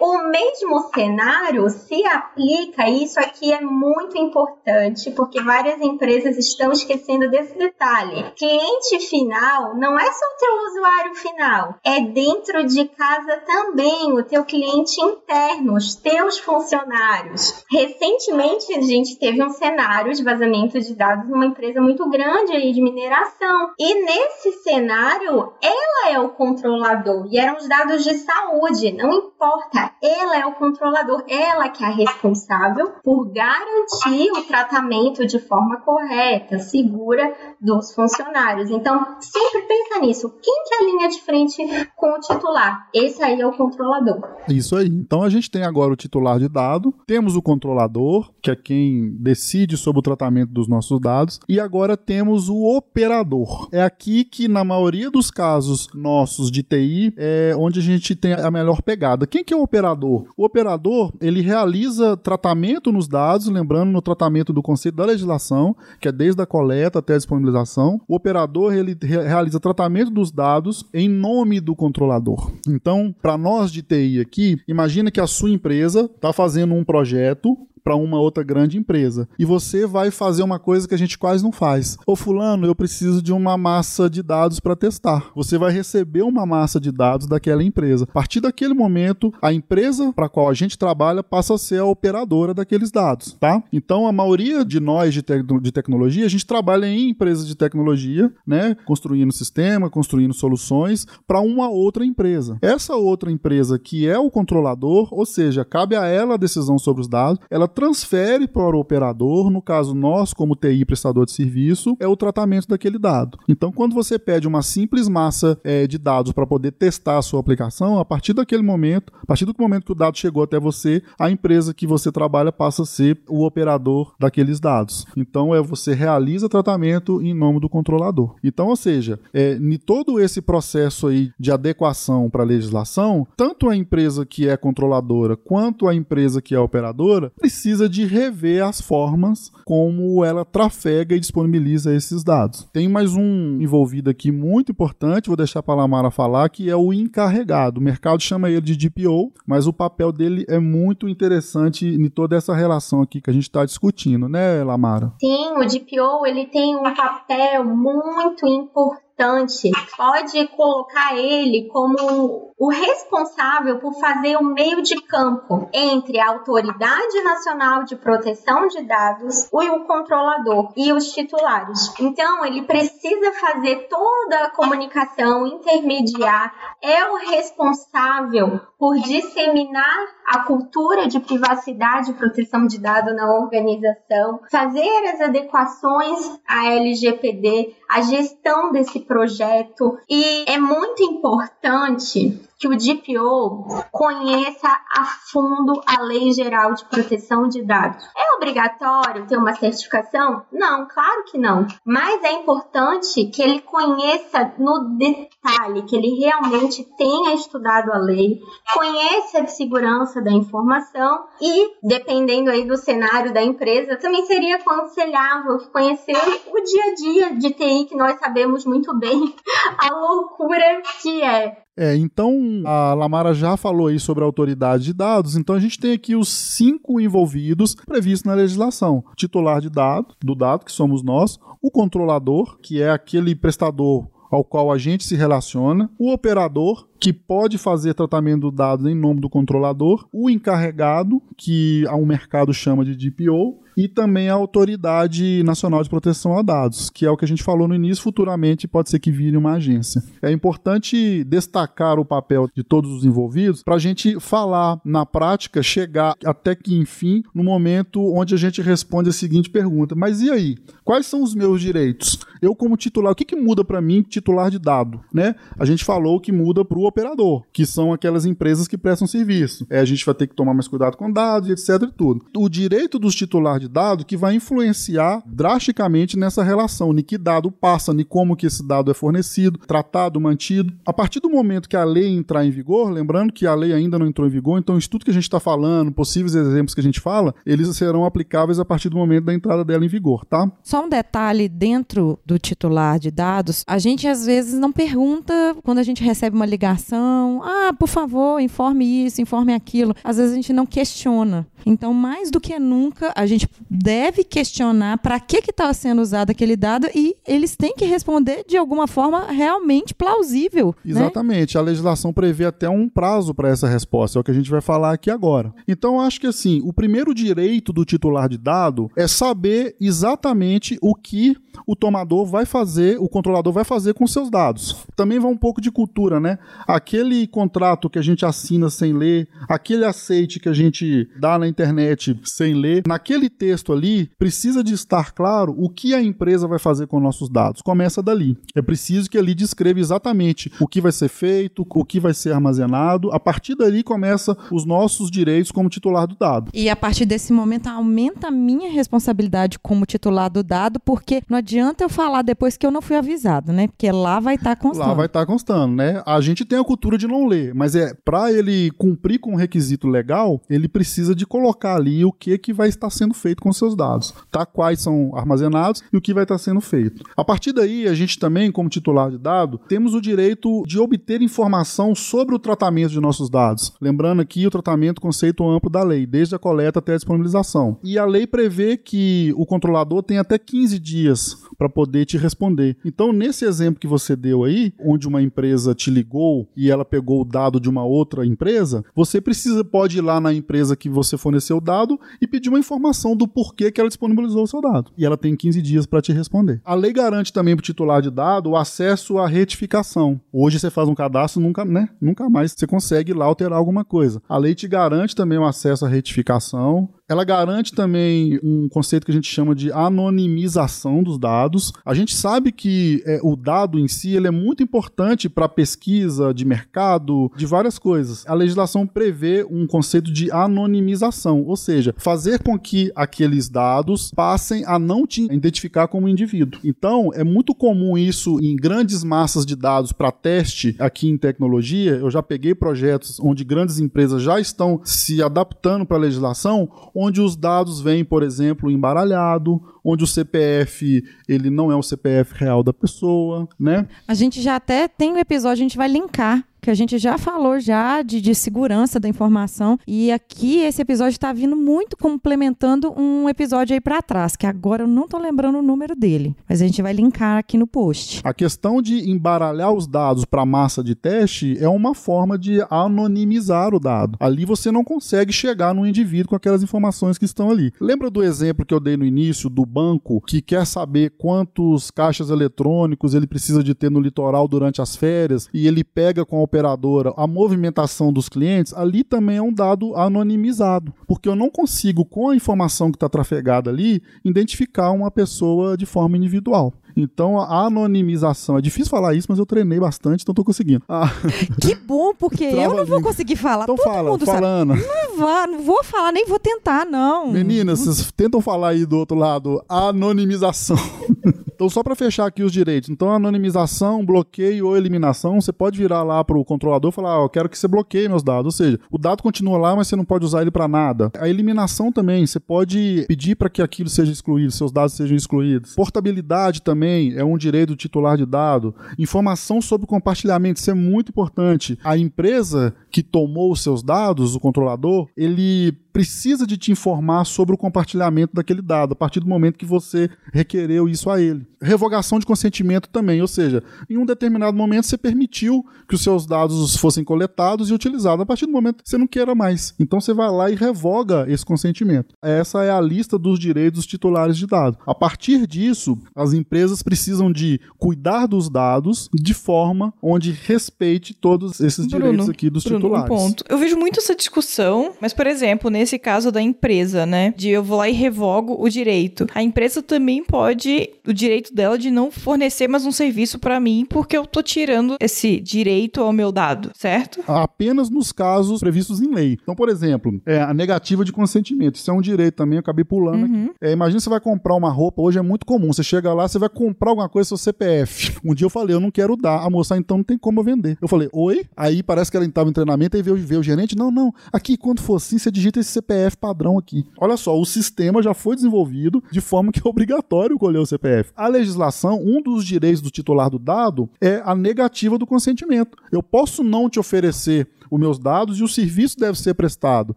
O 0.00 0.18
mesmo 0.28 0.90
cenário 0.94 1.68
se 1.70 2.04
aplica, 2.06 2.88
isso 2.88 3.18
aqui 3.20 3.52
é 3.52 3.60
muito 3.60 4.18
importante, 4.18 5.10
porque 5.14 5.40
várias 5.40 5.80
empresas 5.80 6.36
estão 6.36 6.72
esquecendo 6.72 7.30
desse 7.30 7.56
detalhe. 7.56 8.32
Cliente 8.36 8.98
final 9.08 9.76
não 9.76 9.98
é 9.98 10.10
só 10.10 10.24
o 10.24 10.38
teu 10.38 10.54
usuário 10.68 11.14
final, 11.14 11.74
é 11.84 12.00
dentro 12.00 12.64
de 12.66 12.84
casa 12.88 13.42
também 13.46 14.12
o 14.12 14.22
teu 14.22 14.44
cliente 14.44 15.00
interno, 15.00 15.76
os 15.76 15.94
teus 15.94 16.38
funcionários. 16.38 17.64
Recentemente 17.70 18.74
a 18.74 18.80
gente 18.80 19.18
teve 19.18 19.42
um 19.42 19.50
cenário 19.50 20.12
de 20.12 20.22
vazamento 20.22 20.80
de 20.80 20.94
dados 20.94 21.28
numa 21.28 21.46
empresa 21.46 21.80
muito 21.80 22.08
grande 22.08 22.52
aí 22.52 22.72
de 22.72 22.82
mineração. 22.82 23.70
E 23.78 24.04
nesse 24.04 24.52
cenário, 24.62 25.52
ela 25.62 26.10
é 26.10 26.18
o 26.18 26.30
controlador 26.30 27.26
e 27.30 27.38
eram 27.38 27.56
os 27.56 27.68
dados 27.68 28.04
de 28.04 28.14
saúde, 28.18 28.92
não 28.92 29.12
importa, 29.12 29.92
ela 30.02 30.36
é 30.38 30.46
o 30.46 30.54
controlador 30.54 31.24
ela 31.28 31.68
que 31.68 31.84
é 31.84 31.88
responsável 31.88 32.92
por 33.02 33.32
garantir 33.32 34.30
o 34.32 34.42
tratamento 34.42 34.93
de 35.26 35.38
forma 35.38 35.80
correta, 35.80 36.58
segura 36.58 37.32
dos 37.60 37.92
funcionários. 37.94 38.70
Então, 38.70 39.16
sempre 39.20 39.62
pensa 39.62 40.00
nisso. 40.00 40.32
Quem 40.42 40.64
que 40.64 40.74
é 40.74 40.78
a 40.78 40.90
linha 40.90 41.08
de 41.08 41.20
frente 41.20 41.88
com 41.96 42.08
o 42.08 42.20
titular? 42.20 42.88
Esse 42.94 43.22
aí 43.22 43.40
é 43.40 43.46
o 43.46 43.52
controlador. 43.52 44.20
Isso 44.48 44.76
aí. 44.76 44.86
Então 44.86 45.22
a 45.22 45.28
gente 45.28 45.50
tem 45.50 45.62
agora 45.62 45.92
o 45.92 45.96
titular 45.96 46.38
de 46.38 46.48
dado, 46.48 46.94
temos 47.06 47.36
o 47.36 47.42
controlador, 47.42 48.32
que 48.42 48.50
é 48.50 48.56
quem 48.56 49.16
decide 49.18 49.76
sobre 49.76 50.00
o 50.00 50.02
tratamento 50.02 50.52
dos 50.52 50.68
nossos 50.68 51.00
dados, 51.00 51.40
e 51.48 51.58
agora 51.58 51.96
temos 51.96 52.48
o 52.48 52.64
operador. 52.76 53.68
É 53.72 53.82
aqui 53.82 54.24
que 54.24 54.48
na 54.48 54.64
maioria 54.64 55.10
dos 55.10 55.30
casos 55.30 55.88
nossos 55.94 56.50
de 56.50 56.62
TI 56.62 57.14
é 57.16 57.54
onde 57.56 57.80
a 57.80 57.82
gente 57.82 58.14
tem 58.14 58.34
a 58.34 58.50
melhor 58.50 58.82
pegada. 58.82 59.26
Quem 59.26 59.44
que 59.44 59.52
é 59.52 59.56
o 59.56 59.62
operador? 59.62 60.26
O 60.36 60.44
operador 60.44 61.12
ele 61.20 61.40
realiza 61.40 62.16
tratamento 62.16 62.92
nos 62.92 63.08
dados, 63.08 63.48
lembrando 63.48 63.90
no 63.90 64.02
tratamento 64.02 64.52
do 64.52 64.62
conceito 64.62 64.83
da 64.90 65.04
legislação, 65.04 65.76
que 66.00 66.08
é 66.08 66.12
desde 66.12 66.40
a 66.42 66.46
coleta 66.46 66.98
até 66.98 67.14
a 67.14 67.16
disponibilização. 67.16 68.00
O 68.08 68.14
operador 68.14 68.74
ele 68.74 68.96
realiza 69.00 69.60
tratamento 69.60 70.10
dos 70.10 70.30
dados 70.30 70.84
em 70.92 71.08
nome 71.08 71.60
do 71.60 71.74
controlador. 71.74 72.52
Então, 72.68 73.14
para 73.22 73.38
nós 73.38 73.70
de 73.70 73.82
TI 73.82 74.20
aqui, 74.20 74.56
imagina 74.66 75.10
que 75.10 75.20
a 75.20 75.26
sua 75.26 75.50
empresa 75.50 76.10
está 76.14 76.32
fazendo 76.32 76.74
um 76.74 76.84
projeto 76.84 77.56
para 77.84 77.94
uma 77.94 78.18
outra 78.18 78.42
grande 78.42 78.78
empresa. 78.78 79.28
E 79.38 79.44
você 79.44 79.86
vai 79.86 80.10
fazer 80.10 80.42
uma 80.42 80.58
coisa 80.58 80.88
que 80.88 80.94
a 80.94 80.98
gente 80.98 81.18
quase 81.18 81.44
não 81.44 81.52
faz. 81.52 81.98
Ô 82.06 82.16
fulano, 82.16 82.66
eu 82.66 82.74
preciso 82.74 83.22
de 83.22 83.32
uma 83.32 83.58
massa 83.58 84.08
de 84.08 84.22
dados 84.22 84.58
para 84.58 84.74
testar. 84.74 85.30
Você 85.36 85.58
vai 85.58 85.70
receber 85.70 86.22
uma 86.22 86.46
massa 86.46 86.80
de 86.80 86.90
dados 86.90 87.26
daquela 87.26 87.62
empresa. 87.62 88.04
A 88.08 88.12
partir 88.12 88.40
daquele 88.40 88.72
momento, 88.72 89.32
a 89.42 89.52
empresa 89.52 90.12
para 90.14 90.28
qual 90.28 90.48
a 90.48 90.54
gente 90.54 90.78
trabalha 90.78 91.22
passa 91.22 91.54
a 91.54 91.58
ser 91.58 91.80
a 91.80 91.84
operadora 91.84 92.54
daqueles 92.54 92.90
dados, 92.90 93.36
tá? 93.38 93.62
Então, 93.70 94.06
a 94.06 94.12
maioria 94.12 94.64
de 94.64 94.80
nós 94.80 95.12
de, 95.12 95.20
te 95.20 95.42
de 95.42 95.72
tecnologia, 95.72 96.24
a 96.24 96.28
gente 96.28 96.46
trabalha 96.46 96.86
em 96.86 97.10
empresas 97.10 97.46
de 97.46 97.54
tecnologia, 97.54 98.32
né? 98.46 98.74
Construindo 98.86 99.32
sistema, 99.32 99.90
construindo 99.90 100.32
soluções 100.32 101.06
para 101.26 101.40
uma 101.40 101.68
outra 101.68 102.04
empresa. 102.04 102.56
Essa 102.62 102.96
outra 102.96 103.30
empresa 103.30 103.78
que 103.78 104.08
é 104.08 104.18
o 104.18 104.30
controlador, 104.30 105.08
ou 105.12 105.26
seja, 105.26 105.64
cabe 105.64 105.96
a 105.96 106.06
ela 106.06 106.34
a 106.34 106.38
decisão 106.38 106.78
sobre 106.78 107.02
os 107.02 107.08
dados, 107.08 107.40
ela 107.50 107.68
transfere 107.74 108.46
para 108.46 108.76
o 108.76 108.80
operador, 108.80 109.50
no 109.50 109.60
caso 109.60 109.94
nós 109.94 110.32
como 110.32 110.56
TI 110.56 110.84
prestador 110.84 111.26
de 111.26 111.32
serviço, 111.32 111.96
é 112.00 112.06
o 112.06 112.16
tratamento 112.16 112.68
daquele 112.68 112.98
dado. 112.98 113.38
Então, 113.48 113.72
quando 113.72 113.94
você 113.94 114.18
pede 114.18 114.46
uma 114.46 114.62
simples 114.62 115.08
massa 115.08 115.58
é, 115.64 115.86
de 115.86 115.98
dados 115.98 116.32
para 116.32 116.46
poder 116.46 116.72
testar 116.72 117.18
a 117.18 117.22
sua 117.22 117.40
aplicação, 117.40 117.98
a 117.98 118.04
partir 118.04 118.32
daquele 118.32 118.62
momento, 118.62 119.12
a 119.22 119.26
partir 119.26 119.44
do 119.44 119.54
momento 119.58 119.86
que 119.86 119.92
o 119.92 119.96
dado 119.96 120.16
chegou 120.16 120.42
até 120.42 120.58
você, 120.58 121.02
a 121.18 121.30
empresa 121.30 121.74
que 121.74 121.86
você 121.86 122.10
trabalha 122.12 122.52
passa 122.52 122.82
a 122.82 122.86
ser 122.86 123.20
o 123.28 123.44
operador 123.44 124.14
daqueles 124.18 124.60
dados. 124.60 125.06
Então, 125.16 125.54
é 125.54 125.60
você 125.60 125.94
realiza 125.94 126.48
tratamento 126.48 127.20
em 127.20 127.34
nome 127.34 127.60
do 127.60 127.68
controlador. 127.68 128.36
Então, 128.42 128.68
ou 128.68 128.76
seja, 128.76 129.18
é, 129.32 129.54
em 129.54 129.78
todo 129.78 130.20
esse 130.20 130.40
processo 130.40 131.08
aí 131.08 131.30
de 131.38 131.50
adequação 131.50 132.30
para 132.30 132.42
a 132.42 132.46
legislação, 132.46 133.26
tanto 133.36 133.68
a 133.68 133.76
empresa 133.76 134.24
que 134.24 134.48
é 134.48 134.56
controladora 134.56 135.36
quanto 135.36 135.88
a 135.88 135.94
empresa 135.94 136.40
que 136.40 136.54
é 136.54 136.58
operadora 136.58 137.32
precisa 137.64 137.88
de 137.88 138.04
rever 138.04 138.62
as 138.62 138.78
formas 138.78 139.50
como 139.64 140.22
ela 140.22 140.44
trafega 140.44 141.16
e 141.16 141.20
disponibiliza 141.20 141.94
esses 141.94 142.22
dados. 142.22 142.68
Tem 142.70 142.86
mais 142.86 143.16
um 143.16 143.58
envolvido 143.58 144.10
aqui 144.10 144.30
muito 144.30 144.70
importante, 144.70 145.28
vou 145.28 145.36
deixar 145.36 145.62
para 145.62 145.72
a 145.72 145.76
Lamara 145.78 146.10
falar, 146.10 146.50
que 146.50 146.68
é 146.68 146.76
o 146.76 146.92
encarregado. 146.92 147.80
O 147.80 147.82
mercado 147.82 148.20
chama 148.20 148.50
ele 148.50 148.60
de 148.60 148.76
DPO, 148.76 149.32
mas 149.46 149.66
o 149.66 149.72
papel 149.72 150.12
dele 150.12 150.44
é 150.46 150.58
muito 150.58 151.08
interessante 151.08 151.86
em 151.86 152.10
toda 152.10 152.36
essa 152.36 152.54
relação 152.54 153.00
aqui 153.00 153.22
que 153.22 153.30
a 153.30 153.32
gente 153.32 153.44
está 153.44 153.64
discutindo, 153.64 154.28
né, 154.28 154.62
Lamara? 154.62 155.14
Sim, 155.18 155.54
o 155.56 155.64
DPO 155.64 156.26
ele 156.26 156.44
tem 156.44 156.76
um 156.76 156.82
papel 156.82 157.64
muito 157.64 158.46
importante 158.46 159.13
importante 159.14 159.70
pode 159.96 160.48
colocar 160.48 161.16
ele 161.16 161.68
como 161.68 162.52
o 162.58 162.68
responsável 162.68 163.78
por 163.78 163.94
fazer 163.94 164.36
o 164.36 164.44
meio 164.44 164.82
de 164.82 165.00
campo 165.02 165.68
entre 165.72 166.18
a 166.18 166.28
Autoridade 166.28 167.22
Nacional 167.22 167.84
de 167.84 167.96
Proteção 167.96 168.66
de 168.66 168.82
Dados 168.82 169.48
e 169.52 169.70
o 169.70 169.84
controlador 169.84 170.72
e 170.76 170.92
os 170.92 171.12
titulares. 171.12 171.92
Então, 172.00 172.44
ele 172.44 172.62
precisa 172.62 173.32
fazer 173.32 173.88
toda 173.88 174.44
a 174.44 174.50
comunicação, 174.50 175.46
intermediar, 175.46 176.52
é 176.82 177.04
o 177.10 177.16
responsável 177.16 178.60
por 178.84 178.98
disseminar 178.98 180.08
a 180.26 180.40
cultura 180.40 181.08
de 181.08 181.18
privacidade 181.18 182.10
e 182.10 182.12
proteção 182.12 182.66
de 182.66 182.78
dados 182.78 183.16
na 183.16 183.34
organização, 183.34 184.40
fazer 184.50 185.06
as 185.06 185.22
adequações 185.22 186.38
à 186.46 186.66
LGPD, 186.66 187.74
a 187.88 188.02
gestão 188.02 188.72
desse 188.72 189.00
projeto. 189.00 189.98
E 190.06 190.44
é 190.46 190.58
muito 190.58 191.02
importante 191.02 192.38
que 192.64 192.68
o 192.68 192.76
DPO 192.76 193.66
conheça 193.92 194.68
a 194.68 195.04
fundo 195.30 195.82
a 195.86 196.00
Lei 196.00 196.32
Geral 196.32 196.72
de 196.72 196.84
Proteção 196.86 197.46
de 197.46 197.62
Dados. 197.62 198.02
É 198.16 198.36
obrigatório 198.36 199.26
ter 199.26 199.36
uma 199.36 199.54
certificação? 199.54 200.42
Não, 200.50 200.88
claro 200.88 201.24
que 201.24 201.36
não. 201.36 201.66
Mas 201.84 202.22
é 202.24 202.32
importante 202.32 203.26
que 203.26 203.42
ele 203.42 203.60
conheça 203.60 204.54
no 204.58 204.96
detalhe, 204.96 205.82
que 205.82 205.94
ele 205.94 206.18
realmente 206.18 206.84
tenha 206.96 207.34
estudado 207.34 207.92
a 207.92 207.98
lei, 207.98 208.40
conheça 208.72 209.42
a 209.42 209.46
segurança 209.46 210.22
da 210.22 210.32
informação 210.32 211.26
e, 211.42 211.70
dependendo 211.82 212.50
aí 212.50 212.64
do 212.64 212.78
cenário 212.78 213.34
da 213.34 213.42
empresa, 213.42 213.96
também 213.96 214.24
seria 214.24 214.56
aconselhável 214.56 215.58
conhecer 215.70 216.16
o 216.50 216.60
dia 216.62 216.84
a 216.84 216.94
dia 216.94 217.34
de 217.34 217.50
TI 217.50 217.84
que 217.84 217.96
nós 217.96 218.18
sabemos 218.18 218.64
muito 218.64 218.98
bem 218.98 219.34
a 219.76 219.94
loucura 219.94 220.80
que 221.02 221.22
é. 221.22 221.63
É, 221.76 221.96
então 221.96 222.62
a 222.64 222.94
Lamara 222.94 223.34
já 223.34 223.56
falou 223.56 223.88
aí 223.88 223.98
sobre 223.98 224.22
a 224.22 224.26
autoridade 224.26 224.84
de 224.84 224.92
dados, 224.92 225.36
então 225.36 225.56
a 225.56 225.58
gente 225.58 225.78
tem 225.78 225.92
aqui 225.92 226.14
os 226.14 226.28
cinco 226.28 227.00
envolvidos 227.00 227.74
previstos 227.74 228.24
na 228.24 228.34
legislação: 228.34 229.04
o 229.12 229.16
titular 229.16 229.60
de 229.60 229.68
dado, 229.68 230.14
do 230.22 230.34
dado, 230.34 230.64
que 230.64 230.72
somos 230.72 231.02
nós, 231.02 231.38
o 231.60 231.70
controlador, 231.70 232.58
que 232.62 232.80
é 232.80 232.90
aquele 232.90 233.34
prestador 233.34 234.06
ao 234.30 234.44
qual 234.44 234.72
a 234.72 234.78
gente 234.78 235.04
se 235.04 235.14
relaciona, 235.14 235.88
o 235.98 236.12
operador, 236.12 236.88
que 236.98 237.12
pode 237.12 237.56
fazer 237.56 237.94
tratamento 237.94 238.42
do 238.42 238.50
dado 238.50 238.88
em 238.88 238.94
nome 238.94 239.20
do 239.20 239.30
controlador, 239.30 240.08
o 240.12 240.28
encarregado, 240.28 241.22
que 241.36 241.84
o 241.86 242.04
mercado 242.04 242.52
chama 242.52 242.84
de 242.84 242.96
DPO, 242.96 243.63
e 243.76 243.88
também 243.88 244.28
a 244.28 244.34
Autoridade 244.34 245.42
Nacional 245.42 245.82
de 245.82 245.88
Proteção 245.88 246.36
a 246.38 246.42
Dados, 246.42 246.90
que 246.90 247.06
é 247.06 247.10
o 247.10 247.16
que 247.16 247.24
a 247.24 247.28
gente 247.28 247.42
falou 247.42 247.68
no 247.68 247.74
início, 247.74 248.02
futuramente 248.02 248.68
pode 248.68 248.90
ser 248.90 248.98
que 248.98 249.10
vire 249.10 249.36
uma 249.36 249.54
agência. 249.54 250.02
É 250.22 250.30
importante 250.30 251.24
destacar 251.24 251.98
o 251.98 252.04
papel 252.04 252.48
de 252.54 252.62
todos 252.62 252.90
os 252.90 253.04
envolvidos 253.04 253.62
para 253.62 253.76
a 253.76 253.78
gente 253.78 254.18
falar 254.20 254.80
na 254.84 255.04
prática, 255.04 255.62
chegar 255.62 256.14
até 256.24 256.54
que 256.54 256.74
enfim, 256.74 257.22
no 257.34 257.42
momento 257.42 258.00
onde 258.14 258.34
a 258.34 258.38
gente 258.38 258.60
responde 258.62 259.10
a 259.10 259.12
seguinte 259.12 259.50
pergunta: 259.50 259.94
mas 259.94 260.20
e 260.20 260.30
aí? 260.30 260.56
Quais 260.84 261.06
são 261.06 261.22
os 261.22 261.34
meus 261.34 261.60
direitos? 261.60 262.18
Eu, 262.40 262.54
como 262.54 262.76
titular, 262.76 263.12
o 263.12 263.14
que, 263.14 263.24
que 263.24 263.36
muda 263.36 263.64
para 263.64 263.80
mim, 263.80 264.02
titular 264.02 264.50
de 264.50 264.58
dado? 264.58 265.00
Né? 265.12 265.34
A 265.58 265.64
gente 265.64 265.82
falou 265.82 266.20
que 266.20 266.30
muda 266.30 266.62
para 266.62 266.78
o 266.78 266.86
operador, 266.86 267.42
que 267.52 267.64
são 267.64 267.92
aquelas 267.92 268.26
empresas 268.26 268.68
que 268.68 268.76
prestam 268.76 269.06
serviço. 269.06 269.66
É, 269.70 269.80
a 269.80 269.84
gente 269.84 270.04
vai 270.04 270.14
ter 270.14 270.26
que 270.26 270.34
tomar 270.34 270.52
mais 270.52 270.68
cuidado 270.68 270.96
com 270.96 271.10
dados, 271.10 271.48
etc. 271.48 271.88
E 271.88 271.92
tudo. 271.92 272.24
O 272.36 272.48
direito 272.48 272.98
dos 272.98 273.14
titulares 273.14 273.63
de 273.64 273.68
dado 273.68 274.04
que 274.04 274.16
vai 274.16 274.34
influenciar 274.34 275.22
drasticamente 275.26 276.18
nessa 276.18 276.42
relação, 276.42 276.94
de 276.94 277.02
que 277.02 277.16
dado 277.16 277.50
passa, 277.50 277.94
de 277.94 278.04
como 278.04 278.36
que 278.36 278.46
esse 278.46 278.66
dado 278.66 278.90
é 278.90 278.94
fornecido, 278.94 279.58
tratado, 279.66 280.20
mantido. 280.20 280.72
A 280.86 280.92
partir 280.92 281.20
do 281.20 281.30
momento 281.30 281.68
que 281.68 281.76
a 281.76 281.84
lei 281.84 282.08
entrar 282.08 282.44
em 282.44 282.50
vigor, 282.50 282.90
lembrando 282.90 283.32
que 283.32 283.46
a 283.46 283.54
lei 283.54 283.72
ainda 283.72 283.98
não 283.98 284.06
entrou 284.06 284.26
em 284.26 284.30
vigor, 284.30 284.58
então 284.58 284.76
isso 284.76 284.90
tudo 284.90 285.04
que 285.04 285.10
a 285.10 285.14
gente 285.14 285.24
está 285.24 285.40
falando, 285.40 285.90
possíveis 285.92 286.34
exemplos 286.34 286.74
que 286.74 286.80
a 286.80 286.84
gente 286.84 287.00
fala, 287.00 287.34
eles 287.46 287.74
serão 287.76 288.04
aplicáveis 288.04 288.58
a 288.58 288.64
partir 288.64 288.88
do 288.88 288.96
momento 288.96 289.24
da 289.24 289.34
entrada 289.34 289.64
dela 289.64 289.84
em 289.84 289.88
vigor, 289.88 290.24
tá? 290.24 290.50
Só 290.62 290.84
um 290.84 290.88
detalhe 290.88 291.48
dentro 291.48 292.18
do 292.24 292.38
titular 292.38 292.98
de 292.98 293.10
dados, 293.10 293.64
a 293.66 293.78
gente 293.78 294.06
às 294.06 294.26
vezes 294.26 294.54
não 294.54 294.72
pergunta 294.72 295.56
quando 295.62 295.78
a 295.78 295.82
gente 295.82 296.02
recebe 296.04 296.36
uma 296.36 296.46
ligação, 296.46 297.42
ah, 297.42 297.72
por 297.72 297.88
favor, 297.88 298.40
informe 298.40 299.06
isso, 299.06 299.22
informe 299.22 299.54
aquilo. 299.54 299.94
Às 300.04 300.18
vezes 300.18 300.32
a 300.32 300.36
gente 300.36 300.52
não 300.52 300.66
questiona. 300.66 301.46
Então, 301.66 301.94
mais 301.94 302.30
do 302.30 302.40
que 302.40 302.58
nunca, 302.58 303.12
a 303.16 303.26
gente 303.26 303.48
deve 303.68 304.24
questionar 304.24 304.98
para 304.98 305.20
que 305.20 305.38
está 305.38 305.72
sendo 305.72 306.02
usado 306.02 306.30
aquele 306.30 306.56
dado 306.56 306.88
e 306.94 307.14
eles 307.26 307.56
têm 307.56 307.74
que 307.74 307.84
responder 307.84 308.44
de 308.46 308.56
alguma 308.56 308.86
forma 308.86 309.30
realmente 309.30 309.94
plausível. 309.94 310.74
Né? 310.84 310.92
Exatamente. 310.92 311.54
Né? 311.54 311.60
A 311.60 311.64
legislação 311.64 312.12
prevê 312.12 312.44
até 312.44 312.68
um 312.68 312.88
prazo 312.88 313.34
para 313.34 313.48
essa 313.48 313.68
resposta, 313.68 314.18
é 314.18 314.20
o 314.20 314.24
que 314.24 314.30
a 314.30 314.34
gente 314.34 314.50
vai 314.50 314.60
falar 314.60 314.92
aqui 314.92 315.10
agora. 315.10 315.52
Então, 315.66 316.00
acho 316.00 316.20
que 316.20 316.26
assim, 316.26 316.60
o 316.64 316.72
primeiro 316.72 317.14
direito 317.14 317.72
do 317.72 317.84
titular 317.84 318.28
de 318.28 318.38
dado 318.38 318.90
é 318.96 319.06
saber 319.06 319.76
exatamente 319.80 320.78
o 320.80 320.94
que 320.94 321.36
o 321.66 321.76
tomador 321.76 322.26
vai 322.26 322.44
fazer, 322.44 322.98
o 322.98 323.08
controlador 323.08 323.52
vai 323.52 323.64
fazer 323.64 323.94
com 323.94 324.06
seus 324.06 324.30
dados. 324.30 324.84
Também 324.96 325.18
vai 325.18 325.30
um 325.30 325.36
pouco 325.36 325.60
de 325.60 325.70
cultura, 325.70 326.18
né? 326.18 326.38
Aquele 326.66 327.26
contrato 327.26 327.88
que 327.88 327.98
a 327.98 328.02
gente 328.02 328.24
assina 328.24 328.68
sem 328.70 328.92
ler, 328.92 329.28
aquele 329.48 329.84
aceite 329.84 330.40
que 330.40 330.48
a 330.48 330.52
gente 330.52 331.08
dá 331.18 331.38
na 331.38 331.46
internet 331.46 332.18
sem 332.24 332.54
ler, 332.54 332.82
naquele 332.86 333.28
texto 333.44 333.72
ali 333.72 334.10
precisa 334.18 334.62
de 334.62 334.72
estar 334.72 335.12
claro 335.12 335.54
o 335.58 335.68
que 335.68 335.94
a 335.94 336.02
empresa 336.02 336.46
vai 336.48 336.58
fazer 336.58 336.86
com 336.86 337.00
nossos 337.00 337.28
dados. 337.28 337.60
Começa 337.60 338.02
dali. 338.02 338.38
É 338.54 338.62
preciso 338.62 339.10
que 339.10 339.18
ali 339.18 339.34
descreva 339.34 339.80
exatamente 339.80 340.50
o 340.60 340.66
que 340.66 340.80
vai 340.80 340.92
ser 340.92 341.08
feito, 341.08 341.66
o 341.68 341.84
que 341.84 342.00
vai 342.00 342.14
ser 342.14 342.32
armazenado. 342.32 343.10
A 343.12 343.20
partir 343.20 343.54
dali 343.54 343.82
começa 343.82 344.36
os 344.50 344.64
nossos 344.64 345.10
direitos 345.10 345.50
como 345.50 345.68
titular 345.68 346.06
do 346.06 346.16
dado. 346.16 346.50
E 346.54 346.68
a 346.68 346.76
partir 346.76 347.04
desse 347.04 347.32
momento 347.32 347.66
aumenta 347.66 348.28
a 348.28 348.30
minha 348.30 348.70
responsabilidade 348.70 349.58
como 349.58 349.84
titular 349.84 350.30
do 350.30 350.42
dado, 350.42 350.80
porque 350.80 351.22
não 351.28 351.38
adianta 351.38 351.84
eu 351.84 351.88
falar 351.88 352.22
depois 352.22 352.56
que 352.56 352.66
eu 352.66 352.70
não 352.70 352.80
fui 352.80 352.96
avisado, 352.96 353.52
né? 353.52 353.68
Porque 353.68 353.90
lá 353.90 354.20
vai 354.20 354.36
estar 354.36 354.56
tá 354.56 354.62
constando. 354.62 354.88
Lá 354.88 354.94
vai 354.94 355.06
estar 355.06 355.20
tá 355.20 355.26
constando, 355.26 355.74
né? 355.74 356.02
A 356.06 356.20
gente 356.20 356.44
tem 356.44 356.58
a 356.58 356.64
cultura 356.64 356.96
de 356.96 357.06
não 357.06 357.26
ler, 357.26 357.54
mas 357.54 357.74
é 357.74 357.94
para 358.04 358.32
ele 358.32 358.70
cumprir 358.72 359.18
com 359.18 359.34
o 359.34 359.36
requisito 359.36 359.88
legal, 359.88 360.40
ele 360.48 360.68
precisa 360.68 361.14
de 361.14 361.26
colocar 361.26 361.64
colocar 361.64 361.76
ali 361.76 362.04
o 362.04 362.12
que, 362.12 362.36
que 362.36 362.52
vai 362.52 362.68
estar 362.68 362.90
sendo 362.90 363.14
feito 363.14 363.33
com 363.40 363.48
os 363.48 363.56
seus 363.56 363.74
dados, 363.74 364.14
tá? 364.30 364.44
Quais 364.44 364.80
são 364.80 365.14
armazenados 365.14 365.82
e 365.92 365.96
o 365.96 366.00
que 366.00 366.14
vai 366.14 366.24
estar 366.24 366.38
sendo 366.38 366.60
feito. 366.60 367.02
A 367.16 367.24
partir 367.24 367.52
daí, 367.52 367.86
a 367.86 367.94
gente 367.94 368.18
também, 368.18 368.50
como 368.50 368.68
titular 368.68 369.10
de 369.10 369.18
dado, 369.18 369.58
temos 369.68 369.94
o 369.94 370.00
direito 370.00 370.62
de 370.66 370.78
obter 370.78 371.22
informação 371.22 371.94
sobre 371.94 372.34
o 372.34 372.38
tratamento 372.38 372.90
de 372.90 373.00
nossos 373.00 373.30
dados. 373.30 373.72
Lembrando 373.80 374.20
aqui 374.22 374.46
o 374.46 374.50
tratamento 374.50 375.00
conceito 375.00 375.48
amplo 375.48 375.70
da 375.70 375.82
lei, 375.82 376.06
desde 376.06 376.34
a 376.34 376.38
coleta 376.38 376.78
até 376.78 376.92
a 376.92 376.96
disponibilização. 376.96 377.78
E 377.82 377.98
a 377.98 378.04
lei 378.04 378.26
prevê 378.26 378.76
que 378.76 379.32
o 379.36 379.46
controlador 379.46 380.02
tem 380.02 380.18
até 380.18 380.38
15 380.38 380.78
dias 380.78 381.36
para 381.64 381.68
poder 381.70 382.04
te 382.04 382.18
responder. 382.18 382.76
Então, 382.84 383.12
nesse 383.12 383.44
exemplo 383.44 383.80
que 383.80 383.86
você 383.86 384.14
deu 384.14 384.44
aí, 384.44 384.72
onde 384.78 385.08
uma 385.08 385.22
empresa 385.22 385.74
te 385.74 385.90
ligou 385.90 386.46
e 386.54 386.70
ela 386.70 386.84
pegou 386.84 387.22
o 387.22 387.24
dado 387.24 387.58
de 387.58 387.70
uma 387.70 387.84
outra 387.84 388.26
empresa, 388.26 388.84
você 388.94 389.20
precisa 389.20 389.64
pode 389.64 389.96
ir 389.96 390.02
lá 390.02 390.20
na 390.20 390.32
empresa 390.32 390.76
que 390.76 390.90
você 390.90 391.16
forneceu 391.16 391.56
o 391.56 391.60
dado 391.60 391.98
e 392.20 392.26
pedir 392.26 392.50
uma 392.50 392.58
informação 392.58 393.16
do 393.16 393.26
porquê 393.26 393.72
que 393.72 393.80
ela 393.80 393.88
disponibilizou 393.88 394.42
o 394.42 394.46
seu 394.46 394.60
dado. 394.60 394.90
E 394.98 395.06
ela 395.06 395.16
tem 395.16 395.34
15 395.34 395.62
dias 395.62 395.86
para 395.86 396.02
te 396.02 396.12
responder. 396.12 396.60
A 396.64 396.74
lei 396.74 396.92
garante 396.92 397.32
também 397.32 397.56
para 397.56 397.62
o 397.62 397.64
titular 397.64 398.02
de 398.02 398.10
dado 398.10 398.50
o 398.50 398.56
acesso 398.56 399.16
à 399.18 399.26
retificação. 399.26 400.20
Hoje 400.30 400.58
você 400.58 400.70
faz 400.70 400.88
um 400.88 400.94
cadastro, 400.94 401.40
nunca, 401.40 401.64
né? 401.64 401.88
Nunca 401.98 402.28
mais 402.28 402.52
você 402.52 402.66
consegue 402.66 403.14
lá 403.14 403.24
alterar 403.24 403.58
alguma 403.58 403.84
coisa. 403.84 404.20
A 404.28 404.36
lei 404.36 404.54
te 404.54 404.68
garante 404.68 405.16
também 405.16 405.38
o 405.38 405.46
acesso 405.46 405.86
à 405.86 405.88
retificação, 405.88 406.90
ela 407.08 407.24
garante 407.24 407.72
também 407.72 408.40
um 408.42 408.68
conceito 408.68 409.04
que 409.04 409.10
a 409.12 409.14
gente 409.14 409.28
chama 409.28 409.54
de 409.54 409.70
anonimização 409.70 411.02
dos 411.02 411.18
dados. 411.18 411.72
A 411.84 411.92
gente 411.92 412.14
sabe 412.14 412.50
que 412.50 413.02
é, 413.04 413.20
o 413.22 413.36
dado 413.36 413.78
em 413.78 413.86
si 413.86 414.14
ele 414.14 414.26
é 414.26 414.30
muito 414.30 414.62
importante 414.62 415.28
para 415.28 415.48
pesquisa 415.48 416.32
de 416.32 416.44
mercado, 416.44 417.30
de 417.36 417.44
várias 417.44 417.78
coisas. 417.78 418.24
A 418.26 418.34
legislação 418.34 418.86
prevê 418.86 419.44
um 419.48 419.66
conceito 419.66 420.10
de 420.10 420.30
anonimização, 420.30 421.44
ou 421.44 421.56
seja, 421.56 421.94
fazer 421.98 422.42
com 422.42 422.58
que 422.58 422.90
aqueles 422.96 423.48
dados 423.48 424.10
passem 424.14 424.64
a 424.66 424.78
não 424.78 425.06
te 425.06 425.24
identificar 425.24 425.88
como 425.88 426.08
indivíduo. 426.08 426.60
Então, 426.64 427.10
é 427.14 427.22
muito 427.22 427.54
comum 427.54 427.98
isso 427.98 428.38
em 428.40 428.56
grandes 428.56 429.04
massas 429.04 429.44
de 429.44 429.54
dados 429.54 429.92
para 429.92 430.10
teste 430.10 430.74
aqui 430.78 431.08
em 431.08 431.18
tecnologia. 431.18 431.96
Eu 431.96 432.10
já 432.10 432.22
peguei 432.22 432.54
projetos 432.54 433.20
onde 433.20 433.44
grandes 433.44 433.78
empresas 433.78 434.22
já 434.22 434.40
estão 434.40 434.80
se 434.84 435.22
adaptando 435.22 435.84
para 435.84 435.98
a 435.98 436.00
legislação 436.00 436.68
onde 436.94 437.20
os 437.20 437.36
dados 437.36 437.80
vêm, 437.80 438.04
por 438.04 438.22
exemplo, 438.22 438.70
embaralhado, 438.70 439.60
onde 439.84 440.04
o 440.04 440.06
CPF 440.06 441.02
ele 441.28 441.50
não 441.50 441.72
é 441.72 441.76
o 441.76 441.82
CPF 441.82 442.34
real 442.34 442.62
da 442.62 442.72
pessoa, 442.72 443.48
né? 443.58 443.86
A 444.06 444.14
gente 444.14 444.40
já 444.40 444.56
até 444.56 444.86
tem 444.86 445.12
um 445.12 445.18
episódio, 445.18 445.62
a 445.62 445.64
gente 445.64 445.76
vai 445.76 445.88
linkar 445.88 446.46
que 446.64 446.70
a 446.70 446.74
gente 446.74 446.96
já 446.96 447.18
falou 447.18 447.60
já 447.60 448.00
de, 448.00 448.22
de 448.22 448.34
segurança 448.34 448.98
da 448.98 449.06
informação 449.06 449.78
e 449.86 450.10
aqui 450.10 450.60
esse 450.60 450.80
episódio 450.80 451.12
está 451.12 451.30
vindo 451.30 451.54
muito 451.54 451.94
complementando 451.94 452.90
um 452.98 453.28
episódio 453.28 453.74
aí 453.74 453.80
para 453.82 454.00
trás, 454.00 454.34
que 454.34 454.46
agora 454.46 454.84
eu 454.84 454.88
não 454.88 455.06
tô 455.06 455.18
lembrando 455.18 455.58
o 455.58 455.62
número 455.62 455.94
dele, 455.94 456.34
mas 456.48 456.62
a 456.62 456.64
gente 456.64 456.80
vai 456.80 456.94
linkar 456.94 457.36
aqui 457.36 457.58
no 457.58 457.66
post. 457.66 458.22
A 458.24 458.32
questão 458.32 458.80
de 458.80 459.10
embaralhar 459.10 459.74
os 459.74 459.86
dados 459.86 460.24
para 460.24 460.46
massa 460.46 460.82
de 460.82 460.94
teste 460.94 461.58
é 461.60 461.68
uma 461.68 461.94
forma 461.94 462.38
de 462.38 462.64
anonimizar 462.70 463.74
o 463.74 463.78
dado. 463.78 464.16
Ali 464.18 464.46
você 464.46 464.72
não 464.72 464.82
consegue 464.82 465.34
chegar 465.34 465.74
no 465.74 465.86
indivíduo 465.86 466.30
com 466.30 466.36
aquelas 466.36 466.62
informações 466.62 467.18
que 467.18 467.26
estão 467.26 467.50
ali. 467.50 467.72
Lembra 467.78 468.08
do 468.08 468.22
exemplo 468.22 468.64
que 468.64 468.72
eu 468.72 468.80
dei 468.80 468.96
no 468.96 469.04
início 469.04 469.50
do 469.50 469.66
banco 469.66 470.18
que 470.22 470.40
quer 470.40 470.66
saber 470.66 471.12
quantos 471.18 471.90
caixas 471.90 472.30
eletrônicos 472.30 473.12
ele 473.12 473.26
precisa 473.26 473.62
de 473.62 473.74
ter 473.74 473.90
no 473.90 474.00
litoral 474.00 474.48
durante 474.48 474.80
as 474.80 474.96
férias 474.96 475.46
e 475.52 475.66
ele 475.66 475.84
pega 475.84 476.24
com 476.24 476.38
a 476.38 476.42
operadora 476.54 477.12
a 477.16 477.26
movimentação 477.26 478.12
dos 478.12 478.28
clientes, 478.28 478.72
ali 478.74 479.02
também 479.02 479.38
é 479.38 479.42
um 479.42 479.52
dado 479.52 479.96
anonimizado, 479.96 480.94
porque 481.06 481.28
eu 481.28 481.34
não 481.34 481.50
consigo, 481.50 482.04
com 482.04 482.28
a 482.28 482.36
informação 482.36 482.92
que 482.92 482.96
está 482.96 483.08
trafegada 483.08 483.70
ali, 483.70 484.00
identificar 484.24 484.92
uma 484.92 485.10
pessoa 485.10 485.76
de 485.76 485.84
forma 485.84 486.16
individual. 486.16 486.72
Então 486.96 487.38
a 487.40 487.66
anonimização, 487.66 488.58
é 488.58 488.60
difícil 488.60 488.90
falar 488.90 489.14
isso, 489.14 489.26
mas 489.28 489.38
eu 489.38 489.46
treinei 489.46 489.78
bastante, 489.80 490.22
então 490.22 490.32
estou 490.32 490.44
conseguindo. 490.44 490.82
Ah, 490.88 491.10
Que 491.60 491.74
bom, 491.74 492.14
porque 492.14 492.44
eu 492.44 492.74
não 492.74 492.84
vou 492.86 493.02
conseguir 493.02 493.36
falar. 493.36 493.64
então 493.64 493.76
Todo 493.76 493.84
fala, 493.84 494.10
mundo 494.10 494.24
sabe. 494.24 494.38
falando. 494.40 494.74
Não, 494.74 495.16
vá, 495.18 495.46
não 495.46 495.60
vou 495.62 495.82
falar, 495.84 496.12
nem 496.12 496.26
vou 496.26 496.38
tentar, 496.38 496.84
não. 496.84 497.30
Meninas, 497.32 497.80
vocês 497.80 498.12
tentam 498.12 498.40
falar 498.40 498.70
aí 498.70 498.86
do 498.86 498.98
outro 498.98 499.16
lado, 499.16 499.62
anonimização. 499.68 500.76
Então, 501.54 501.68
só 501.70 501.84
para 501.84 501.94
fechar 501.94 502.26
aqui 502.26 502.42
os 502.42 502.50
direitos. 502.50 502.90
Então, 502.90 503.12
anonimização, 503.12 504.04
bloqueio 504.04 504.66
ou 504.66 504.76
eliminação, 504.76 505.40
você 505.40 505.52
pode 505.52 505.78
virar 505.78 506.02
lá 506.02 506.22
para 506.24 506.36
o 506.36 506.44
controlador 506.44 506.90
e 506.90 506.92
falar: 506.92 507.20
ó, 507.20 507.24
eu 507.26 507.28
quero 507.28 507.48
que 507.48 507.56
você 507.56 507.68
bloqueie 507.68 508.08
meus 508.08 508.24
dados. 508.24 508.46
Ou 508.46 508.50
seja, 508.50 508.80
o 508.90 508.98
dado 508.98 509.22
continua 509.22 509.56
lá, 509.56 509.76
mas 509.76 509.86
você 509.86 509.94
não 509.94 510.04
pode 510.04 510.24
usar 510.24 510.42
ele 510.42 510.50
para 510.50 510.66
nada. 510.66 511.12
A 511.16 511.28
eliminação 511.28 511.92
também, 511.92 512.26
você 512.26 512.40
pode 512.40 513.04
pedir 513.06 513.36
para 513.36 513.48
que 513.48 513.62
aquilo 513.62 513.88
seja 513.88 514.10
excluído, 514.10 514.50
seus 514.50 514.72
dados 514.72 514.94
sejam 514.94 515.16
excluídos. 515.16 515.76
Portabilidade 515.76 516.60
também 516.60 516.83
é 516.84 517.24
um 517.24 517.36
direito 517.36 517.70
do 517.70 517.76
titular 517.76 518.16
de 518.16 518.26
dado. 518.26 518.74
Informação 518.98 519.60
sobre 519.60 519.86
compartilhamento, 519.86 520.60
isso 520.60 520.70
é 520.70 520.74
muito 520.74 521.10
importante. 521.10 521.78
A 521.84 521.96
empresa 521.96 522.74
que 522.90 523.02
tomou 523.02 523.52
os 523.52 523.62
seus 523.62 523.82
dados, 523.82 524.34
o 524.34 524.40
controlador, 524.40 525.08
ele 525.16 525.76
precisa 525.94 526.44
de 526.44 526.58
te 526.58 526.72
informar 526.72 527.24
sobre 527.24 527.54
o 527.54 527.58
compartilhamento 527.58 528.34
daquele 528.34 528.60
dado 528.60 528.92
a 528.92 528.96
partir 528.96 529.20
do 529.20 529.28
momento 529.28 529.56
que 529.56 529.64
você 529.64 530.10
requereu 530.32 530.88
isso 530.88 531.08
a 531.08 531.20
ele. 531.20 531.46
Revogação 531.62 532.18
de 532.18 532.26
consentimento 532.26 532.88
também, 532.88 533.22
ou 533.22 533.28
seja, 533.28 533.62
em 533.88 533.96
um 533.96 534.04
determinado 534.04 534.56
momento 534.56 534.86
você 534.86 534.98
permitiu 534.98 535.64
que 535.88 535.94
os 535.94 536.02
seus 536.02 536.26
dados 536.26 536.76
fossem 536.76 537.04
coletados 537.04 537.70
e 537.70 537.72
utilizados 537.72 538.22
a 538.22 538.26
partir 538.26 538.44
do 538.44 538.52
momento 538.52 538.82
que 538.82 538.90
você 538.90 538.98
não 538.98 539.06
queira 539.06 539.36
mais. 539.36 539.72
Então 539.78 540.00
você 540.00 540.12
vai 540.12 540.28
lá 540.30 540.50
e 540.50 540.56
revoga 540.56 541.26
esse 541.28 541.46
consentimento. 541.46 542.14
Essa 542.20 542.64
é 542.64 542.70
a 542.70 542.80
lista 542.80 543.16
dos 543.16 543.38
direitos 543.38 543.78
dos 543.78 543.86
titulares 543.86 544.36
de 544.36 544.46
dados. 544.46 544.78
A 544.84 544.94
partir 544.94 545.46
disso, 545.46 545.96
as 546.14 546.32
empresas 546.32 546.82
precisam 546.82 547.30
de 547.30 547.60
cuidar 547.78 548.26
dos 548.26 548.50
dados 548.50 549.08
de 549.14 549.32
forma 549.32 549.94
onde 550.02 550.32
respeite 550.32 551.14
todos 551.14 551.60
esses 551.60 551.86
Bruno, 551.86 552.04
direitos 552.04 552.28
aqui 552.28 552.50
dos 552.50 552.64
Bruno, 552.64 552.80
titulares. 552.80 553.10
Um 553.10 553.16
ponto. 553.16 553.44
Eu 553.48 553.58
vejo 553.58 553.76
muito 553.76 554.00
essa 554.00 554.16
discussão, 554.16 554.92
mas, 555.00 555.12
por 555.12 555.26
exemplo, 555.26 555.70
nesse 555.70 555.83
caso 555.98 556.30
da 556.32 556.40
empresa, 556.40 557.04
né? 557.06 557.32
De 557.36 557.48
eu 557.50 557.62
vou 557.62 557.78
lá 557.78 557.88
e 557.88 557.92
revogo 557.92 558.56
o 558.58 558.68
direito. 558.68 559.26
A 559.34 559.42
empresa 559.42 559.82
também 559.82 560.24
pode, 560.24 560.90
o 561.06 561.12
direito 561.12 561.54
dela 561.54 561.78
de 561.78 561.90
não 561.90 562.10
fornecer 562.10 562.68
mais 562.68 562.86
um 562.86 562.92
serviço 562.92 563.38
pra 563.38 563.60
mim, 563.60 563.86
porque 563.88 564.16
eu 564.16 564.26
tô 564.26 564.42
tirando 564.42 564.96
esse 565.00 565.40
direito 565.40 566.00
ao 566.00 566.12
meu 566.12 566.30
dado, 566.32 566.70
certo? 566.74 567.20
apenas 567.26 567.90
nos 567.90 568.12
casos 568.12 568.60
previstos 568.60 569.00
em 569.00 569.12
lei. 569.14 569.38
Então, 569.42 569.54
por 569.54 569.68
exemplo, 569.68 570.20
é, 570.26 570.40
a 570.40 570.54
negativa 570.54 571.04
de 571.04 571.12
consentimento. 571.12 571.76
Isso 571.76 571.90
é 571.90 571.94
um 571.94 572.00
direito 572.00 572.34
também, 572.36 572.56
eu 572.56 572.60
acabei 572.60 572.84
pulando 572.84 573.24
aqui. 573.26 573.50
É, 573.60 573.72
imagina 573.72 574.00
você 574.00 574.08
vai 574.10 574.20
comprar 574.20 574.54
uma 574.54 574.70
roupa, 574.70 575.02
hoje 575.02 575.18
é 575.18 575.22
muito 575.22 575.44
comum. 575.46 575.72
Você 575.72 575.82
chega 575.82 576.12
lá, 576.12 576.26
você 576.28 576.38
vai 576.38 576.48
comprar 576.48 576.90
alguma 576.90 577.08
coisa 577.08 577.28
seu 577.28 577.36
CPF. 577.36 578.14
Um 578.24 578.34
dia 578.34 578.46
eu 578.46 578.50
falei, 578.50 578.74
eu 578.74 578.80
não 578.80 578.90
quero 578.90 579.16
dar. 579.16 579.44
A 579.44 579.50
moça, 579.50 579.74
"Ah, 579.74 579.78
então 579.78 579.98
não 579.98 580.04
tem 580.04 580.16
como 580.16 580.40
eu 580.40 580.44
vender. 580.44 580.78
Eu 580.80 580.88
falei, 580.88 581.08
oi? 581.12 581.44
Aí 581.56 581.82
parece 581.82 582.10
que 582.10 582.16
ela 582.16 582.24
estava 582.24 582.48
em 582.48 582.52
treinamento, 582.52 582.96
aí 582.96 583.02
veio, 583.02 583.16
veio 583.16 583.40
o 583.40 583.44
gerente, 583.44 583.76
não, 583.76 583.90
não. 583.90 584.12
Aqui, 584.32 584.56
quando 584.56 584.80
for 584.80 584.96
assim, 584.96 585.18
você 585.18 585.30
digita 585.30 585.60
esse 585.60 585.70
CPF 585.74 586.16
padrão 586.16 586.58
aqui. 586.58 586.86
Olha 586.98 587.16
só, 587.16 587.38
o 587.38 587.44
sistema 587.44 588.02
já 588.02 588.14
foi 588.14 588.34
desenvolvido 588.34 589.02
de 589.10 589.20
forma 589.20 589.52
que 589.52 589.60
é 589.64 589.68
obrigatório 589.68 590.38
colher 590.38 590.60
o 590.60 590.66
CPF. 590.66 591.12
A 591.16 591.28
legislação, 591.28 592.00
um 592.00 592.22
dos 592.22 592.44
direitos 592.44 592.80
do 592.80 592.90
titular 592.90 593.28
do 593.28 593.38
dado 593.38 593.88
é 594.00 594.22
a 594.24 594.34
negativa 594.34 594.98
do 594.98 595.06
consentimento. 595.06 595.76
Eu 595.90 596.02
posso 596.02 596.42
não 596.42 596.68
te 596.68 596.78
oferecer 596.78 597.48
os 597.70 597.80
meus 597.80 597.98
dados 597.98 598.38
e 598.38 598.42
o 598.42 598.48
serviço 598.48 598.98
deve 598.98 599.18
ser 599.18 599.34
prestado. 599.34 599.94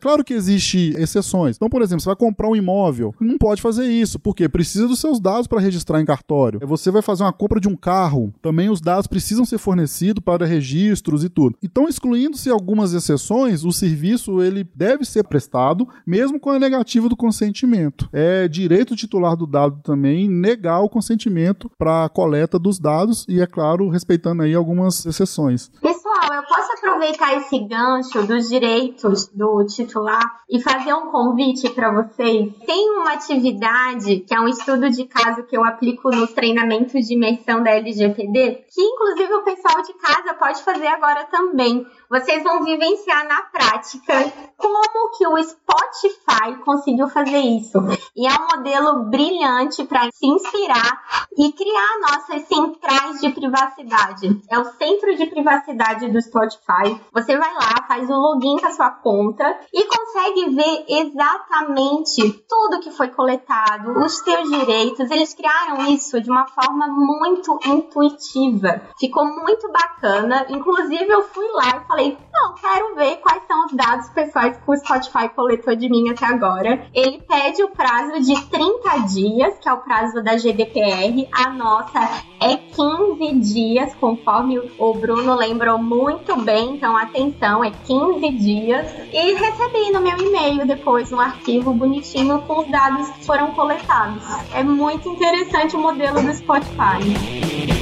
Claro 0.00 0.24
que 0.24 0.34
existe 0.34 0.94
exceções. 0.96 1.56
Então, 1.56 1.68
por 1.68 1.82
exemplo, 1.82 2.00
você 2.00 2.08
vai 2.08 2.16
comprar 2.16 2.48
um 2.48 2.56
imóvel, 2.56 3.14
não 3.20 3.38
pode 3.38 3.62
fazer 3.62 3.86
isso, 3.86 4.18
porque 4.18 4.48
precisa 4.48 4.88
dos 4.88 5.00
seus 5.00 5.20
dados 5.20 5.46
para 5.46 5.60
registrar 5.60 6.00
em 6.00 6.04
cartório. 6.04 6.60
Você 6.66 6.90
vai 6.90 7.02
fazer 7.02 7.22
uma 7.22 7.32
compra 7.32 7.60
de 7.60 7.68
um 7.68 7.76
carro, 7.76 8.32
também 8.42 8.68
os 8.68 8.80
dados 8.80 9.06
precisam 9.06 9.44
ser 9.44 9.58
fornecidos 9.58 10.22
para 10.22 10.46
registros 10.46 11.24
e 11.24 11.28
tudo. 11.28 11.56
Então, 11.62 11.88
excluindo-se 11.88 12.50
algumas 12.50 12.92
exceções, 12.92 13.64
o 13.64 13.72
serviço 13.72 14.42
ele 14.42 14.68
deve 14.74 15.04
ser 15.04 15.24
prestado, 15.24 15.88
mesmo 16.06 16.38
com 16.38 16.50
a 16.50 16.58
negativa 16.58 17.08
do 17.08 17.16
consentimento. 17.16 18.08
É 18.12 18.48
direito 18.48 18.96
titular 18.96 19.36
do 19.36 19.46
dado 19.46 19.80
também 19.82 20.28
negar 20.28 20.80
o 20.80 20.88
consentimento 20.88 21.70
para 21.78 22.04
a 22.04 22.08
coleta 22.08 22.58
dos 22.58 22.78
dados 22.78 23.26
e, 23.28 23.40
é 23.40 23.46
claro, 23.46 23.88
respeitando 23.88 24.42
aí 24.42 24.54
algumas 24.54 25.04
exceções. 25.06 25.70
Pessoal, 26.10 26.34
eu 26.34 26.42
posso 26.42 26.72
aproveitar 26.72 27.36
esse 27.36 27.56
gancho 27.60 28.26
dos 28.26 28.48
direitos 28.48 29.28
do 29.28 29.64
titular 29.64 30.40
e 30.50 30.60
fazer 30.60 30.92
um 30.92 31.06
convite 31.06 31.70
para 31.70 31.92
vocês? 31.92 32.52
Tem 32.66 32.90
uma 32.90 33.12
atividade 33.12 34.18
que 34.18 34.34
é 34.34 34.40
um 34.40 34.48
estudo 34.48 34.90
de 34.90 35.04
caso 35.04 35.44
que 35.44 35.56
eu 35.56 35.64
aplico 35.64 36.10
nos 36.10 36.32
treinamentos 36.32 37.06
de 37.06 37.14
imersão 37.14 37.62
da 37.62 37.70
LGPD, 37.70 38.64
que 38.74 38.82
inclusive 38.82 39.34
o 39.34 39.44
pessoal 39.44 39.82
de 39.82 39.92
casa 39.94 40.34
pode 40.34 40.60
fazer 40.64 40.88
agora 40.88 41.26
também. 41.26 41.86
Vocês 42.10 42.42
vão 42.42 42.64
vivenciar 42.64 43.24
na 43.28 43.42
prática 43.42 44.32
como 44.56 44.80
que 45.16 45.26
o 45.26 45.42
Spotify 45.42 46.56
conseguiu 46.64 47.08
fazer 47.08 47.38
isso. 47.38 47.78
E 48.16 48.26
é 48.26 48.30
um 48.32 48.56
modelo 48.56 49.04
brilhante 49.04 49.84
para 49.84 50.08
se 50.12 50.26
inspirar 50.26 51.26
e 51.36 51.52
criar 51.52 52.00
nossas 52.00 52.42
centrais 52.48 53.20
de 53.20 53.30
privacidade. 53.30 54.40
É 54.50 54.58
o 54.58 54.64
Centro 54.64 55.14
de 55.14 55.26
Privacidade 55.26 56.10
do 56.10 56.20
Spotify. 56.20 57.00
Você 57.12 57.36
vai 57.36 57.54
lá, 57.54 57.86
faz 57.86 58.08
o 58.08 58.14
login 58.14 58.58
com 58.58 58.66
a 58.66 58.72
sua 58.72 58.90
conta 58.90 59.58
e 59.72 59.84
consegue 59.84 60.50
ver 60.54 60.84
exatamente 60.88 62.44
tudo 62.48 62.80
que 62.80 62.90
foi 62.90 63.08
coletado, 63.08 63.92
os 64.04 64.18
seus 64.18 64.48
direitos. 64.50 65.10
Eles 65.10 65.34
criaram 65.34 65.86
isso 65.90 66.20
de 66.20 66.30
uma 66.30 66.46
forma 66.46 66.86
muito 66.88 67.58
intuitiva. 67.66 68.82
Ficou 68.98 69.24
muito 69.26 69.70
bacana. 69.70 70.46
Inclusive, 70.48 71.08
eu 71.08 71.22
fui 71.22 71.46
lá 71.52 71.76
e 71.76 71.86
falei: 71.86 71.99
não, 72.08 72.54
quero 72.54 72.94
ver 72.94 73.16
quais 73.16 73.42
são 73.46 73.66
os 73.66 73.72
dados 73.72 74.08
pessoais 74.10 74.56
que 74.56 74.70
o 74.70 74.76
Spotify 74.76 75.28
coletou 75.28 75.74
de 75.76 75.88
mim 75.88 76.08
até 76.08 76.26
agora. 76.26 76.86
Ele 76.94 77.20
pede 77.20 77.62
o 77.62 77.68
prazo 77.68 78.20
de 78.20 78.40
30 78.46 78.98
dias, 79.12 79.58
que 79.58 79.68
é 79.68 79.72
o 79.72 79.78
prazo 79.78 80.22
da 80.22 80.36
GDPR. 80.36 81.28
A 81.32 81.50
nossa 81.50 82.00
é 82.40 82.56
15 82.56 83.34
dias, 83.40 83.94
conforme 83.94 84.58
o 84.78 84.94
Bruno 84.94 85.34
lembrou 85.34 85.78
muito 85.78 86.36
bem. 86.36 86.76
Então, 86.76 86.96
atenção, 86.96 87.62
é 87.62 87.70
15 87.70 88.30
dias. 88.30 88.86
E 89.12 89.34
recebi 89.34 89.90
no 89.92 90.00
meu 90.00 90.16
e-mail 90.16 90.66
depois 90.66 91.12
um 91.12 91.20
arquivo 91.20 91.72
bonitinho 91.72 92.40
com 92.42 92.60
os 92.60 92.70
dados 92.70 93.08
que 93.10 93.26
foram 93.26 93.52
coletados. 93.52 94.22
É 94.54 94.62
muito 94.62 95.08
interessante 95.08 95.76
o 95.76 95.78
modelo 95.78 96.22
do 96.22 96.32
Spotify. 96.32 97.79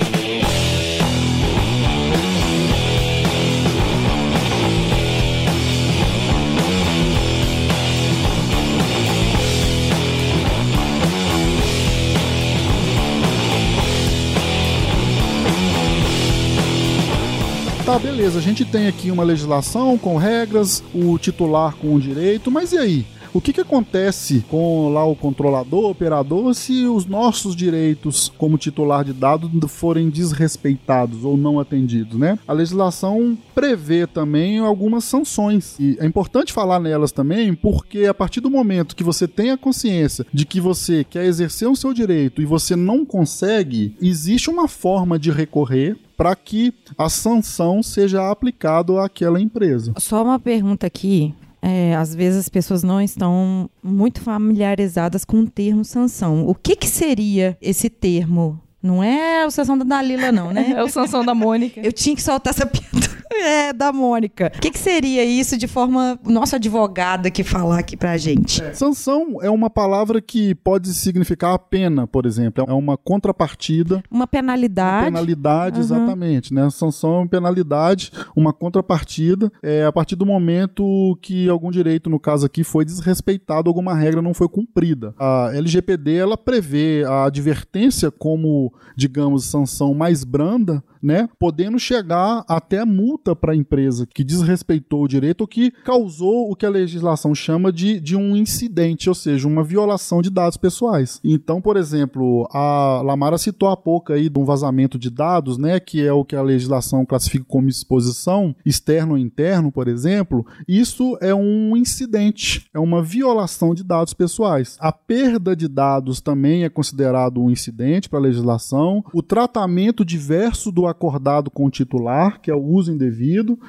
Tá, 17.99 18.03
beleza, 18.03 18.39
a 18.39 18.43
gente 18.43 18.65
tem 18.65 18.87
aqui 18.87 19.11
uma 19.11 19.25
legislação 19.25 19.99
com 19.99 20.17
regras, 20.17 20.85
o 20.95 21.19
titular 21.19 21.75
com 21.75 21.97
o 21.97 22.01
direito, 22.01 22.49
mas 22.49 22.73
e 22.73 22.79
aí? 22.79 23.07
O 23.33 23.41
que, 23.41 23.53
que 23.53 23.61
acontece 23.61 24.45
com 24.49 24.93
lá 24.93 25.05
o 25.05 25.15
controlador, 25.17 25.91
operador, 25.91 26.55
se 26.55 26.85
os 26.87 27.07
nossos 27.07 27.55
direitos 27.55 28.33
como 28.39 28.59
titular 28.59 29.05
de 29.05 29.13
dados 29.13 29.51
forem 29.71 30.09
desrespeitados 30.09 31.25
ou 31.25 31.37
não 31.37 31.61
atendidos, 31.61 32.19
né? 32.19 32.39
A 32.47 32.53
legislação 32.53 33.37
prevê 33.55 34.07
também 34.07 34.59
algumas 34.59 35.05
sanções 35.05 35.79
e 35.79 35.97
é 36.01 36.07
importante 36.07 36.53
falar 36.53 36.81
nelas 36.81 37.13
também, 37.13 37.55
porque 37.55 38.05
a 38.07 38.15
partir 38.15 38.41
do 38.41 38.51
momento 38.51 38.97
que 38.97 39.05
você 39.05 39.27
tem 39.29 39.51
a 39.51 39.59
consciência 39.59 40.27
de 40.33 40.47
que 40.47 40.61
você 40.61 41.05
quer 41.05 41.25
exercer 41.25 41.69
o 41.69 41.77
seu 41.77 41.93
direito 41.93 42.41
e 42.41 42.47
você 42.47 42.75
não 42.77 43.05
consegue, 43.05 43.95
existe 44.01 44.51
uma 44.51 44.69
forma 44.69 45.19
de 45.19 45.31
recorrer 45.31 45.97
para 46.17 46.35
que 46.35 46.75
a 46.97 47.09
sanção 47.09 47.83
seja 47.83 48.29
aplicada 48.29 49.01
àquela 49.05 49.41
empresa. 49.41 49.95
Só 49.99 50.25
uma 50.25 50.39
pergunta 50.39 50.87
aqui. 50.87 51.33
É, 51.69 51.95
às 51.95 52.15
vezes 52.15 52.41
as 52.41 52.49
pessoas 52.49 52.83
não 52.83 53.01
estão 53.01 53.69
muito 53.83 54.21
familiarizadas 54.21 55.25
com 55.25 55.41
o 55.41 55.47
termo 55.51 55.85
sanção. 55.85 56.47
O 56.47 56.55
que, 56.55 56.75
que 56.75 56.89
seria 56.89 57.57
esse 57.61 57.91
termo? 57.91 58.61
Não 58.83 59.03
é 59.03 59.45
o 59.45 59.51
sanção 59.51 59.77
da 59.77 59.85
Dalila, 59.85 60.31
não, 60.31 60.53
né? 60.53 60.73
É 60.77 60.83
o 60.83 60.89
Sansão 60.89 61.25
da 61.25 61.35
Mônica. 61.35 61.81
Eu 61.81 61.93
tinha 61.93 62.15
que 62.15 62.23
soltar 62.23 62.55
essa 62.55 62.65
piada. 62.67 63.08
É, 63.31 63.73
da 63.73 63.93
Mônica. 63.93 64.51
O 64.57 64.61
que, 64.61 64.71
que 64.71 64.79
seria 64.79 65.25
isso 65.25 65.57
de 65.57 65.67
forma. 65.69 66.19
Nossa 66.25 66.57
advogada 66.57 67.31
que 67.31 67.45
falar 67.45 67.79
aqui 67.79 67.97
pra 67.97 68.17
gente? 68.17 68.63
Sanção 68.77 69.39
é 69.43 69.51
uma 69.51 69.69
palavra 69.71 70.21
que 70.21 70.55
pode 70.55 70.93
significar 70.95 71.55
a 71.55 71.59
pena, 71.59 72.07
por 72.07 72.27
exemplo. 72.27 72.65
É 72.69 72.73
uma 72.73 72.97
contrapartida. 72.97 74.03
Uma 74.11 74.27
penalidade. 74.27 75.07
Penalidade, 75.07 75.77
Uhum. 75.77 75.83
exatamente. 75.83 76.53
Né? 76.55 76.69
Sanção 76.71 77.15
é 77.15 77.19
uma 77.19 77.29
penalidade, 77.29 78.11
uma 78.35 78.53
contrapartida. 78.53 79.51
É 79.63 79.85
a 79.85 79.93
partir 79.93 80.17
do 80.17 80.25
momento 80.27 81.19
que 81.23 81.49
algum 81.49 81.71
direito, 81.71 82.09
no 82.11 82.19
caso 82.19 82.47
aqui, 82.47 82.65
foi 82.65 82.85
desrespeitado, 82.85 83.69
alguma 83.69 83.95
regra 83.95 84.23
não 84.23 84.33
foi 84.35 84.49
cumprida. 84.49 85.15
A 85.19 85.51
LGPD 85.55 86.15
ela 86.17 86.37
prevê 86.37 87.05
a 87.07 87.25
advertência 87.27 88.11
como, 88.11 88.73
digamos, 88.97 89.45
sanção 89.45 89.93
mais 89.95 90.25
branda, 90.25 90.83
né? 91.03 91.29
Podendo 91.39 91.79
chegar 91.79 92.45
até 92.49 92.79
a 92.81 92.87
multa 92.87 93.18
para 93.37 93.53
a 93.53 93.57
empresa 93.57 94.07
que 94.07 94.25
desrespeitou 94.25 95.05
o 95.05 95.09
direito 95.09 95.43
ou 95.43 95.47
que 95.47 95.71
causou 95.85 96.51
o 96.51 96.57
que 96.57 96.67
a 96.67 96.71
legislação 96.71 97.35
chama 97.35 97.73
de, 97.73 98.01
de 98.01 98.17
um 98.17 98.37
incidente, 98.37 99.09
ou 99.09 99.15
seja, 99.15 99.49
uma 99.49 99.63
violação 99.63 100.23
de 100.23 100.31
dados 100.31 100.57
pessoais. 100.57 101.21
Então, 101.23 101.61
por 101.61 101.77
exemplo, 101.77 102.49
a 102.53 103.03
Lamara 103.05 103.39
citou 103.39 103.69
há 103.69 103.77
pouco 103.77 104.13
aí 104.13 104.29
de 104.29 104.39
um 104.39 104.45
vazamento 104.45 104.99
de 104.99 105.11
dados, 105.11 105.59
né? 105.59 105.81
Que 105.81 106.07
é 106.07 106.13
o 106.13 106.25
que 106.25 106.37
a 106.37 106.43
legislação 106.43 107.05
classifica 107.05 107.45
como 107.47 107.69
exposição 107.69 108.55
externo 108.65 109.13
ou 109.13 109.19
interno, 109.19 109.71
por 109.71 109.89
exemplo. 109.89 110.47
Isso 110.67 111.17
é 111.21 111.35
um 111.35 111.77
incidente, 111.77 112.69
é 112.73 112.79
uma 112.79 113.03
violação 113.03 113.75
de 113.75 113.85
dados 113.85 114.15
pessoais. 114.15 114.77
A 114.81 114.93
perda 114.93 115.55
de 115.55 115.69
dados 115.69 116.21
também 116.21 116.65
é 116.65 116.69
considerado 116.69 117.43
um 117.43 117.51
incidente 117.51 118.09
para 118.09 118.19
a 118.19 118.23
legislação. 118.23 119.05
O 119.13 119.23
tratamento 119.23 120.05
diverso 120.05 120.71
do 120.71 120.87
acordado 120.87 121.51
com 121.51 121.67
o 121.67 121.71
titular, 121.71 122.41
que 122.41 122.51
é 122.51 122.55
o 122.55 122.63
uso 122.63 122.93
indevido. 122.93 123.08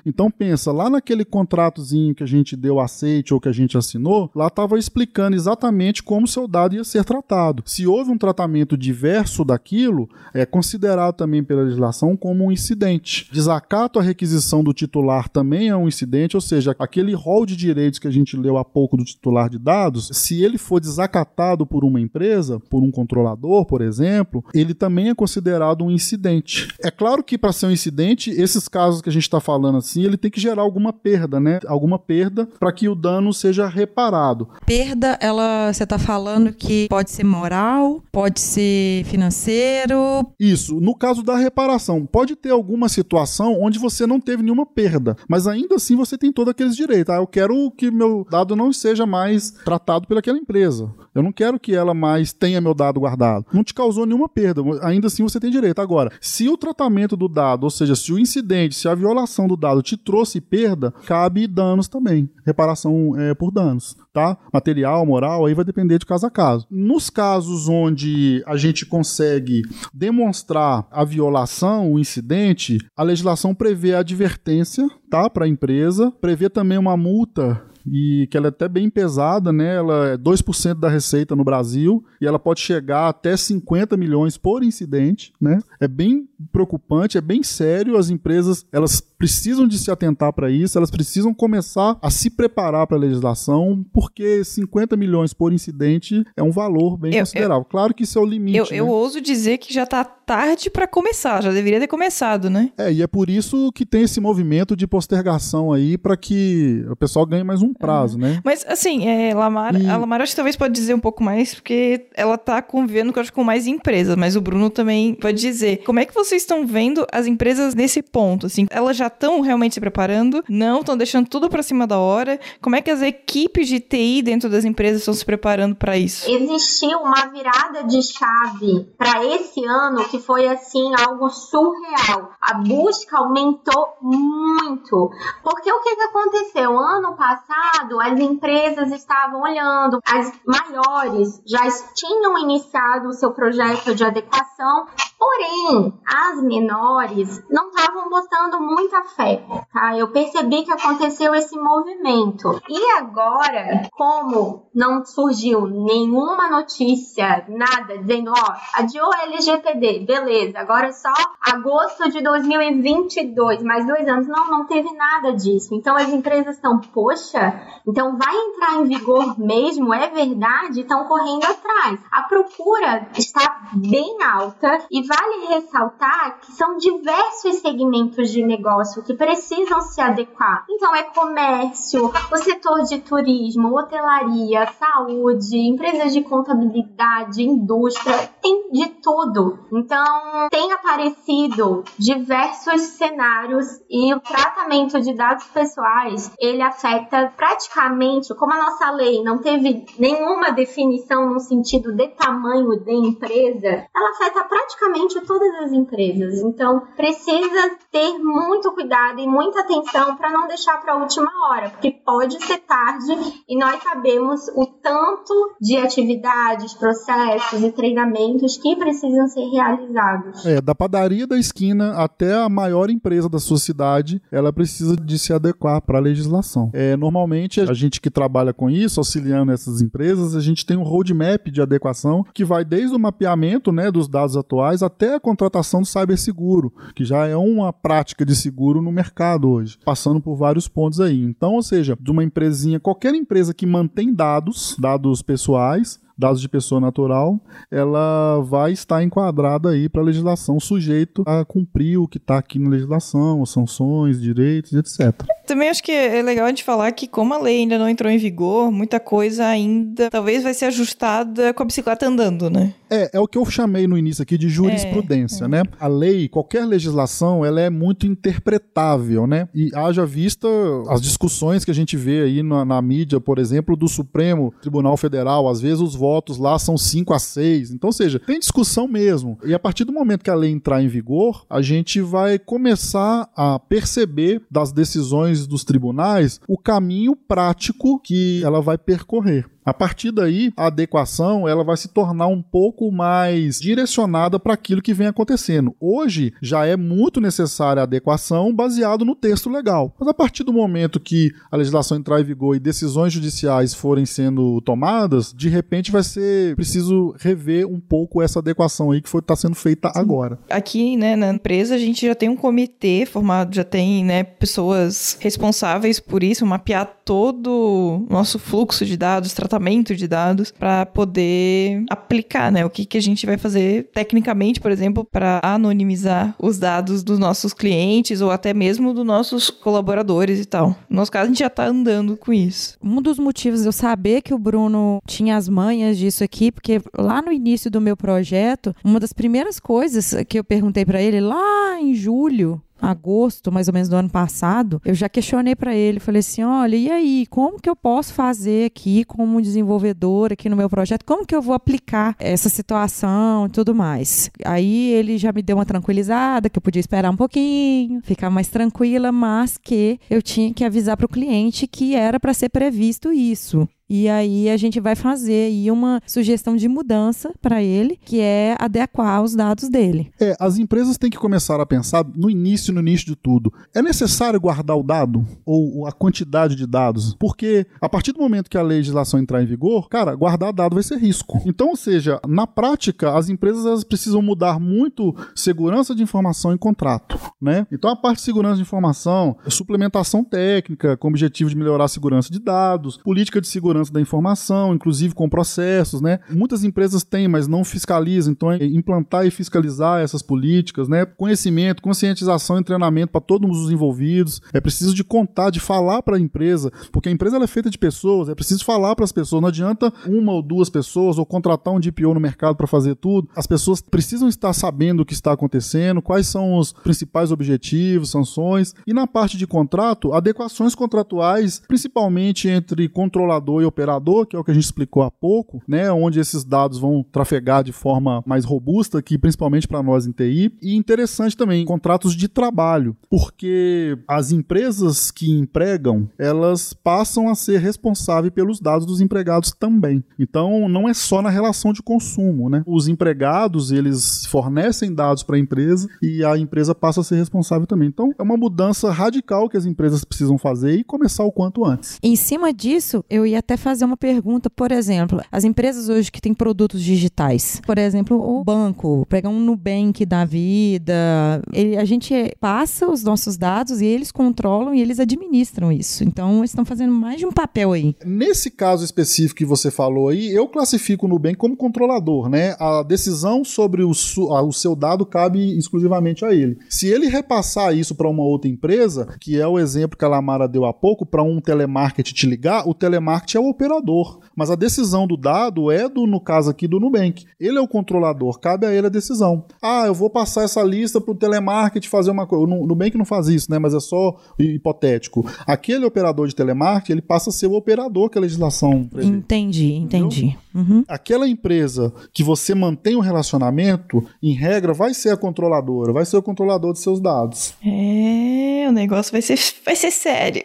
Então 0.06 0.30
pensa, 0.32 0.72
lá 0.72 0.90
naquele 0.90 1.26
contratozinho 1.26 2.16
que 2.16 2.24
a 2.24 2.28
gente 2.28 2.56
deu 2.56 2.80
aceite 2.80 3.34
ou 3.34 3.40
que 3.40 3.50
a 3.50 3.54
gente 3.54 3.78
assinou, 3.78 4.32
lá 4.36 4.48
estava 4.48 4.78
explicando 4.78 5.36
exatamente 5.36 6.04
como 6.04 6.28
seu 6.28 6.48
dado 6.48 6.76
ia 6.76 6.84
ser 6.84 7.04
tratado. 7.04 7.64
Se 7.66 7.86
houve 7.86 8.12
um 8.12 8.18
tratamento 8.18 8.78
diverso 8.78 9.44
daquilo, 9.44 10.10
é 10.34 10.46
considerado 10.46 11.16
também 11.16 11.44
pela 11.44 11.64
legislação 11.64 12.16
como 12.16 12.46
um 12.46 12.52
incidente. 12.52 13.30
Desacato 13.32 14.00
à 14.00 14.02
requisição 14.02 14.64
do 14.64 14.74
titular 14.74 15.30
também 15.30 15.70
é 15.70 15.76
um 15.76 15.88
incidente, 15.88 16.36
ou 16.36 16.42
seja, 16.42 16.76
aquele 16.78 17.14
rol 17.14 17.46
de 17.46 17.56
direitos 17.56 18.00
que 18.00 18.08
a 18.08 18.12
gente 18.12 18.38
leu 18.38 18.58
há 18.58 18.66
pouco 18.66 18.98
do 18.98 19.04
titular 19.04 19.50
de 19.50 19.58
dados, 19.58 20.10
se 20.14 20.44
ele 20.44 20.58
for 20.58 20.80
desacatado 20.80 21.66
por 21.66 21.84
uma 21.84 22.00
empresa, 22.00 22.60
por 22.60 22.84
um 22.84 22.92
controlador, 22.92 23.66
por 23.66 23.82
exemplo, 23.82 24.44
ele 24.54 24.74
também 24.74 25.10
é 25.10 25.16
considerado 25.16 25.84
um 25.84 25.92
incidente. 25.92 26.68
É 26.84 26.92
claro 26.92 27.24
que 27.24 27.38
para 27.38 27.52
ser 27.52 27.68
um 27.68 27.72
incidente, 27.72 28.30
esses 28.30 28.68
casos 28.68 29.02
que 29.02 29.10
a 29.10 29.12
gente 29.12 29.24
está 29.30 29.40
falando 29.40 29.78
assim, 29.78 30.04
ele 30.04 30.18
tem 30.18 30.30
que 30.30 30.40
gerar 30.40 30.62
alguma 30.62 30.92
perda, 30.92 31.40
né? 31.40 31.60
Alguma 31.68 31.98
perda 31.98 32.48
para 32.60 32.72
que 32.72 32.90
o 32.90 32.96
dano 32.96 33.34
seja 33.34 33.68
reparado. 33.68 34.50
Perda, 34.66 35.18
ela, 35.22 35.72
você 35.72 35.86
tá 35.86 35.98
falando 35.98 36.52
que 36.52 36.88
pode 36.90 37.12
ser 37.12 37.24
moral, 37.24 38.04
pode 38.12 38.40
ser 38.40 39.04
financeiro. 39.06 40.26
Isso. 40.40 40.80
No 40.80 40.96
caso 40.96 41.24
da 41.24 41.38
reparação, 41.38 42.06
pode 42.06 42.36
ter 42.36 42.52
alguma 42.52 42.90
situação 42.90 43.58
onde 43.62 43.80
você 43.80 44.06
não 44.06 44.20
teve 44.20 44.44
nenhuma 44.44 44.66
perda, 44.66 45.16
mas 45.28 45.48
ainda 45.48 45.76
assim 45.76 45.96
você 45.96 46.18
tem 46.18 46.32
todos 46.32 46.52
aqueles 46.52 46.76
direitos. 46.76 47.14
Ah, 47.14 47.18
eu 47.18 47.28
quero 47.28 47.72
que 47.72 47.92
meu 47.92 48.26
dado 48.30 48.56
não 48.56 48.74
seja 48.74 49.06
mais 49.06 49.52
tratado 49.52 50.08
pelaquela 50.08 50.38
empresa. 50.38 50.92
Eu 51.20 51.24
não 51.24 51.34
quero 51.34 51.60
que 51.60 51.76
ela 51.76 51.94
mais 51.94 52.32
tenha 52.32 52.62
meu 52.62 52.74
dado 52.74 53.00
guardado. 53.02 53.46
Não 53.52 53.62
te 53.62 53.74
causou 53.74 54.06
nenhuma 54.06 54.30
perda, 54.30 54.62
ainda 54.82 55.08
assim 55.08 55.22
você 55.22 55.38
tem 55.38 55.52
direito. 55.52 55.82
Agora, 55.82 56.12
se 56.22 56.48
o 56.48 56.56
tratamento 56.56 57.18
do 57.18 57.28
dado, 57.28 57.66
ou 57.66 57.70
seja, 57.70 57.94
se 57.94 58.14
o 58.14 58.18
incidente, 58.18 58.76
se 58.76 58.88
a 58.88 58.96
violação 58.96 59.46
do 59.46 59.58
dado 59.58 59.82
te 59.82 59.98
trouxe 59.98 60.40
perda, 60.40 60.94
cabe 61.06 61.46
danos 61.46 61.90
também. 61.90 62.30
Reparação 62.46 63.20
é, 63.20 63.34
por 63.34 63.52
danos, 63.52 63.98
tá? 64.14 64.38
Material, 64.54 65.06
moral, 65.06 65.46
aí 65.46 65.54
vai 65.54 65.66
depender 65.66 66.00
de 66.00 66.06
caso 66.06 66.26
a 66.26 66.32
caso. 66.32 66.66
Nos 66.72 67.10
casos 67.10 67.68
onde 67.68 68.42
a 68.48 68.56
gente 68.56 68.86
consegue 68.86 69.64
demonstrar 69.94 70.88
a 70.90 71.04
violação, 71.04 71.92
o 71.92 72.00
incidente, 72.00 72.78
a 72.96 73.04
legislação 73.04 73.54
prevê 73.54 73.94
a 73.94 74.00
advertência, 74.00 74.88
tá? 75.10 75.30
Para 75.30 75.44
a 75.44 75.50
empresa, 75.50 76.12
prevê 76.22 76.50
também 76.50 76.78
uma 76.78 76.96
multa 76.96 77.69
e 77.86 78.28
que 78.30 78.38
ela 78.38 78.48
é 78.48 78.50
até 78.50 78.68
bem 78.68 78.90
pesada, 78.90 79.52
né? 79.52 79.76
Ela 79.76 80.10
é 80.10 80.18
2% 80.18 80.76
da 80.76 80.90
receita 80.90 81.36
no 81.36 81.44
Brasil 81.44 82.04
e 82.22 82.28
ela 82.28 82.40
pode 82.40 82.62
chegar 82.62 83.10
até 83.10 83.36
50 83.36 83.98
milhões 83.98 84.38
por 84.38 84.64
incidente, 84.64 85.34
né? 85.40 85.60
É 85.80 85.88
bem 85.88 86.28
preocupante, 86.52 87.18
é 87.18 87.22
bem 87.22 87.44
sério, 87.44 87.98
as 87.98 88.10
empresas, 88.10 88.66
elas 88.72 89.02
precisam 89.20 89.68
de 89.68 89.78
se 89.78 89.92
atentar 89.92 90.32
para 90.34 90.50
isso, 90.50 90.78
elas 90.78 90.90
precisam 90.90 91.34
começar 91.34 91.98
a 92.02 92.10
se 92.10 92.30
preparar 92.30 92.88
para 92.88 92.96
a 92.98 93.00
legislação, 93.00 93.86
porque 93.94 94.44
50 94.44 94.96
milhões 94.96 95.34
por 95.34 95.52
incidente 95.54 96.24
é 96.38 96.42
um 96.42 96.52
valor 96.52 96.98
bem 96.98 97.14
Eu- 97.14 97.20
considerável. 97.20 97.66
Claro 97.66 97.94
que 97.94 98.04
isso 98.04 98.18
é 98.18 98.22
o 98.22 98.26
limite, 98.26 98.58
Eu, 98.58 98.64
né? 98.66 98.70
eu 98.72 98.88
ouso 98.88 99.20
dizer 99.20 99.58
que 99.58 99.74
já 99.74 99.86
tá 99.86 100.04
tarde 100.06 100.70
pra 100.70 100.88
começar, 100.88 101.42
já 101.44 101.52
deveria 101.52 101.80
ter 101.80 101.88
começado, 101.88 102.50
né? 102.50 102.72
É, 102.78 102.92
e 102.94 103.02
é 103.02 103.08
por 103.08 103.30
isso 103.30 103.72
que 103.74 103.86
tem 103.86 104.04
esse 104.04 104.22
movimento 104.22 104.76
de 104.76 104.88
postergação 104.88 105.74
aí 105.74 105.98
para 105.98 106.16
que 106.16 106.86
o 106.90 106.96
pessoal 106.96 107.26
ganhe 107.26 107.44
mais 107.44 107.62
um 107.62 107.74
prazo, 107.74 108.18
né? 108.18 108.40
Mas, 108.44 108.64
assim, 108.68 109.08
é, 109.08 109.34
Lamar, 109.34 109.76
E- 109.76 109.86
a 109.90 109.98
Lamar 109.98 110.22
acho 110.22 110.32
que 110.32 110.36
talvez 110.38 110.56
pode 110.56 110.74
dizer 110.74 110.94
um 110.94 111.00
pouco 111.00 111.22
mais, 111.24 111.54
porque 111.56 112.08
ela 112.16 112.38
tá 112.38 112.62
convivendo, 112.62 113.12
eu 113.14 113.22
acho, 113.22 113.34
com 113.34 113.44
mais 113.44 113.68
empresas, 113.68 114.16
mas 114.16 114.36
o 114.36 114.42
Bruno 114.42 114.70
também 114.70 115.14
pode 115.16 115.42
dizer. 115.42 115.84
Como 115.84 116.00
é 116.00 116.06
que 116.06 116.14
vocês 116.14 116.42
estão 116.44 116.66
vendo 116.66 117.06
as 117.12 117.26
empresas 117.26 117.74
nesse 117.76 118.02
ponto? 118.02 118.46
Assim, 118.46 118.66
elas 118.70 118.96
já 118.96 119.09
estão 119.14 119.42
realmente 119.42 119.74
se 119.74 119.80
preparando? 119.80 120.44
Não, 120.48 120.80
estão 120.80 120.98
deixando 120.98 121.28
tudo 121.28 121.50
para 121.50 121.62
cima 121.62 121.86
da 121.86 122.00
hora? 122.00 122.40
Como 122.62 122.76
é 122.76 122.82
que 122.82 122.90
as 122.90 123.02
equipes 123.02 123.68
de 123.68 123.80
TI 123.80 124.22
dentro 124.22 124.50
das 124.50 124.66
empresas 124.66 125.02
estão 125.02 125.14
se 125.14 125.26
preparando 125.26 125.76
para 125.76 125.98
isso? 125.98 126.30
Existiu 126.30 127.00
uma 127.00 127.26
virada 127.28 127.84
de 127.84 128.02
chave 128.02 128.90
para 128.98 129.26
esse 129.26 129.66
ano 129.66 130.06
que 130.06 130.20
foi 130.20 130.48
assim 130.48 130.92
algo 131.06 131.30
surreal. 131.30 132.32
A 132.42 132.54
busca 132.56 133.18
aumentou 133.18 133.98
muito. 134.02 135.12
Porque 135.44 135.72
o 135.72 135.82
que, 135.82 135.96
que 135.96 136.04
aconteceu? 136.04 136.78
Ano 136.78 137.16
passado, 137.16 138.00
as 138.00 138.20
empresas 138.20 138.92
estavam 138.92 139.42
olhando, 139.42 140.00
as 140.06 140.32
maiores 140.46 141.42
já 141.46 141.68
tinham 141.94 142.38
iniciado 142.38 143.10
o 143.10 143.14
seu 143.14 143.32
projeto 143.32 143.94
de 143.96 144.04
adequação, 144.04 144.88
porém, 145.18 145.94
as 146.06 146.42
menores 146.44 147.44
não 147.50 147.70
estavam 147.70 148.10
botando 148.10 148.60
muita 148.60 148.99
fé, 149.06 149.44
tá? 149.74 149.98
Eu 149.98 150.10
percebi 150.12 150.64
que 150.64 150.72
aconteceu 150.72 151.34
esse 151.36 151.58
movimento. 151.58 152.62
E 152.70 152.92
agora, 152.98 153.90
como 153.92 154.68
não 154.74 155.06
surgiu 155.06 155.68
nenhuma 155.68 156.50
notícia, 156.50 157.46
nada, 157.48 157.98
dizendo, 157.98 158.32
ó, 158.32 158.54
adiou 158.74 159.10
LGPD, 159.14 160.06
beleza, 160.06 160.60
agora 160.60 160.88
é 160.88 160.92
só 160.92 161.14
agosto 161.42 162.10
de 162.10 162.22
2022, 162.22 163.64
mais 163.64 163.86
dois 163.86 164.08
anos. 164.08 164.28
Não, 164.28 164.48
não 164.48 164.66
teve 164.66 164.92
nada 164.94 165.34
disso. 165.34 165.74
Então 165.74 165.96
as 165.96 166.10
empresas 166.10 166.56
estão, 166.56 166.80
poxa, 166.80 167.62
então 167.88 168.18
vai 168.18 168.36
entrar 168.36 168.76
em 168.76 168.86
vigor 168.86 169.40
mesmo, 169.40 169.94
é 169.94 170.08
verdade? 170.08 170.82
Estão 170.82 171.06
correndo 171.06 171.44
atrás. 171.46 172.00
A 172.12 172.24
procura 172.24 173.08
está 173.18 173.62
bem 173.74 174.18
alta 174.24 174.80
e 174.92 175.02
vale 175.04 175.48
ressaltar 175.48 176.40
que 176.42 176.52
são 176.52 176.78
diversos 176.78 177.56
segmentos 177.58 178.30
de 178.32 178.44
negócio 178.44 178.89
que 179.04 179.14
precisam 179.14 179.82
se 179.82 180.02
adequar. 180.02 180.66
Então 180.70 180.96
é 180.96 181.04
comércio, 181.04 182.12
o 182.32 182.38
setor 182.38 182.82
de 182.84 183.00
turismo, 183.00 183.78
hotelaria, 183.78 184.68
saúde, 184.80 185.58
empresas 185.58 186.14
de 186.14 186.22
contabilidade, 186.22 187.44
indústria, 187.44 188.30
tem 188.42 188.70
de 188.72 188.88
tudo. 189.02 189.60
Então 189.72 190.50
tem 190.50 190.72
aparecido 190.72 191.84
diversos 191.98 192.82
cenários 192.82 193.68
e 193.90 194.14
o 194.14 194.20
tratamento 194.20 195.00
de 195.02 195.14
dados 195.14 195.46
pessoais 195.46 196.32
ele 196.40 196.62
afeta 196.62 197.32
praticamente, 197.36 198.34
como 198.36 198.54
a 198.54 198.58
nossa 198.58 198.92
lei 198.92 199.24
não 199.24 199.40
teve 199.40 199.86
nenhuma 199.98 200.52
definição 200.52 201.30
no 201.30 201.40
sentido 201.40 201.92
de 201.94 202.08
tamanho 202.10 202.80
de 202.80 202.94
empresa, 202.94 203.88
ela 203.96 204.10
afeta 204.12 204.44
praticamente 204.44 205.22
todas 205.22 205.54
as 205.64 205.72
empresas. 205.72 206.42
Então 206.42 206.82
precisa 206.96 207.78
ter 207.92 208.18
muito 208.20 208.72
cuidado 208.80 209.20
e 209.20 209.28
muita 209.28 209.60
atenção 209.60 210.16
para 210.16 210.32
não 210.32 210.48
deixar 210.48 210.80
para 210.80 210.94
a 210.94 210.98
última 210.98 211.30
hora, 211.50 211.70
porque 211.70 211.92
pode 211.92 212.42
ser 212.46 212.60
tarde 212.60 213.14
e 213.48 213.60
nós 213.60 213.84
sabemos 213.84 214.48
o 214.56 214.66
tanto 214.66 215.34
de 215.60 215.76
atividades, 215.76 216.74
processos 216.74 217.62
e 217.62 217.72
treinamentos 217.74 218.58
que 218.58 218.78
precisam 218.78 219.28
ser 219.28 219.44
realizados. 219.50 220.46
É, 220.46 220.62
da 220.62 220.74
padaria 220.74 221.28
da 221.28 221.38
esquina 221.38 221.92
até 221.96 222.34
a 222.34 222.48
maior 222.48 222.90
empresa 222.90 223.28
da 223.28 223.38
sua 223.38 223.58
cidade, 223.58 224.22
ela 224.32 224.54
precisa 224.54 224.96
de 224.96 225.20
se 225.20 225.34
adequar 225.34 225.82
para 225.82 225.98
a 225.98 226.02
legislação. 226.02 226.70
É, 226.74 226.96
normalmente, 226.96 227.60
a 227.60 227.74
gente 227.74 228.00
que 228.00 228.10
trabalha 228.10 228.54
com 228.54 228.70
isso, 228.70 229.02
auxiliando 229.02 229.52
essas 229.52 229.82
empresas, 229.82 230.36
a 230.36 230.40
gente 230.40 230.66
tem 230.66 230.78
um 230.78 230.84
roadmap 230.84 231.48
de 231.52 231.62
adequação 231.62 232.24
que 232.34 232.46
vai 232.46 232.64
desde 232.64 232.96
o 232.96 233.00
mapeamento 233.00 233.74
né, 233.74 233.92
dos 233.92 234.08
dados 234.08 234.38
atuais 234.38 234.82
até 234.82 235.16
a 235.16 235.20
contratação 235.20 235.82
do 235.82 235.88
cyberseguro, 235.88 236.74
que 236.96 237.04
já 237.04 237.28
é 237.28 237.36
uma 237.36 237.74
prática 237.74 238.26
de 238.26 238.36
seguro 238.36 238.69
no 238.76 238.92
mercado 238.92 239.50
hoje, 239.50 239.78
passando 239.84 240.22
por 240.22 240.36
vários 240.36 240.68
pontos 240.68 241.00
aí. 241.00 241.22
Então, 241.24 241.54
ou 241.54 241.64
seja, 241.64 241.98
de 242.00 242.12
uma 242.12 242.24
empresinha, 242.24 242.80
qualquer 242.80 243.14
empresa 243.16 243.54
que 243.54 243.66
mantém 243.66 244.14
dados, 244.14 244.76
dados 244.80 245.22
pessoais, 245.22 246.00
dados 246.20 246.42
de 246.42 246.50
pessoa 246.50 246.82
natural, 246.82 247.40
ela 247.72 248.42
vai 248.42 248.74
estar 248.74 249.02
enquadrada 249.02 249.70
aí 249.70 249.88
para 249.88 250.02
a 250.02 250.04
legislação, 250.04 250.60
sujeito 250.60 251.24
a 251.26 251.46
cumprir 251.46 251.98
o 251.98 252.08
que 252.08 252.18
está 252.18 252.38
aqui 252.38 252.60
na 252.60 252.70
legislação, 252.70 253.42
as 253.42 253.50
sanções, 253.50 254.22
direitos, 254.22 254.74
etc. 254.74 255.26
Também 255.48 255.70
acho 255.70 255.82
que 255.82 255.92
é 255.92 256.22
legal 256.22 256.46
a 256.46 256.50
gente 256.50 256.64
falar 256.64 256.92
que 256.92 257.08
como 257.08 257.34
a 257.34 257.42
lei 257.42 257.60
ainda 257.60 257.80
não 257.80 257.88
entrou 257.88 258.12
em 258.12 258.18
vigor, 258.18 258.70
muita 258.70 259.00
coisa 259.00 259.46
ainda 259.46 260.10
talvez 260.10 260.44
vai 260.44 260.54
ser 260.54 260.66
ajustada 260.66 261.54
com 261.54 261.64
a 261.64 261.66
bicicleta 261.66 262.06
andando, 262.06 262.50
né? 262.50 262.74
É, 262.90 263.12
é 263.14 263.20
o 263.20 263.28
que 263.28 263.38
eu 263.38 263.46
chamei 263.46 263.88
no 263.88 263.98
início 263.98 264.22
aqui 264.22 264.38
de 264.38 264.50
jurisprudência, 264.50 265.44
é, 265.44 265.46
é. 265.46 265.48
né? 265.48 265.64
A 265.80 265.88
lei, 265.88 266.28
qualquer 266.28 266.66
legislação, 266.66 267.46
ela 267.46 267.62
é 267.62 267.70
muito 267.70 268.06
interpretável, 268.06 269.26
né? 269.26 269.48
E 269.56 269.72
haja 269.74 270.06
vista 270.06 270.48
as 270.90 271.02
discussões 271.02 271.64
que 271.64 271.72
a 271.72 271.76
gente 271.76 271.96
vê 271.96 272.24
aí 272.24 272.44
na, 272.44 272.66
na 272.66 272.82
mídia, 272.82 273.22
por 273.22 273.40
exemplo, 273.40 273.76
do 273.78 273.88
Supremo 273.88 274.54
Tribunal 274.62 274.98
Federal, 274.98 275.48
às 275.48 275.62
vezes 275.62 275.80
os 275.80 275.96
votos 275.96 276.09
lá 276.38 276.58
são 276.58 276.78
5 276.78 277.14
a 277.14 277.20
6. 277.20 277.72
Então, 277.72 277.90
ou 277.90 277.94
seja, 277.94 278.20
tem 278.20 278.40
discussão 278.40 278.88
mesmo. 278.88 279.38
E 279.44 279.54
a 279.54 279.60
partir 279.60 279.84
do 279.84 279.94
momento 279.94 280.24
que 280.24 280.30
a 280.30 280.36
lei 280.36 280.52
entrar 280.52 280.82
em 280.82 280.88
vigor, 280.88 281.46
a 281.50 281.62
gente 281.62 282.02
vai 282.02 282.40
começar 282.40 283.30
a 283.36 283.60
perceber 283.60 284.42
das 284.50 284.72
decisões 284.72 285.48
dos 285.48 285.64
tribunais 285.64 286.40
o 286.48 286.58
caminho 286.58 287.16
prático 287.16 288.00
que 288.00 288.44
ela 288.44 288.62
vai 288.62 288.78
percorrer. 288.78 289.46
A 289.70 289.74
partir 289.74 290.12
daí, 290.12 290.52
a 290.58 290.68
adequação 290.68 291.48
ela 291.48 291.64
vai 291.64 291.78
se 291.78 291.90
tornar 291.90 292.28
um 292.28 292.42
pouco 292.42 292.92
mais 292.92 293.60
direcionada 293.60 294.40
para 294.40 294.54
aquilo 294.54 294.82
que 294.82 294.94
vem 294.94 295.08
acontecendo. 295.08 295.76
Hoje 295.80 296.34
já 296.42 296.66
é 296.66 296.76
muito 296.76 297.22
necessária 297.22 297.82
a 297.82 297.84
adequação 297.84 298.54
baseado 298.54 299.06
no 299.06 299.16
texto 299.16 299.50
legal. 299.50 299.94
Mas 300.00 300.10
a 300.10 300.14
partir 300.14 300.44
do 300.44 300.52
momento 300.52 301.00
que 301.00 301.32
a 301.52 301.58
legislação 301.58 301.98
entrar 301.98 302.20
em 302.20 302.24
vigor 302.24 302.56
e 302.56 302.60
decisões 302.60 303.14
judiciais 303.14 303.74
forem 303.74 304.06
sendo 304.06 304.60
tomadas, 304.62 305.32
de 305.34 305.50
repente 305.50 305.92
vai 305.92 306.04
ser 306.04 306.56
preciso 306.56 307.14
rever 307.20 307.68
um 307.68 307.80
pouco 307.80 308.24
essa 308.24 308.40
adequação 308.40 308.90
aí 308.90 309.02
que 309.02 309.16
está 309.16 309.36
sendo 309.36 309.56
feita 309.56 309.90
Sim. 309.90 310.00
agora. 310.00 310.40
Aqui, 310.50 310.98
né, 310.98 311.16
na 311.16 311.30
empresa 311.30 311.76
a 311.76 311.78
gente 311.78 312.08
já 312.08 312.16
tem 312.16 312.30
um 312.30 312.36
comitê 312.36 313.06
formado, 313.06 313.56
já 313.56 313.64
tem, 313.64 314.04
né, 314.04 314.24
pessoas 314.24 315.16
responsáveis 315.20 316.00
por 316.00 316.24
isso, 316.24 316.44
mapear 316.44 316.92
todo 317.06 317.50
o 317.50 318.08
nosso 318.12 318.40
fluxo 318.40 318.84
de 318.84 318.98
dados, 318.98 319.34
tratamento 319.34 319.59
tratamento 319.60 319.96
de 319.96 320.08
dados 320.08 320.52
para 320.52 320.86
poder 320.86 321.84
aplicar, 321.90 322.52
né? 322.52 322.66
O 322.66 322.70
que, 322.70 322.86
que 322.86 322.98
a 322.98 323.02
gente 323.02 323.26
vai 323.26 323.38
fazer 323.38 323.90
tecnicamente, 323.94 324.60
por 324.60 324.72
exemplo, 324.72 325.04
para 325.04 325.40
anonimizar 325.44 326.34
os 326.40 326.58
dados 326.58 327.04
dos 327.04 327.20
nossos 327.20 327.54
clientes 327.54 328.22
ou 328.22 328.32
até 328.32 328.54
mesmo 328.54 328.94
dos 328.94 329.06
nossos 329.06 329.50
colaboradores 329.50 330.40
e 330.40 330.46
tal. 330.46 330.76
No 330.90 330.98
nosso 330.98 331.12
caso, 331.12 331.26
a 331.26 331.28
gente 331.28 331.40
já 331.40 331.48
está 331.48 331.66
andando 331.66 332.16
com 332.16 332.32
isso. 332.32 332.78
Um 332.82 333.02
dos 333.02 333.20
motivos 333.20 333.66
eu 333.66 333.72
saber 333.72 334.22
que 334.22 334.34
o 334.34 334.40
Bruno 334.40 335.02
tinha 335.06 335.36
as 335.36 335.50
manhas 335.50 335.98
disso 335.98 336.24
aqui, 336.24 336.52
porque 336.52 336.82
lá 336.98 337.22
no 337.22 337.32
início 337.32 337.70
do 337.70 337.82
meu 337.82 337.98
projeto, 337.98 338.74
uma 338.84 339.00
das 339.00 339.12
primeiras 339.12 339.60
coisas 339.60 340.16
que 340.28 340.40
eu 340.40 340.44
perguntei 340.44 340.86
para 340.86 341.02
ele 341.02 341.20
lá 341.20 341.80
em 341.82 341.94
julho, 341.94 342.62
agosto, 342.82 343.52
mais 343.52 343.68
ou 343.68 343.74
menos 343.74 343.90
do 343.90 343.96
ano 343.96 344.10
passado, 344.10 344.82
eu 344.86 344.94
já 344.94 345.10
questionei 345.10 345.56
para 345.56 345.76
ele, 345.76 346.00
falei 346.00 346.20
assim, 346.20 346.44
olha, 346.44 346.76
e 346.76 346.90
aí, 346.90 347.26
como 347.30 347.60
que 347.60 347.70
eu 347.70 347.76
posso 347.76 348.14
fazer 348.14 348.66
aqui 348.66 349.04
como 349.04 349.42
desenvolvedor 349.42 350.34
aqui 350.34 350.50
no 350.50 350.56
meu 350.56 350.70
projeto? 350.70 351.06
Como 351.06 351.26
que 351.26 351.36
eu 351.36 351.42
vou 351.42 351.54
aplicar 351.54 352.16
essa 352.20 352.50
situação 352.50 353.46
e 353.46 353.50
tudo 353.50 353.74
mais? 353.74 354.30
Aí 354.46 354.92
ele 354.92 355.18
já 355.18 355.32
me 355.32 355.42
deu 355.42 355.58
uma 355.58 355.66
tranquilizada, 355.66 356.50
que 356.50 356.58
eu 356.58 356.62
podia 356.62 356.80
esperar 356.80 357.12
um 357.12 357.18
pouquinho, 357.18 358.02
ficar 358.04 358.30
mais 358.30 358.48
tranquila, 358.48 359.12
mas 359.12 359.58
que 359.58 360.00
eu 360.10 360.22
tinha 360.22 360.54
que 360.54 360.64
avisar 360.64 360.98
para 360.98 361.06
o 361.06 361.10
cliente 361.10 361.68
que 361.68 361.96
era 361.96 362.20
para 362.20 362.34
ser 362.34 362.50
previsto 362.50 363.12
isso. 363.12 363.68
E 363.90 364.08
aí 364.08 364.50
a 364.50 364.56
gente 364.56 364.80
vai 364.80 364.96
fazer 364.96 365.48
aí 365.48 365.72
uma 365.72 366.00
sugestão 366.06 366.56
de 366.56 366.68
mudança 366.68 367.34
para 367.42 367.64
ele, 367.64 367.98
que 368.06 368.20
é 368.20 368.56
adequar 368.60 369.24
os 369.24 369.34
dados 369.34 369.68
dele. 369.68 370.12
É, 370.20 370.36
as 370.40 370.58
empresas 370.58 370.98
têm 370.98 371.10
que 371.10 371.18
começar 371.18 371.60
a 371.60 371.66
pensar 371.66 372.06
no 372.16 372.30
início, 372.30 372.72
no 372.72 372.82
início 372.82 373.08
de 373.08 373.16
tudo. 373.16 373.52
É 373.74 373.82
necessário 373.82 374.40
guardar 374.40 374.78
o 374.78 374.84
dado 374.84 375.26
ou 375.44 375.88
a 375.88 375.92
quantidade 375.92 376.56
de 376.56 376.68
dados? 376.68 377.16
Porque 377.20 377.66
a 377.82 377.90
partir 377.90 378.12
do 378.12 378.20
momento 378.20 378.50
que 378.50 378.58
a 378.58 378.62
legislação 378.62 379.20
entrar 379.20 379.42
em 379.42 379.48
vigor, 379.48 379.90
cara, 379.90 380.14
guardar 380.14 380.54
dado 380.54 380.76
vai 380.76 380.84
ser 380.84 380.98
risco. 380.98 381.42
Então, 381.46 381.70
ou 381.70 381.76
seja, 381.76 382.20
na 382.28 382.46
prática, 382.46 383.18
as 383.18 383.30
empresas 383.30 383.66
elas 383.66 383.84
precisam 383.84 384.22
mudar 384.22 384.60
muito 384.60 385.16
segurança 385.34 385.96
de 385.96 386.04
informação 386.04 386.54
em 386.54 386.58
contrato, 386.58 387.20
né? 387.42 387.66
Então, 387.72 387.90
a 387.90 387.96
parte 387.96 388.18
de 388.18 388.24
segurança 388.24 388.58
de 388.58 388.62
informação, 388.62 389.36
suplementação 389.48 390.24
técnica 390.24 390.96
com 390.96 391.08
o 391.08 391.12
objetivo 391.12 391.50
de 391.50 391.56
melhorar 391.56 391.86
a 391.86 391.88
segurança 391.88 392.32
de 392.32 392.40
dados, 392.40 392.98
política 392.98 393.42
de 393.42 393.48
segurança 393.48 393.79
segurança 393.80 393.94
da 393.94 394.02
informação, 394.02 394.74
inclusive 394.74 395.14
com 395.14 395.30
processos, 395.30 396.02
né? 396.02 396.20
Muitas 396.30 396.64
empresas 396.64 397.04
têm, 397.04 397.28
mas 397.28 397.48
não 397.48 397.64
fiscalizam, 397.64 398.32
então 398.32 398.52
é 398.52 398.64
implantar 398.64 399.26
e 399.26 399.32
fiscalizar 399.32 400.02
essas 400.02 400.22
políticas, 400.22 400.88
né? 400.88 401.06
Conhecimento, 401.06 401.82
conscientização 401.82 402.60
e 402.60 402.64
treinamento 402.64 403.12
para 403.12 403.22
todos 403.22 403.58
os 403.58 403.72
envolvidos. 403.72 404.42
É 404.54 404.60
preciso 404.60 404.94
de 404.94 405.04
contar, 405.04 405.50
de 405.50 405.60
falar 405.60 406.02
para 406.02 406.18
a 406.18 406.20
empresa, 406.20 406.72
porque 406.92 407.10
a 407.10 407.12
empresa 407.12 407.38
é 407.38 407.48
feita 407.48 407.70
de 407.70 407.78
pessoas, 407.78 408.30
é 408.30 408.36
preciso 408.36 408.66
falar 408.66 408.96
para 408.96 409.06
as 409.06 409.12
pessoas. 409.12 409.42
Não 409.42 409.50
adianta 409.50 409.94
uma 410.06 410.34
ou 410.34 410.42
duas 410.42 410.70
pessoas 410.70 411.18
ou 411.18 411.26
contratar 411.26 411.74
um 411.74 411.80
DPO 411.80 412.14
no 412.14 412.20
mercado 412.20 412.56
para 412.56 412.68
fazer 412.68 412.96
tudo. 412.96 413.30
As 413.36 413.48
pessoas 413.48 413.82
precisam 413.82 414.28
estar 414.28 414.54
sabendo 414.54 415.02
o 415.02 415.06
que 415.06 415.14
está 415.14 415.32
acontecendo, 415.32 416.02
quais 416.02 416.28
são 416.28 416.58
os 416.58 416.74
principais 416.74 417.32
objetivos, 417.32 418.12
sanções 418.12 418.74
e 418.86 418.94
na 418.94 419.08
parte 419.08 419.38
de 419.38 419.48
contrato, 419.48 420.14
adequações 420.14 420.76
contratuais, 420.76 421.62
principalmente 421.68 422.50
entre 422.50 422.90
controlador 422.90 423.62
e 423.62 423.66
operador, 423.70 424.26
que 424.26 424.36
é 424.36 424.40
o 424.40 424.44
que 424.44 424.52
a 424.52 424.54
gente 424.54 424.64
explicou 424.64 425.04
há 425.04 425.12
pouco, 425.12 425.62
né, 425.68 425.92
onde 425.92 426.20
esses 426.20 426.44
dados 426.44 426.78
vão 426.80 427.04
trafegar 427.04 427.64
de 427.64 427.72
forma 427.72 428.24
mais 428.26 428.46
robusta, 428.46 429.02
que 429.02 429.18
principalmente 429.18 429.68
para 429.68 429.84
nós 429.84 430.06
em 430.06 430.12
TI, 430.12 430.52
e 430.62 430.76
interessante 430.76 431.38
também 431.38 431.66
contratos 431.66 432.16
de 432.16 432.28
trabalho, 432.28 432.96
porque 433.10 433.98
as 434.08 434.32
empresas 434.32 435.12
que 435.12 435.32
empregam, 435.32 436.10
elas 436.18 436.74
passam 436.74 437.30
a 437.30 437.36
ser 437.36 437.60
responsáveis 437.60 438.34
pelos 438.34 438.60
dados 438.60 438.86
dos 438.86 439.02
empregados 439.02 439.52
também. 439.52 440.04
Então, 440.18 440.68
não 440.68 440.88
é 440.88 440.94
só 440.94 441.22
na 441.22 441.30
relação 441.30 441.72
de 441.72 441.82
consumo, 441.82 442.50
né? 442.50 442.64
Os 442.66 442.88
empregados, 442.88 443.72
eles 443.72 444.26
fornecem 444.26 444.94
dados 444.94 445.24
para 445.24 445.36
a 445.36 445.40
empresa 445.40 445.88
e 446.02 446.24
a 446.24 446.38
empresa 446.38 446.74
passa 446.74 447.02
a 447.02 447.04
ser 447.04 447.16
responsável 447.16 447.68
também. 447.68 447.88
Então, 447.88 448.12
é 448.18 448.24
uma 448.24 448.38
mudança 448.38 448.92
radical 448.92 449.50
que 449.50 449.58
as 449.58 449.66
empresas 449.66 450.04
precisam 450.04 450.38
fazer 450.38 450.76
e 450.76 450.84
começar 450.84 451.24
o 451.24 451.32
quanto 451.32 451.66
antes. 451.66 451.98
Em 452.02 452.16
cima 452.16 452.54
disso, 452.54 453.04
eu 453.10 453.26
ia 453.26 453.40
até 453.40 453.58
fazer 453.60 453.86
uma 453.86 453.98
pergunta, 453.98 454.50
por 454.50 454.72
exemplo, 454.72 455.22
as 455.32 455.44
empresas 455.44 455.90
hoje 455.90 456.12
que 456.12 456.22
têm 456.22 456.34
produtos 456.34 456.82
digitais, 456.82 457.62
por 457.66 457.78
exemplo, 457.78 458.18
o 458.18 458.44
banco, 458.44 459.06
pegar 459.08 459.30
um 459.30 459.40
Nubank 459.40 460.06
da 460.06 460.26
vida, 460.26 461.42
ele, 461.54 461.78
a 461.78 461.86
gente 461.86 462.34
passa 462.40 462.88
os 462.88 463.04
nossos 463.04 463.38
dados 463.38 463.82
e 463.82 463.86
eles 463.86 464.12
controlam 464.12 464.74
e 464.74 464.82
eles 464.82 465.00
administram 465.00 465.72
isso. 465.72 466.04
Então, 466.04 466.40
eles 466.40 466.52
estão 466.52 466.66
fazendo 466.66 466.94
mais 466.94 467.20
de 467.20 467.26
um 467.26 467.32
papel 467.32 467.74
aí. 467.74 467.96
Nesse 468.06 468.50
caso 468.50 468.84
específico 468.84 469.38
que 469.38 469.46
você 469.46 469.70
falou 469.70 470.10
aí, 470.10 470.32
eu 470.34 470.48
classifico 470.48 471.06
o 471.06 471.10
Nubank 471.10 471.36
como 471.36 471.56
controlador, 471.56 472.30
né? 472.30 472.56
A 472.60 472.84
decisão 472.84 473.44
sobre 473.44 473.84
o, 473.84 473.92
o 473.92 474.52
seu 474.52 474.76
dado 474.76 475.06
cabe 475.06 475.58
exclusivamente 475.58 476.26
a 476.26 476.34
ele. 476.34 476.58
Se 476.70 476.88
ele 476.88 477.08
repassar 477.08 477.76
isso 477.76 477.96
para 477.96 478.10
uma 478.10 478.24
outra 478.24 478.50
empresa, 478.50 479.08
que 479.20 479.40
é 479.40 479.48
o 479.48 479.60
exemplo 479.60 479.98
que 479.98 480.06
a 480.06 480.08
Lamara 480.08 480.48
deu 480.48 480.66
há 480.66 480.74
pouco, 480.74 481.06
para 481.06 481.24
um 481.24 481.42
telemarketing 481.42 482.14
te 482.14 482.28
ligar, 482.28 482.68
o 482.68 482.74
telemarketing 482.74 483.38
é 483.38 483.42
o 483.42 483.49
operador. 483.50 484.20
Mas 484.36 484.50
a 484.50 484.56
decisão 484.56 485.08
do 485.08 485.18
dado 485.18 485.72
é 485.72 485.88
do, 485.90 486.06
no 486.06 486.20
caso 486.20 486.50
aqui, 486.50 486.68
do 486.68 486.80
Nubank. 486.80 487.26
Ele 487.40 487.58
é 487.58 487.62
o 487.62 487.68
controlador, 487.68 488.40
cabe 488.40 488.66
a 488.66 488.74
ele 488.74 488.88
a 488.88 488.90
decisão. 488.90 489.46
Ah, 489.62 489.84
eu 489.86 489.94
vou 489.94 490.10
passar 490.10 490.44
essa 490.44 490.62
lista 490.64 491.02
para 491.02 491.12
o 491.12 491.16
telemarketing 491.16 491.88
fazer 491.88 492.12
uma 492.12 492.26
coisa. 492.26 492.46
O 492.46 492.68
Nubank 492.68 492.98
não 492.98 493.06
faz 493.06 493.28
isso, 493.28 493.52
né? 493.52 493.60
Mas 493.60 493.74
é 493.74 493.80
só 493.80 494.18
hipotético. 494.38 495.26
Aquele 495.46 495.86
operador 495.86 496.28
de 496.28 496.36
telemarketing, 496.36 496.94
ele 496.94 497.02
passa 497.02 497.30
a 497.30 497.34
ser 497.34 497.48
o 497.48 497.54
operador 497.54 498.10
que 498.10 498.18
a 498.18 498.22
legislação 498.22 498.86
prevê. 498.86 499.08
Entendi, 499.08 499.74
entendi. 499.74 500.38
Uhum. 500.54 500.84
Aquela 500.88 501.28
empresa 501.28 501.94
que 502.14 502.24
você 502.24 502.56
mantém 502.56 502.96
o 502.96 503.00
um 503.00 503.02
relacionamento, 503.02 504.06
em 504.22 504.34
regra, 504.34 504.74
vai 504.74 504.94
ser 504.94 505.10
a 505.10 505.18
controladora, 505.18 505.94
vai 505.94 506.06
ser 506.06 506.18
o 506.18 506.24
controlador 506.24 506.74
de 506.74 506.80
seus 506.80 507.00
dados. 507.00 507.54
É, 507.66 508.68
o 508.68 508.72
negócio 508.72 509.12
vai 509.12 509.22
ser, 509.22 509.40
vai 509.66 509.76
ser 509.76 509.92
sério. 509.92 510.44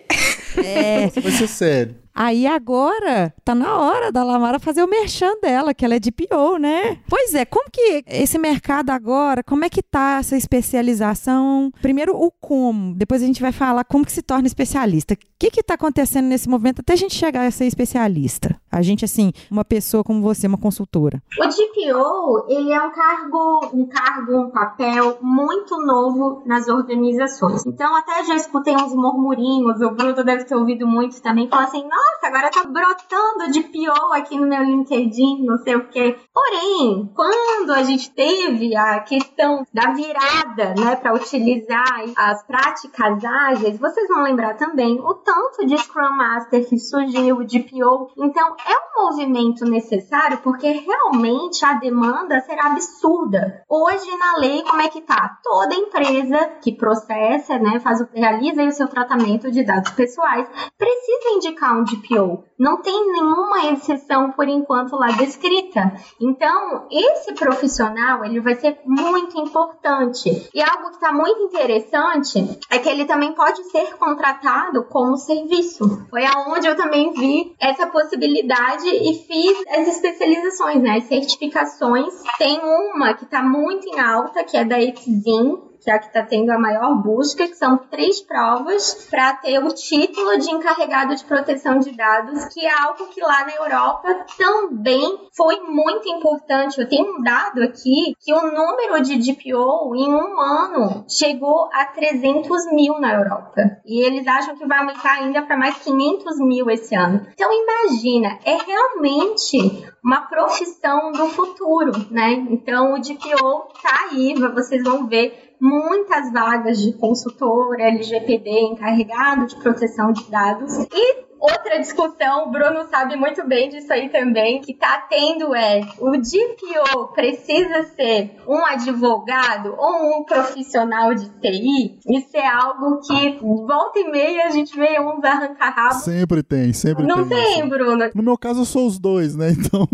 É. 0.57 1.09
vai 1.21 1.33
ser 1.33 1.49
sério. 1.49 2.04
Aí 2.15 2.47
agora 2.47 3.35
tá 3.45 3.55
na 3.55 3.77
hora 3.77 4.13
da 4.13 4.23
Lamara 4.23 4.61
fazer 4.61 4.85
o 4.85 4.89
merchan 4.89 5.33
dela, 5.43 5.75
que 5.75 5.85
ela 5.85 5.97
é 5.97 5.99
de 5.99 6.13
PO, 6.13 6.59
né? 6.59 6.99
Pois 7.09 7.35
é, 7.35 7.45
como 7.45 7.69
que 7.71 8.05
esse 8.07 8.39
mercado 8.39 8.91
agora, 8.91 9.43
como 9.43 9.65
é 9.65 9.69
que 9.69 9.83
tá 9.83 10.19
essa 10.21 10.37
especialização? 10.37 11.73
Primeiro 11.83 12.15
o 12.17 12.31
como, 12.31 12.95
depois 12.95 13.23
a 13.23 13.27
gente 13.27 13.43
vai 13.43 13.51
falar 13.51 13.85
como 13.85 14.05
que 14.05 14.13
se 14.13 14.23
torna 14.23 14.47
especialista. 14.47 15.15
O 15.15 15.19
que 15.39 15.51
que 15.51 15.63
tá 15.63 15.75
acontecendo 15.75 16.27
nesse 16.27 16.49
momento 16.49 16.81
até 16.81 16.93
a 16.93 16.97
gente 16.97 17.15
chegar 17.15 17.47
a 17.47 17.51
ser 17.51 17.67
especialista? 17.67 18.61
A 18.75 18.83
gente 18.83 19.05
assim, 19.05 19.31
uma 19.49 19.65
pessoa 19.65 20.03
como 20.03 20.21
você, 20.21 20.49
uma 20.49 20.59
consultora. 20.59 21.23
O 21.39 21.47
DPO, 21.47 22.47
ele 22.49 22.73
é 22.73 22.83
um 22.83 22.91
cargo, 22.91 23.71
um 23.73 23.87
cargo, 23.87 24.37
um 24.37 24.51
papel 24.51 25.19
muito 25.23 25.81
novo 25.81 26.43
nas 26.45 26.67
organizações. 26.67 27.65
Então 27.65 27.95
até 27.95 28.25
já 28.25 28.35
escutei 28.35 28.75
uns 28.75 28.93
murmurinhos, 28.93 29.81
o 29.81 29.91
Bruno 29.93 30.25
deve 30.25 30.43
ter 30.43 30.57
ouvido 30.57 30.89
muito 30.89 31.23
também, 31.23 31.49
falar 31.49 31.67
assim, 31.67 31.85
nossa, 31.85 32.27
agora 32.27 32.51
tá 32.51 32.65
brotando 32.65 33.53
de 33.53 33.61
pior 33.63 34.11
aqui 34.13 34.37
no 34.37 34.49
meu 34.49 34.65
LinkedIn, 34.65 35.45
não 35.45 35.59
sei 35.59 35.77
o 35.77 35.89
quê. 35.89 36.17
Porém, 36.33 37.09
quando 37.15 37.71
a 37.71 37.85
gente 37.85 38.11
teve 38.11 38.75
a 38.75 38.99
questão 39.01 39.65
da 39.73 39.93
virada, 39.93 40.75
né, 40.77 40.97
para 40.97 41.15
utilizar 41.15 42.05
as 42.17 42.43
práticas 42.43 43.25
ágeis, 43.25 43.79
vocês 43.79 44.09
vão 44.09 44.25
lembrar 44.25 44.55
também 44.57 45.01
o 45.01 45.15
tanto 45.15 45.65
de 45.65 45.79
Scrum 45.79 46.17
Master 46.17 46.69
que 46.69 46.77
surgiu, 46.77 47.45
de 47.45 47.61
PO. 47.61 48.11
Então, 48.19 48.57
é 48.67 48.99
um 48.99 49.05
movimento 49.05 49.65
necessário 49.65 50.39
porque 50.39 50.69
realmente 50.69 51.65
a 51.65 51.75
demanda 51.75 52.41
será 52.41 52.67
absurda. 52.67 53.63
Hoje, 53.69 54.17
na 54.17 54.39
lei, 54.39 54.63
como 54.63 54.81
é 54.81 54.89
que 54.89 55.03
tá? 55.03 55.39
Toda 55.43 55.75
empresa 55.75 56.47
que 56.63 56.73
processa, 56.73 57.59
né, 57.59 57.79
faz 57.81 58.01
o, 58.01 58.09
realiza 58.15 58.63
o 58.65 58.73
seu 58.73 58.89
tratamento 58.89 59.51
de 59.51 59.63
dados 59.65 59.91
pessoais, 59.91 60.49
precisa 60.79 61.37
indicar 61.37 61.77
um 61.77 61.85
DPO. 61.85 62.45
Não 62.59 62.81
tem 62.81 63.13
nenhuma 63.13 63.67
exceção 63.73 64.31
por 64.33 64.49
enquanto 64.49 64.97
lá 64.97 65.09
descrita. 65.09 65.93
Então, 66.21 66.87
esse 66.91 67.35
profissional, 67.35 68.25
ele 68.25 68.41
vai 68.41 68.55
ser 68.55 68.79
muito 68.87 69.39
importante. 69.39 70.49
E 70.55 70.63
algo 70.63 70.89
que 70.91 70.97
está 70.97 71.13
muito 71.13 71.43
interessante 71.43 72.59
é 72.71 72.79
que 72.79 72.89
ele 72.89 73.05
também 73.05 73.33
pode 73.33 73.63
ser 73.65 73.97
contratado 73.97 74.85
como 74.85 75.17
serviço. 75.17 76.07
Foi 76.09 76.25
aonde 76.25 76.67
eu 76.67 76.77
também 76.77 77.13
vi 77.13 77.55
essa 77.61 77.87
possibilidade 77.87 78.54
e 78.87 79.15
fiz 79.27 79.65
as 79.69 79.89
especializações, 79.89 80.83
né? 80.83 80.99
As 80.99 81.05
certificações. 81.05 82.15
Tem 82.39 82.61
uma 82.61 83.15
que 83.15 83.25
está 83.25 83.43
muito 83.43 83.87
em 83.89 84.01
alta, 84.01 84.45
que 84.45 84.57
é 84.57 84.65
da 84.65 84.81
Exim, 84.81 85.74
que 85.85 85.91
é 85.91 85.99
que 85.99 86.07
está 86.07 86.23
tendo 86.23 86.51
a 86.51 86.59
maior 86.59 86.95
busca, 87.03 87.47
que 87.47 87.55
são 87.55 87.77
três 87.77 88.21
provas 88.21 89.07
para 89.11 89.35
ter 89.35 89.59
o 89.59 89.69
título 89.69 90.39
de 90.39 90.51
encarregado 90.51 91.15
de 91.15 91.25
proteção 91.25 91.79
de 91.79 91.93
dados, 91.93 92.47
que 92.47 92.65
é 92.65 92.73
algo 92.73 93.07
que 93.09 93.21
lá 93.21 93.45
na 93.45 93.55
Europa 93.55 94.25
também 94.39 95.29
foi 95.37 95.61
muito 95.61 96.09
importante. 96.09 96.81
Eu 96.81 96.89
tenho 96.89 97.19
um 97.19 97.23
dado 97.23 97.63
aqui 97.63 98.17
que 98.19 98.33
o 98.33 98.51
número 98.51 99.03
de 99.03 99.19
DPO 99.19 99.95
em 99.95 100.13
um 100.13 100.41
ano 100.41 101.05
chegou 101.09 101.69
a 101.73 101.85
300 101.85 102.73
mil 102.73 102.99
na 102.99 103.15
Europa. 103.15 103.61
E 103.85 104.03
eles 104.05 104.27
acham 104.27 104.57
que 104.57 104.67
vai 104.67 104.79
aumentar 104.79 105.19
ainda 105.19 105.43
para 105.43 105.57
mais 105.57 105.77
500 105.79 106.39
mil 106.39 106.71
esse 106.71 106.95
ano. 106.95 107.27
Então 107.35 107.51
imagina, 107.53 108.39
é 108.45 108.57
realmente 108.57 109.94
uma 110.05 110.21
profissão 110.21 111.13
do 111.13 111.29
futuro, 111.31 111.93
né? 112.11 112.33
Então 112.51 112.93
o 112.93 113.01
DPO 113.01 113.73
tá 113.83 114.09
aí, 114.11 114.35
vocês 114.55 114.85
vão 114.85 115.07
ver 115.07 115.55
muitas 115.59 116.31
vagas 116.31 116.79
de 116.79 116.93
consultor 116.93 117.81
LGPD 117.81 118.51
encarregado 118.73 119.47
de 119.47 119.57
proteção 119.57 120.13
de 120.13 120.31
dados 120.31 120.77
e 120.93 121.25
outra 121.45 121.79
discussão, 121.79 122.49
o 122.49 122.51
Bruno 122.51 122.89
sabe 122.89 123.17
muito 123.17 123.47
bem 123.47 123.69
disso 123.69 123.93
aí 123.93 124.09
também, 124.09 124.61
que 124.61 124.73
tá 124.73 125.07
tendo 125.09 125.55
é 125.55 125.81
o 125.99 126.13
DPO 126.13 127.09
precisa 127.15 127.85
ser 127.95 128.37
um 128.49 128.65
advogado 128.65 129.75
ou 129.77 130.21
um 130.21 130.25
profissional 130.25 131.15
de 131.15 131.29
TI? 131.41 131.99
Isso 132.09 132.37
é 132.37 132.47
algo 132.47 133.01
que 133.01 133.39
volta 133.41 133.99
e 133.99 134.11
meia 134.11 134.47
a 134.47 134.51
gente 134.51 134.75
vê 134.75 134.99
uns 134.99 135.23
arrancar 135.23 135.75
rabo. 135.75 135.95
Sempre 136.01 136.43
tem, 136.43 136.73
sempre 136.73 137.05
Não 137.05 137.29
tem. 137.29 137.39
Não 137.39 137.55
tem, 137.55 137.69
Bruno. 137.69 138.11
No 138.15 138.23
meu 138.23 138.39
caso 138.39 138.63
eu 138.63 138.65
sou 138.65 138.87
os 138.87 138.99
dois, 138.99 139.37
né? 139.37 139.51
Então. 139.51 139.87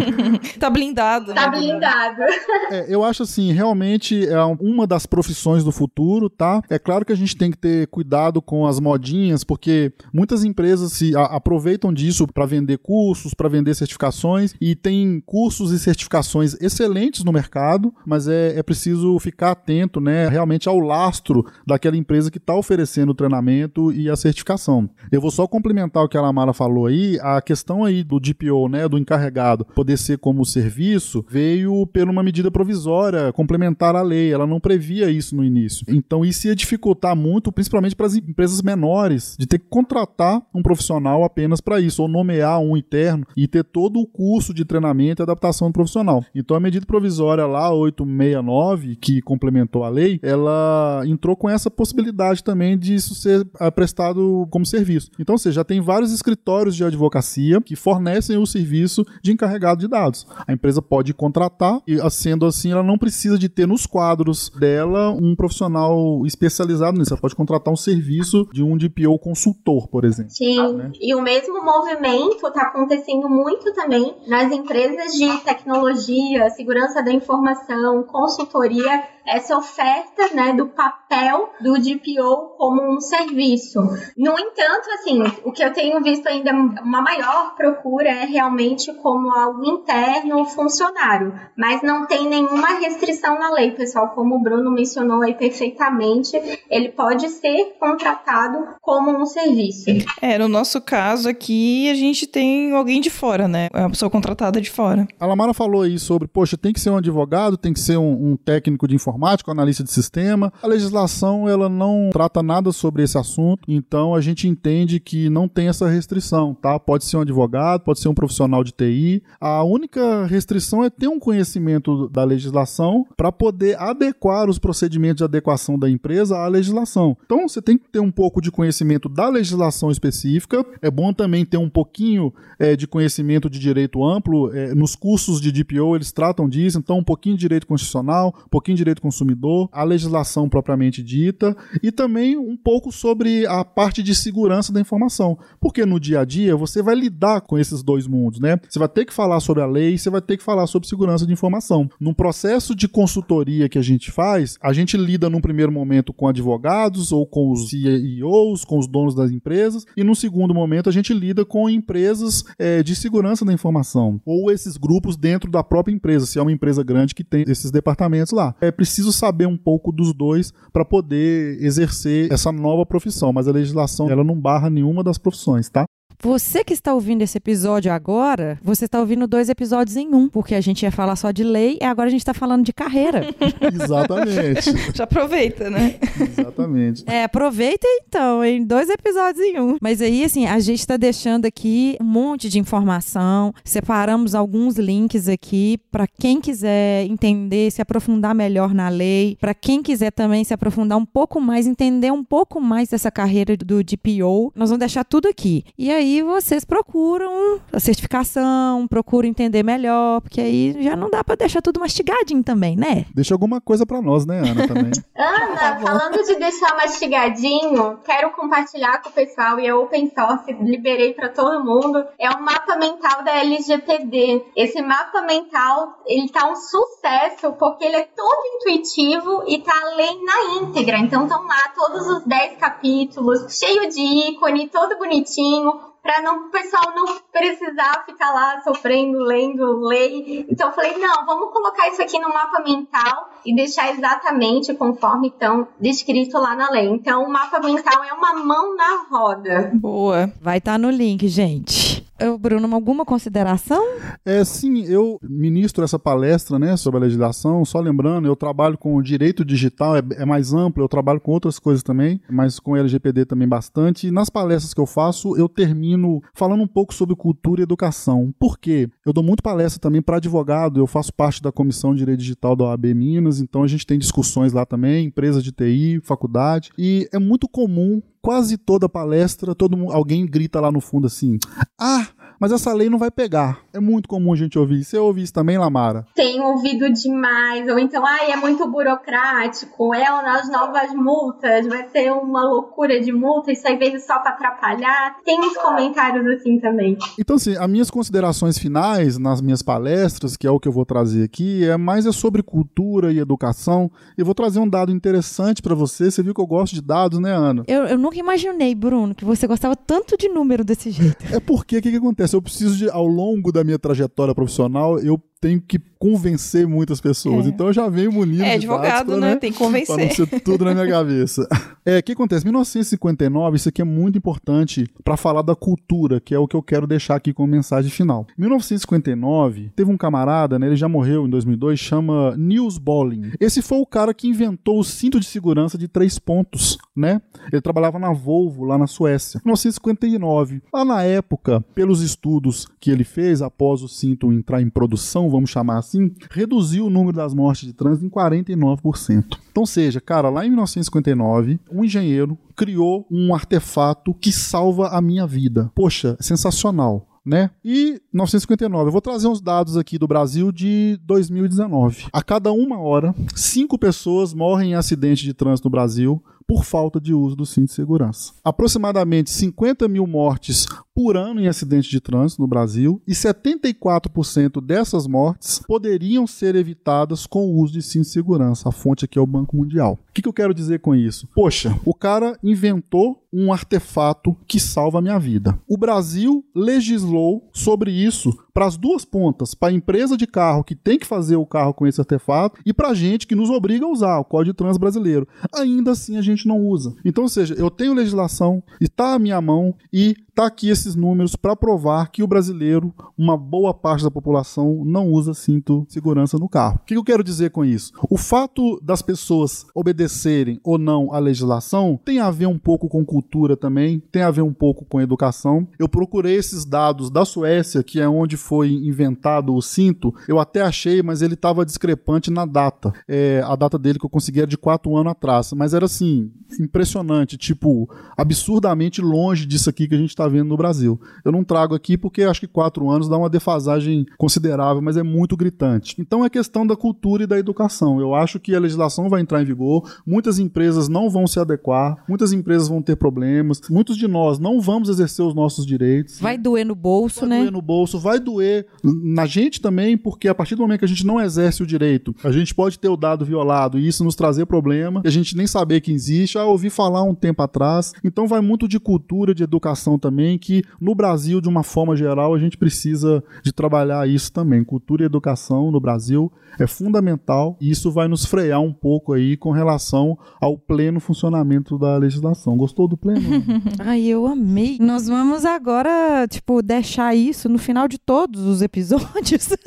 tá 0.60 0.68
blindado. 0.68 1.32
Tá 1.32 1.50
né, 1.50 1.58
blindado. 1.58 2.22
É, 2.70 2.86
eu 2.88 3.02
acho 3.02 3.22
assim, 3.22 3.50
realmente 3.52 4.28
é 4.28 4.44
uma 4.60 4.86
das 4.86 5.06
profissões 5.06 5.64
do 5.64 5.72
futuro, 5.72 6.28
tá? 6.28 6.60
É 6.68 6.78
claro 6.78 7.04
que 7.04 7.12
a 7.12 7.16
gente 7.16 7.34
tem 7.34 7.50
que 7.50 7.56
ter 7.56 7.86
cuidado 7.86 8.42
com 8.42 8.66
as 8.66 8.78
modinhas, 8.78 9.42
porque 9.42 9.92
muitas 10.12 10.44
empresas 10.44 10.92
se 10.98 11.14
a, 11.14 11.24
aproveitam 11.24 11.92
disso 11.92 12.26
para 12.26 12.44
vender 12.44 12.78
cursos, 12.78 13.32
para 13.32 13.48
vender 13.48 13.74
certificações 13.74 14.54
e 14.60 14.74
tem 14.74 15.22
cursos 15.24 15.70
e 15.70 15.78
certificações 15.78 16.56
excelentes 16.60 17.22
no 17.22 17.32
mercado, 17.32 17.94
mas 18.04 18.26
é, 18.26 18.58
é 18.58 18.62
preciso 18.62 19.18
ficar 19.20 19.52
atento, 19.52 20.00
né, 20.00 20.28
realmente 20.28 20.68
ao 20.68 20.78
lastro 20.80 21.44
daquela 21.66 21.96
empresa 21.96 22.30
que 22.30 22.38
está 22.38 22.54
oferecendo 22.54 23.10
o 23.10 23.14
treinamento 23.14 23.92
e 23.92 24.10
a 24.10 24.16
certificação. 24.16 24.90
Eu 25.12 25.20
vou 25.20 25.30
só 25.30 25.46
complementar 25.46 26.02
o 26.02 26.08
que 26.08 26.16
a 26.16 26.22
Lamara 26.22 26.52
falou 26.52 26.86
aí, 26.86 27.18
a 27.20 27.40
questão 27.40 27.84
aí 27.84 28.02
do 28.02 28.18
DPO, 28.18 28.68
né, 28.68 28.88
do 28.88 28.98
encarregado, 28.98 29.64
poder 29.64 29.96
ser 29.96 30.18
como 30.18 30.44
serviço, 30.44 31.24
veio 31.28 31.86
por 31.86 32.08
uma 32.08 32.22
medida 32.22 32.50
provisória 32.50 33.32
complementar 33.32 33.94
à 33.94 34.02
lei, 34.02 34.32
ela 34.32 34.46
não 34.46 34.58
previa 34.58 35.10
isso 35.10 35.36
no 35.36 35.44
início. 35.44 35.84
Então 35.88 36.24
isso 36.24 36.48
ia 36.48 36.56
dificultar 36.56 37.14
muito, 37.14 37.52
principalmente 37.52 37.94
para 37.94 38.06
as 38.06 38.16
empresas 38.16 38.62
menores, 38.62 39.36
de 39.38 39.46
ter 39.46 39.58
que 39.58 39.66
contratar 39.68 40.42
um 40.54 40.62
profissional 40.62 40.77
profissional 40.78 41.24
apenas 41.24 41.60
para 41.60 41.80
isso, 41.80 42.02
ou 42.02 42.08
nomear 42.08 42.60
um 42.60 42.76
interno 42.76 43.26
e 43.36 43.48
ter 43.48 43.64
todo 43.64 43.98
o 43.98 44.06
curso 44.06 44.54
de 44.54 44.64
treinamento 44.64 45.20
e 45.20 45.24
adaptação 45.24 45.68
do 45.68 45.72
profissional. 45.72 46.24
Então 46.34 46.56
a 46.56 46.60
medida 46.60 46.86
provisória 46.86 47.46
lá 47.46 47.72
869, 47.72 48.96
que 48.96 49.20
complementou 49.20 49.82
a 49.82 49.88
lei, 49.88 50.20
ela 50.22 51.02
entrou 51.06 51.36
com 51.36 51.48
essa 51.48 51.70
possibilidade 51.70 52.44
também 52.44 52.78
de 52.78 52.94
isso 52.94 53.14
ser 53.14 53.46
ah, 53.58 53.70
prestado 53.70 54.46
como 54.50 54.64
serviço. 54.64 55.10
Então, 55.18 55.34
ou 55.34 55.38
seja, 55.38 55.56
já 55.56 55.64
tem 55.64 55.80
vários 55.80 56.12
escritórios 56.12 56.76
de 56.76 56.84
advocacia 56.84 57.60
que 57.60 57.74
fornecem 57.74 58.36
o 58.36 58.46
serviço 58.46 59.04
de 59.22 59.32
encarregado 59.32 59.80
de 59.80 59.88
dados. 59.88 60.26
A 60.46 60.52
empresa 60.52 60.80
pode 60.80 61.12
contratar 61.12 61.80
e, 61.86 61.98
sendo 62.10 62.46
assim, 62.46 62.70
ela 62.70 62.82
não 62.82 62.96
precisa 62.96 63.38
de 63.38 63.48
ter 63.48 63.66
nos 63.66 63.86
quadros 63.86 64.50
dela 64.50 65.10
um 65.10 65.34
profissional 65.34 66.24
especializado 66.24 66.98
nisso. 66.98 67.12
Ela 67.12 67.20
pode 67.20 67.34
contratar 67.34 67.72
um 67.72 67.76
serviço 67.76 68.46
de 68.52 68.62
um 68.62 68.76
DPO 68.76 69.18
consultor, 69.18 69.88
por 69.88 70.04
exemplo. 70.04 70.30
Sim, 70.30 70.67
né? 70.72 70.92
e 71.00 71.14
o 71.14 71.20
mesmo 71.20 71.62
movimento 71.62 72.46
está 72.46 72.62
acontecendo 72.62 73.28
muito 73.28 73.72
também 73.72 74.16
nas 74.26 74.52
empresas 74.52 75.12
de 75.12 75.38
tecnologia, 75.38 76.50
segurança 76.50 77.02
da 77.02 77.12
informação, 77.12 78.02
consultoria 78.04 79.02
essa 79.28 79.56
oferta 79.56 80.34
né, 80.34 80.54
do 80.54 80.66
papel 80.68 81.50
do 81.60 81.74
DPO 81.74 82.56
como 82.56 82.96
um 82.96 83.00
serviço. 83.00 83.80
No 84.16 84.38
entanto, 84.38 84.88
assim, 84.94 85.22
o 85.44 85.52
que 85.52 85.62
eu 85.62 85.72
tenho 85.72 86.02
visto 86.02 86.26
ainda 86.26 86.50
uma 86.52 87.02
maior 87.02 87.54
procura 87.54 88.08
é 88.08 88.24
realmente 88.24 88.92
como 88.94 89.30
algo 89.32 89.64
interno 89.64 90.44
funcionário, 90.46 91.34
mas 91.56 91.82
não 91.82 92.06
tem 92.06 92.28
nenhuma 92.28 92.78
restrição 92.78 93.38
na 93.38 93.50
lei, 93.50 93.72
pessoal, 93.72 94.08
como 94.10 94.36
o 94.36 94.42
Bruno 94.42 94.70
mencionou 94.70 95.22
aí 95.22 95.34
perfeitamente, 95.34 96.40
ele 96.70 96.88
pode 96.88 97.28
ser 97.28 97.76
contratado 97.78 98.76
como 98.80 99.10
um 99.10 99.26
serviço. 99.26 99.90
É, 100.22 100.38
no 100.38 100.48
nosso 100.48 100.80
caso 100.80 101.28
aqui, 101.28 101.90
a 101.90 101.94
gente 101.94 102.26
tem 102.26 102.72
alguém 102.72 103.00
de 103.00 103.10
fora, 103.10 103.46
né? 103.46 103.68
É 103.74 103.80
uma 103.80 103.90
pessoa 103.90 104.10
contratada 104.10 104.60
de 104.60 104.70
fora. 104.70 105.06
A 105.20 105.26
Lamara 105.26 105.52
falou 105.52 105.82
aí 105.82 105.98
sobre, 105.98 106.26
poxa, 106.26 106.56
tem 106.56 106.72
que 106.72 106.80
ser 106.80 106.90
um 106.90 106.96
advogado, 106.96 107.56
tem 107.56 107.72
que 107.72 107.80
ser 107.80 107.98
um, 107.98 108.32
um 108.32 108.36
técnico 108.36 108.88
de 108.88 108.94
informática 108.94 109.17
informático, 109.18 109.50
analista 109.50 109.82
de 109.82 109.90
sistema. 109.90 110.52
A 110.62 110.66
legislação 110.66 111.48
ela 111.48 111.68
não 111.68 112.10
trata 112.12 112.42
nada 112.42 112.70
sobre 112.70 113.02
esse 113.02 113.18
assunto, 113.18 113.62
então 113.66 114.14
a 114.14 114.20
gente 114.20 114.46
entende 114.46 115.00
que 115.00 115.28
não 115.28 115.48
tem 115.48 115.68
essa 115.68 115.88
restrição, 115.88 116.54
tá? 116.54 116.78
Pode 116.78 117.04
ser 117.04 117.16
um 117.16 117.22
advogado, 117.22 117.82
pode 117.82 118.00
ser 118.00 118.08
um 118.08 118.14
profissional 118.14 118.62
de 118.62 118.72
TI. 118.72 119.22
A 119.40 119.64
única 119.64 120.24
restrição 120.26 120.84
é 120.84 120.90
ter 120.90 121.08
um 121.08 121.18
conhecimento 121.18 122.08
da 122.08 122.22
legislação 122.22 123.06
para 123.16 123.32
poder 123.32 123.78
adequar 123.80 124.48
os 124.48 124.58
procedimentos 124.58 125.18
de 125.18 125.24
adequação 125.24 125.78
da 125.78 125.90
empresa 125.90 126.38
à 126.38 126.46
legislação. 126.46 127.16
Então 127.24 127.48
você 127.48 127.60
tem 127.60 127.76
que 127.76 127.88
ter 127.88 128.00
um 128.00 128.10
pouco 128.10 128.40
de 128.40 128.50
conhecimento 128.50 129.08
da 129.08 129.28
legislação 129.28 129.90
específica. 129.90 130.64
É 130.80 130.90
bom 130.90 131.12
também 131.12 131.44
ter 131.44 131.56
um 131.56 131.68
pouquinho 131.68 132.32
é, 132.58 132.76
de 132.76 132.86
conhecimento 132.86 133.50
de 133.50 133.58
direito 133.58 134.04
amplo. 134.04 134.54
É, 134.54 134.74
nos 134.74 134.94
cursos 134.94 135.40
de 135.40 135.50
DPO 135.50 135.96
eles 135.96 136.12
tratam 136.12 136.48
disso, 136.48 136.78
então 136.78 136.98
um 136.98 137.04
pouquinho 137.04 137.34
de 137.34 137.40
direito 137.40 137.66
constitucional, 137.66 138.34
um 138.46 138.48
pouquinho 138.48 138.76
de 138.76 138.80
direito 138.80 139.02
consumidor, 139.08 139.68
a 139.72 139.82
legislação 139.82 140.48
propriamente 140.48 141.02
dita 141.02 141.56
e 141.82 141.90
também 141.90 142.36
um 142.36 142.56
pouco 142.56 142.92
sobre 142.92 143.46
a 143.46 143.64
parte 143.64 144.02
de 144.02 144.14
segurança 144.14 144.72
da 144.72 144.80
informação. 144.80 145.38
Porque 145.58 145.86
no 145.86 145.98
dia 145.98 146.20
a 146.20 146.24
dia 146.24 146.54
você 146.54 146.82
vai 146.82 146.94
lidar 146.94 147.40
com 147.40 147.58
esses 147.58 147.82
dois 147.82 148.06
mundos, 148.06 148.38
né? 148.38 148.58
Você 148.68 148.78
vai 148.78 148.88
ter 148.88 149.06
que 149.06 149.14
falar 149.14 149.40
sobre 149.40 149.62
a 149.62 149.66
lei, 149.66 149.96
você 149.96 150.10
vai 150.10 150.20
ter 150.20 150.36
que 150.36 150.44
falar 150.44 150.66
sobre 150.66 150.88
segurança 150.88 151.26
de 151.26 151.32
informação. 151.32 151.88
Num 151.98 152.12
processo 152.12 152.74
de 152.74 152.86
consultoria 152.86 153.68
que 153.68 153.78
a 153.78 153.82
gente 153.82 154.10
faz, 154.12 154.58
a 154.62 154.72
gente 154.72 154.96
lida 154.96 155.30
num 155.30 155.40
primeiro 155.40 155.72
momento 155.72 156.12
com 156.12 156.28
advogados 156.28 157.10
ou 157.10 157.26
com 157.26 157.50
os 157.50 157.70
CEOs, 157.70 158.64
com 158.64 158.78
os 158.78 158.86
donos 158.86 159.14
das 159.14 159.30
empresas, 159.30 159.84
e 159.96 160.04
num 160.04 160.14
segundo 160.14 160.54
momento 160.54 160.88
a 160.88 160.92
gente 160.92 161.14
lida 161.14 161.44
com 161.44 161.68
empresas 161.70 162.44
é, 162.58 162.82
de 162.82 162.94
segurança 162.94 163.44
da 163.44 163.52
informação 163.52 164.20
ou 164.24 164.50
esses 164.50 164.76
grupos 164.76 165.16
dentro 165.16 165.50
da 165.50 165.64
própria 165.64 165.94
empresa, 165.94 166.26
se 166.26 166.38
é 166.38 166.42
uma 166.42 166.52
empresa 166.52 166.82
grande 166.82 167.14
que 167.14 167.24
tem 167.24 167.44
esses 167.48 167.70
departamentos 167.70 168.32
lá. 168.32 168.54
É 168.60 168.70
preciso 168.88 169.12
saber 169.12 169.46
um 169.46 169.56
pouco 169.56 169.92
dos 169.92 170.14
dois 170.14 170.52
para 170.72 170.84
poder 170.84 171.62
exercer 171.62 172.32
essa 172.32 172.50
nova 172.50 172.86
profissão, 172.86 173.32
mas 173.32 173.46
a 173.46 173.52
legislação 173.52 174.10
ela 174.10 174.24
não 174.24 174.34
barra 174.34 174.70
nenhuma 174.70 175.04
das 175.04 175.18
profissões, 175.18 175.68
tá? 175.68 175.84
Você 176.20 176.64
que 176.64 176.72
está 176.72 176.92
ouvindo 176.92 177.22
esse 177.22 177.38
episódio 177.38 177.92
agora, 177.92 178.58
você 178.60 178.86
está 178.86 178.98
ouvindo 178.98 179.24
dois 179.28 179.48
episódios 179.48 179.96
em 179.96 180.12
um, 180.12 180.28
porque 180.28 180.56
a 180.56 180.60
gente 180.60 180.82
ia 180.82 180.90
falar 180.90 181.14
só 181.14 181.30
de 181.30 181.44
lei 181.44 181.78
e 181.80 181.84
agora 181.84 182.08
a 182.08 182.10
gente 182.10 182.22
está 182.22 182.34
falando 182.34 182.64
de 182.64 182.72
carreira. 182.72 183.28
Exatamente. 183.72 184.68
Já 184.92 185.04
aproveita, 185.04 185.70
né? 185.70 185.94
Exatamente. 186.20 187.04
É, 187.06 187.22
aproveita 187.22 187.86
então, 188.02 188.44
em 188.44 188.64
dois 188.64 188.90
episódios 188.90 189.44
em 189.44 189.60
um. 189.60 189.76
Mas 189.80 190.02
aí, 190.02 190.24
assim, 190.24 190.44
a 190.44 190.58
gente 190.58 190.80
está 190.80 190.96
deixando 190.96 191.44
aqui 191.44 191.96
um 192.00 192.04
monte 192.04 192.48
de 192.48 192.58
informação, 192.58 193.54
separamos 193.64 194.34
alguns 194.34 194.76
links 194.76 195.28
aqui 195.28 195.78
para 195.88 196.08
quem 196.08 196.40
quiser 196.40 197.06
entender, 197.06 197.70
se 197.70 197.80
aprofundar 197.80 198.34
melhor 198.34 198.74
na 198.74 198.88
lei, 198.88 199.36
para 199.40 199.54
quem 199.54 199.80
quiser 199.80 200.10
também 200.10 200.42
se 200.42 200.52
aprofundar 200.52 200.98
um 200.98 201.06
pouco 201.06 201.40
mais, 201.40 201.64
entender 201.64 202.10
um 202.10 202.24
pouco 202.24 202.60
mais 202.60 202.88
dessa 202.88 203.08
carreira 203.08 203.56
do 203.56 203.84
DPO. 203.84 204.52
Nós 204.56 204.70
vamos 204.70 204.80
deixar 204.80 205.04
tudo 205.04 205.28
aqui. 205.28 205.62
E 205.78 205.92
aí, 205.92 206.07
aí 206.08 206.22
vocês 206.22 206.64
procuram 206.64 207.60
a 207.72 207.78
certificação, 207.78 208.88
procuram 208.88 209.28
entender 209.28 209.62
melhor, 209.62 210.20
porque 210.22 210.40
aí 210.40 210.82
já 210.82 210.96
não 210.96 211.10
dá 211.10 211.22
para 211.22 211.34
deixar 211.34 211.60
tudo 211.60 211.80
mastigadinho 211.80 212.42
também, 212.42 212.76
né? 212.76 213.04
Deixa 213.14 213.34
alguma 213.34 213.60
coisa 213.60 213.84
para 213.84 214.00
nós, 214.00 214.24
né, 214.24 214.38
Ana, 214.38 214.66
também. 214.66 214.90
Ana, 215.16 215.56
tá 215.56 215.78
falando 215.80 216.24
de 216.24 216.36
deixar 216.36 216.74
mastigadinho, 216.76 217.98
quero 218.04 218.30
compartilhar 218.32 219.02
com 219.02 219.10
o 219.10 219.12
pessoal 219.12 219.60
e 219.60 219.66
é 219.66 219.74
open 219.74 220.10
source, 220.14 220.52
liberei 220.62 221.12
para 221.12 221.28
todo 221.28 221.64
mundo. 221.64 222.04
É 222.18 222.30
o 222.30 222.40
mapa 222.40 222.76
mental 222.76 223.22
da 223.22 223.36
LGPD. 223.36 224.44
Esse 224.56 224.80
mapa 224.80 225.22
mental, 225.22 225.98
ele 226.06 226.28
tá 226.28 226.50
um 226.50 226.56
sucesso 226.56 227.52
porque 227.58 227.84
ele 227.84 227.96
é 227.96 228.08
todo 228.16 228.56
intuitivo 228.56 229.44
e 229.46 229.58
tá 229.58 229.72
além 229.92 230.24
na 230.24 230.62
íntegra. 230.62 230.98
Então 230.98 231.24
estão 231.24 231.44
lá 231.46 231.72
todos 231.74 232.06
os 232.06 232.24
10 232.24 232.58
capítulos, 232.58 233.58
cheio 233.58 233.88
de 233.88 234.00
ícone, 234.30 234.68
todo 234.68 234.98
bonitinho 234.98 235.88
para 236.08 236.22
não 236.22 236.46
o 236.46 236.50
pessoal 236.50 236.94
não 236.96 237.18
precisar 237.30 238.02
ficar 238.06 238.32
lá 238.32 238.62
sofrendo, 238.62 239.18
lendo 239.18 239.86
lei. 239.86 240.46
Então 240.48 240.68
eu 240.68 240.74
falei, 240.74 240.96
não, 240.96 241.26
vamos 241.26 241.52
colocar 241.52 241.86
isso 241.88 242.00
aqui 242.00 242.18
no 242.18 242.30
mapa 242.30 242.62
mental 242.62 243.28
e 243.44 243.54
deixar 243.54 243.92
exatamente 243.92 244.72
conforme 244.72 245.28
estão 245.28 245.68
descrito 245.78 246.38
lá 246.38 246.54
na 246.54 246.70
lei. 246.70 246.88
Então 246.88 247.24
o 247.24 247.30
mapa 247.30 247.60
mental 247.60 248.02
é 248.04 248.14
uma 248.14 248.32
mão 248.42 248.74
na 248.74 249.04
roda. 249.10 249.70
Boa. 249.74 250.32
Vai 250.40 250.56
estar 250.56 250.72
tá 250.72 250.78
no 250.78 250.88
link, 250.88 251.28
gente. 251.28 252.07
Eu, 252.18 252.36
Bruno, 252.36 252.74
alguma 252.74 253.04
consideração? 253.04 253.82
É, 254.24 254.44
sim, 254.44 254.84
eu 254.86 255.20
ministro 255.22 255.84
essa 255.84 255.98
palestra 255.98 256.58
né, 256.58 256.76
sobre 256.76 256.98
a 256.98 257.02
legislação. 257.02 257.64
Só 257.64 257.78
lembrando, 257.78 258.26
eu 258.26 258.34
trabalho 258.34 258.76
com 258.76 259.00
direito 259.00 259.44
digital, 259.44 259.96
é, 259.96 260.02
é, 260.16 260.24
mais 260.24 260.52
amplo, 260.52 260.82
eu 260.82 260.88
trabalho 260.88 261.20
com 261.20 261.30
outras 261.30 261.60
coisas 261.60 261.82
também, 261.82 262.20
mas 262.28 262.58
com 262.58 262.76
LGPD 262.76 263.24
também 263.24 263.46
bastante. 263.46 264.08
E 264.08 264.10
nas 264.10 264.28
palestras 264.28 264.74
que 264.74 264.80
eu 264.80 264.86
faço, 264.86 265.36
eu 265.36 265.48
termino 265.48 266.20
falando 266.34 266.62
um 266.62 266.66
pouco 266.66 266.92
sobre 266.92 267.14
cultura 267.14 267.60
e 267.60 267.62
educação. 267.62 268.34
Por 268.36 268.58
quê? 268.58 268.88
Eu 269.06 269.12
dou 269.12 269.22
muito 269.22 269.42
palestra 269.42 269.80
também 269.80 270.02
para 270.02 270.16
advogado, 270.16 270.80
eu 270.80 270.86
faço 270.88 271.14
parte 271.14 271.40
da 271.40 271.52
comissão 271.52 271.92
de 271.92 271.98
direito 271.98 272.18
digital 272.18 272.56
da 272.56 272.64
OAB 272.64 272.86
Minas, 272.94 273.40
então 273.40 273.62
a 273.62 273.68
gente 273.68 273.86
tem 273.86 273.98
discussões 273.98 274.52
lá 274.52 274.66
também, 274.66 275.06
empresas 275.06 275.44
de 275.44 275.52
TI, 275.52 276.00
faculdade, 276.02 276.70
e 276.76 277.08
é 277.12 277.18
muito 277.18 277.48
comum 277.48 278.02
quase 278.22 278.56
toda 278.56 278.88
palestra, 278.88 279.54
todo 279.54 279.76
mundo, 279.76 279.92
alguém 279.92 280.26
grita 280.26 280.60
lá 280.60 280.70
no 280.70 280.80
fundo 280.80 281.06
assim: 281.06 281.38
"Ah, 281.78 282.06
mas 282.38 282.52
essa 282.52 282.72
lei 282.72 282.88
não 282.88 282.98
vai 282.98 283.10
pegar. 283.10 283.60
É 283.72 283.80
muito 283.80 284.08
comum 284.08 284.32
a 284.32 284.36
gente 284.36 284.58
ouvir. 284.58 284.84
Você 284.84 284.98
ouve 284.98 285.22
isso 285.22 285.32
também, 285.32 285.58
Lamara? 285.58 286.06
Tenho 286.14 286.44
ouvido 286.44 286.92
demais. 286.92 287.68
Ou 287.68 287.78
então, 287.78 288.04
ai, 288.04 288.32
é 288.32 288.36
muito 288.36 288.66
burocrático. 288.68 289.94
É 289.94 290.08
nas 290.08 290.48
novas 290.50 290.92
multas, 290.94 291.66
vai 291.66 291.88
ser 291.90 292.10
uma 292.12 292.42
loucura 292.42 293.00
de 293.00 293.12
multa. 293.12 293.52
Isso 293.52 293.66
aí 293.66 293.76
veio 293.76 294.00
só 294.00 294.18
para 294.18 294.30
atrapalhar. 294.30 295.16
Tem 295.24 295.38
uns 295.38 295.56
comentários 295.56 296.26
assim 296.26 296.58
também. 296.58 296.96
Então, 297.18 297.36
assim, 297.36 297.56
as 297.56 297.68
minhas 297.68 297.90
considerações 297.90 298.58
finais 298.58 299.18
nas 299.18 299.40
minhas 299.40 299.62
palestras, 299.62 300.36
que 300.36 300.46
é 300.46 300.50
o 300.50 300.58
que 300.58 300.68
eu 300.68 300.72
vou 300.72 300.84
trazer 300.84 301.24
aqui, 301.24 301.64
é 301.64 301.76
mais 301.76 302.06
é 302.06 302.12
sobre 302.12 302.42
cultura 302.42 303.12
e 303.12 303.18
educação. 303.18 303.90
E 304.16 304.22
vou 304.22 304.34
trazer 304.34 304.58
um 304.58 304.68
dado 304.68 304.90
interessante 304.92 305.62
para 305.62 305.74
você. 305.74 306.10
Você 306.10 306.22
viu 306.22 306.34
que 306.34 306.40
eu 306.40 306.46
gosto 306.46 306.74
de 306.74 306.82
dados, 306.82 307.18
né, 307.18 307.32
Ana? 307.32 307.64
Eu, 307.66 307.84
eu 307.84 307.98
nunca 307.98 308.18
imaginei, 308.18 308.74
Bruno, 308.74 309.14
que 309.14 309.24
você 309.24 309.46
gostava 309.46 309.76
tanto 309.76 310.16
de 310.16 310.28
número 310.28 310.64
desse 310.64 310.90
jeito. 310.90 311.18
É 311.30 311.40
porque 311.40 311.78
o 311.78 311.82
que, 311.82 311.90
que 311.90 311.96
acontece? 311.96 312.27
Eu 312.36 312.42
preciso 312.42 312.76
de, 312.76 312.90
ao 312.90 313.06
longo 313.06 313.50
da 313.52 313.64
minha 313.64 313.78
trajetória 313.78 314.34
profissional, 314.34 314.98
eu 314.98 315.18
tenho 315.40 315.60
que 315.60 315.78
convencer 315.98 316.66
muitas 316.66 317.00
pessoas. 317.00 317.46
É. 317.46 317.48
Então 317.48 317.66
eu 317.68 317.72
já 317.72 317.88
venho 317.88 318.12
munido 318.12 318.42
É 318.42 318.50
de 318.50 318.66
advogado, 318.66 319.08
tática, 319.12 319.16
né? 319.16 319.36
Tem 319.36 319.50
que 319.52 319.58
Pra 319.58 319.66
não 319.66 319.72
convencer. 319.86 320.12
ser 320.28 320.40
tudo 320.40 320.64
na 320.64 320.72
minha 320.74 320.86
cabeça. 320.88 321.46
É, 321.84 321.98
o 321.98 322.02
que 322.02 322.12
acontece? 322.12 322.44
1959, 322.44 323.56
isso 323.56 323.68
aqui 323.68 323.80
é 323.82 323.84
muito 323.84 324.16
importante 324.18 324.86
para 325.02 325.16
falar 325.16 325.42
da 325.42 325.56
cultura, 325.56 326.20
que 326.20 326.34
é 326.34 326.38
o 326.38 326.46
que 326.46 326.54
eu 326.54 326.62
quero 326.62 326.86
deixar 326.86 327.16
aqui 327.16 327.32
como 327.32 327.48
mensagem 327.48 327.90
final. 327.90 328.26
Em 328.38 328.42
1959, 328.42 329.70
teve 329.74 329.90
um 329.90 329.96
camarada, 329.96 330.58
né, 330.58 330.66
ele 330.66 330.76
já 330.76 330.88
morreu 330.88 331.26
em 331.26 331.30
2002, 331.30 331.78
chama 331.78 332.36
Niels 332.36 332.78
Bolling. 332.78 333.32
Esse 333.40 333.62
foi 333.62 333.78
o 333.78 333.86
cara 333.86 334.12
que 334.14 334.28
inventou 334.28 334.78
o 334.78 334.84
cinto 334.84 335.18
de 335.18 335.26
segurança 335.26 335.76
de 335.78 335.88
três 335.88 336.18
pontos, 336.18 336.78
né? 336.94 337.20
Ele 337.52 337.60
trabalhava 337.62 337.98
na 337.98 338.12
Volvo, 338.12 338.64
lá 338.64 338.76
na 338.78 338.86
Suécia. 338.86 339.40
1959. 339.44 340.62
Lá 340.72 340.84
na 340.84 341.02
época, 341.02 341.60
pelos 341.74 342.02
estudos 342.02 342.66
que 342.80 342.90
ele 342.90 343.04
fez 343.04 343.42
após 343.42 343.82
o 343.82 343.88
cinto 343.88 344.32
entrar 344.32 344.60
em 344.60 344.68
produção, 344.68 345.27
vamos 345.30 345.50
chamar 345.50 345.78
assim, 345.78 346.12
reduziu 346.30 346.86
o 346.86 346.90
número 346.90 347.16
das 347.16 347.34
mortes 347.34 347.66
de 347.66 347.72
trânsito 347.72 348.06
em 348.06 348.10
49%. 348.10 349.38
Então, 349.50 349.66
seja, 349.66 350.00
cara, 350.00 350.28
lá 350.28 350.44
em 350.44 350.48
1959, 350.48 351.60
um 351.70 351.84
engenheiro 351.84 352.38
criou 352.54 353.06
um 353.10 353.34
artefato 353.34 354.14
que 354.14 354.32
salva 354.32 354.88
a 354.88 355.00
minha 355.00 355.26
vida. 355.26 355.70
Poxa, 355.74 356.16
sensacional. 356.20 357.06
Né? 357.26 357.50
E 357.62 358.00
1959, 358.10 358.88
eu 358.88 358.92
vou 358.92 359.02
trazer 359.02 359.28
uns 359.28 359.38
dados 359.38 359.76
aqui 359.76 359.98
do 359.98 360.08
Brasil 360.08 360.50
de 360.50 360.98
2019. 361.04 362.06
A 362.10 362.22
cada 362.22 362.50
uma 362.52 362.80
hora, 362.80 363.14
cinco 363.34 363.78
pessoas 363.78 364.32
morrem 364.32 364.70
em 364.70 364.74
acidente 364.74 365.24
de 365.24 365.34
trânsito 365.34 365.66
no 365.66 365.72
Brasil 365.72 366.22
por 366.48 366.64
falta 366.64 366.98
de 366.98 367.12
uso 367.12 367.36
do 367.36 367.44
cinto 367.44 367.66
de 367.66 367.74
segurança. 367.74 368.32
Aproximadamente 368.42 369.30
50 369.30 369.86
mil 369.86 370.06
mortes 370.06 370.66
por 370.94 371.14
ano 371.14 371.40
em 371.40 371.46
acidente 371.46 371.90
de 371.90 372.00
trânsito 372.00 372.40
no 372.40 372.48
Brasil 372.48 373.00
e 373.06 373.12
74% 373.12 374.60
dessas 374.60 375.06
mortes 375.06 375.60
poderiam 375.68 376.26
ser 376.26 376.56
evitadas 376.56 377.26
com 377.26 377.46
o 377.46 377.60
uso 377.60 377.74
de 377.74 377.82
cinto 377.82 378.04
de 378.04 378.10
segurança. 378.10 378.68
A 378.68 378.72
fonte 378.72 379.04
aqui 379.04 379.18
é 379.18 379.22
o 379.22 379.26
Banco 379.26 379.56
Mundial. 379.56 379.98
O 380.08 380.12
que, 380.12 380.22
que 380.22 380.28
eu 380.28 380.32
quero 380.32 380.54
dizer 380.54 380.80
com 380.80 380.94
isso? 380.94 381.28
Poxa, 381.34 381.78
o 381.84 381.94
cara 381.94 382.36
inventou 382.42 383.22
um 383.32 383.52
artefato 383.52 384.34
que 384.46 384.58
salva 384.58 384.98
a 384.98 385.02
minha 385.02 385.18
vida. 385.18 385.58
O 385.68 385.76
Brasil 385.76 386.44
legislou 386.54 387.48
sobre 387.52 387.90
isso 387.90 388.36
para 388.54 388.66
as 388.66 388.76
duas 388.76 389.04
pontas, 389.04 389.54
para 389.54 389.68
a 389.68 389.72
empresa 389.72 390.16
de 390.16 390.26
carro 390.26 390.64
que 390.64 390.74
tem 390.74 390.98
que 390.98 391.06
fazer 391.06 391.36
o 391.36 391.46
carro 391.46 391.74
com 391.74 391.86
esse 391.86 392.00
artefato 392.00 392.58
e 392.64 392.72
para 392.72 392.88
a 392.88 392.94
gente 392.94 393.26
que 393.26 393.36
nos 393.36 393.50
obriga 393.50 393.84
a 393.84 393.88
usar 393.88 394.18
o 394.18 394.24
Código 394.24 394.52
de 394.52 394.56
Trânsito 394.56 394.80
brasileiro. 394.80 395.28
Ainda 395.54 395.92
assim 395.92 396.16
a 396.16 396.22
gente 396.22 396.37
não 396.46 396.60
usa. 396.60 396.94
Então, 397.04 397.24
ou 397.24 397.28
seja, 397.28 397.54
eu 397.54 397.70
tenho 397.70 397.94
legislação, 397.94 398.62
está 398.80 399.14
à 399.14 399.18
minha 399.18 399.40
mão 399.40 399.74
e 399.92 400.14
tá 400.38 400.46
aqui 400.46 400.68
esses 400.68 400.94
números 400.94 401.34
para 401.34 401.56
provar 401.56 402.12
que 402.12 402.22
o 402.22 402.26
brasileiro, 402.26 402.94
uma 403.18 403.36
boa 403.36 403.74
parte 403.74 404.04
da 404.04 404.10
população, 404.10 404.84
não 404.84 405.08
usa 405.08 405.34
cinto 405.34 405.84
de 405.88 405.94
segurança 405.94 406.38
no 406.38 406.48
carro. 406.48 406.78
O 406.80 406.84
que 406.86 406.96
eu 406.96 407.02
quero 407.02 407.24
dizer 407.24 407.50
com 407.50 407.64
isso? 407.64 407.92
O 408.08 408.16
fato 408.16 408.80
das 408.80 409.02
pessoas 409.02 409.66
obedecerem 409.74 410.60
ou 410.62 410.78
não 410.78 411.12
à 411.12 411.18
legislação 411.18 411.98
tem 412.04 412.20
a 412.20 412.30
ver 412.30 412.46
um 412.46 412.56
pouco 412.56 412.88
com 412.88 413.04
cultura 413.04 413.56
também, 413.56 414.00
tem 414.12 414.22
a 414.22 414.30
ver 414.30 414.42
um 414.42 414.52
pouco 414.52 414.84
com 414.84 415.00
educação. 415.00 415.66
Eu 415.76 415.88
procurei 415.88 416.36
esses 416.36 416.64
dados 416.64 417.10
da 417.10 417.24
Suécia, 417.24 417.82
que 417.82 418.00
é 418.00 418.08
onde 418.08 418.36
foi 418.36 418.70
inventado 418.70 419.52
o 419.52 419.60
cinto. 419.60 420.14
Eu 420.28 420.38
até 420.38 420.62
achei, 420.62 421.02
mas 421.02 421.20
ele 421.20 421.34
estava 421.34 421.66
discrepante 421.66 422.30
na 422.30 422.46
data. 422.46 422.92
É, 423.08 423.42
a 423.44 423.56
data 423.56 423.76
dele 423.76 423.98
que 423.98 424.06
eu 424.06 424.10
consegui 424.10 424.38
era 424.38 424.46
de 424.46 424.56
quatro 424.56 424.96
anos 424.96 425.10
atrás, 425.10 425.52
mas 425.52 425.74
era 425.74 425.86
assim 425.86 426.27
impressionante, 426.60 427.36
tipo 427.36 427.88
absurdamente 428.16 429.00
longe 429.00 429.46
disso 429.46 429.68
aqui 429.70 429.86
que 429.88 429.94
a 429.94 429.98
gente 429.98 430.10
está 430.10 430.26
vendo 430.28 430.48
no 430.48 430.56
Brasil. 430.56 431.00
Eu 431.24 431.32
não 431.32 431.44
trago 431.44 431.74
aqui 431.74 431.96
porque 431.96 432.22
acho 432.22 432.40
que 432.40 432.46
quatro 432.46 432.90
anos 432.90 433.08
dá 433.08 433.16
uma 433.16 433.28
defasagem 433.30 434.06
considerável, 434.16 434.82
mas 434.82 434.96
é 434.96 435.02
muito 435.02 435.36
gritante. 435.36 435.94
Então 435.98 436.24
é 436.24 436.30
questão 436.30 436.66
da 436.66 436.76
cultura 436.76 437.24
e 437.24 437.26
da 437.26 437.38
educação. 437.38 438.00
Eu 438.00 438.14
acho 438.14 438.40
que 438.40 438.54
a 438.54 438.60
legislação 438.60 439.08
vai 439.08 439.20
entrar 439.20 439.42
em 439.42 439.44
vigor, 439.44 439.88
muitas 440.06 440.38
empresas 440.38 440.88
não 440.88 441.08
vão 441.08 441.26
se 441.26 441.38
adequar, 441.38 442.02
muitas 442.08 442.32
empresas 442.32 442.68
vão 442.68 442.82
ter 442.82 442.96
problemas, 442.96 443.60
muitos 443.70 443.96
de 443.96 444.08
nós 444.08 444.38
não 444.38 444.60
vamos 444.60 444.88
exercer 444.88 445.24
os 445.24 445.34
nossos 445.34 445.64
direitos. 445.66 446.20
Vai 446.20 446.36
doer 446.38 446.64
no 446.64 446.74
bolso, 446.74 447.20
Vai 447.20 447.28
né? 447.28 447.38
doer 447.40 447.52
no 447.52 447.62
bolso, 447.62 447.98
vai 447.98 448.18
doer 448.18 448.66
na 448.82 449.26
gente 449.26 449.60
também, 449.60 449.96
porque 449.96 450.28
a 450.28 450.34
partir 450.34 450.54
do 450.54 450.62
momento 450.62 450.80
que 450.80 450.84
a 450.84 450.88
gente 450.88 451.06
não 451.06 451.20
exerce 451.20 451.62
o 451.62 451.66
direito, 451.66 452.14
a 452.24 452.32
gente 452.32 452.54
pode 452.54 452.78
ter 452.78 452.88
o 452.88 452.96
dado 452.96 453.24
violado 453.24 453.78
e 453.78 453.86
isso 453.86 454.04
nos 454.04 454.14
trazer 454.14 454.46
problema, 454.46 455.02
e 455.04 455.08
a 455.08 455.10
gente 455.10 455.36
nem 455.36 455.46
saber 455.46 455.80
que 455.80 455.92
existe, 455.92 456.07
ah, 456.38 456.44
ouvi 456.44 456.70
falar 456.70 457.02
um 457.02 457.14
tempo 457.14 457.42
atrás. 457.42 457.92
Então 458.02 458.26
vai 458.26 458.40
muito 458.40 458.68
de 458.68 458.78
cultura, 458.78 459.34
de 459.34 459.42
educação 459.42 459.98
também, 459.98 460.38
que 460.38 460.62
no 460.80 460.94
Brasil, 460.94 461.40
de 461.40 461.48
uma 461.48 461.62
forma 461.62 461.96
geral, 461.96 462.34
a 462.34 462.38
gente 462.38 462.56
precisa 462.56 463.22
de 463.42 463.52
trabalhar 463.52 464.08
isso 464.08 464.32
também. 464.32 464.64
Cultura 464.64 465.02
e 465.02 465.06
educação 465.06 465.70
no 465.70 465.80
Brasil 465.80 466.32
é 466.58 466.66
fundamental 466.66 467.56
e 467.60 467.70
isso 467.70 467.90
vai 467.90 468.08
nos 468.08 468.24
frear 468.24 468.60
um 468.60 468.72
pouco 468.72 469.12
aí 469.12 469.36
com 469.36 469.50
relação 469.50 470.18
ao 470.40 470.58
pleno 470.58 471.00
funcionamento 471.00 471.78
da 471.78 471.96
legislação. 471.96 472.56
Gostou 472.56 472.88
do 472.88 472.96
pleno? 472.96 473.20
Ai, 473.78 474.02
eu 474.02 474.26
amei. 474.26 474.78
Nós 474.80 475.06
vamos 475.06 475.44
agora, 475.44 476.26
tipo, 476.28 476.62
deixar 476.62 477.14
isso 477.14 477.48
no 477.48 477.58
final 477.58 477.88
de 477.88 477.98
todos 477.98 478.42
os 478.42 478.62
episódios. 478.62 479.48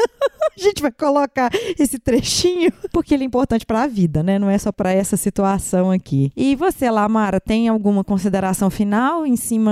a 0.58 0.62
gente 0.62 0.82
vai 0.82 0.92
colocar 0.92 1.50
esse 1.78 1.98
trechinho, 1.98 2.72
porque 2.92 3.14
ele 3.14 3.24
é 3.24 3.28
importante 3.28 3.66
para 3.66 3.84
a 3.84 3.88
vida, 3.88 4.22
né? 4.22 4.38
Não 4.38 4.50
é 4.50 4.58
só 4.58 4.72
para 4.72 4.92
essa 4.92 5.18
situação 5.18 5.92
aqui. 5.92 6.31
E 6.36 6.56
você, 6.56 6.90
Lamara, 6.90 7.40
tem 7.40 7.68
alguma 7.68 8.04
consideração 8.04 8.70
final 8.70 9.26
em 9.26 9.36
cima 9.36 9.72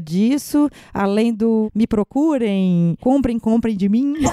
disso? 0.00 0.68
Além 0.92 1.32
do 1.32 1.70
me 1.74 1.86
procurem, 1.86 2.96
comprem, 3.00 3.38
comprem 3.38 3.76
de 3.76 3.88
mim? 3.88 4.14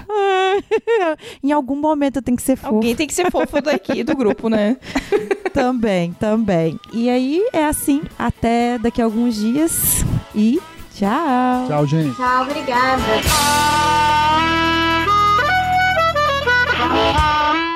em 1.44 1.52
algum 1.52 1.76
momento 1.76 2.22
tenho 2.22 2.38
que 2.38 2.44
ser 2.44 2.56
fofo. 2.56 2.76
Alguém 2.76 2.96
tem 2.96 3.08
que 3.08 3.14
ser 3.14 3.30
fofo 3.32 3.62
daqui 3.62 4.04
do 4.04 4.16
grupo, 4.16 4.50
né? 4.50 4.78
também, 5.54 6.14
também. 6.14 6.80
E 6.94 7.10
aí 7.10 7.48
é 7.54 7.66
assim, 7.66 8.02
até 8.18 8.78
daqui 8.78 9.02
a 9.02 9.06
alguns 9.06 9.36
dias 9.36 10.06
e 10.36 10.60
tchau. 10.96 11.68
Tchau, 11.68 11.86
gente. 11.88 12.16
Tchau, 12.16 12.44
obrigada. 12.44 13.04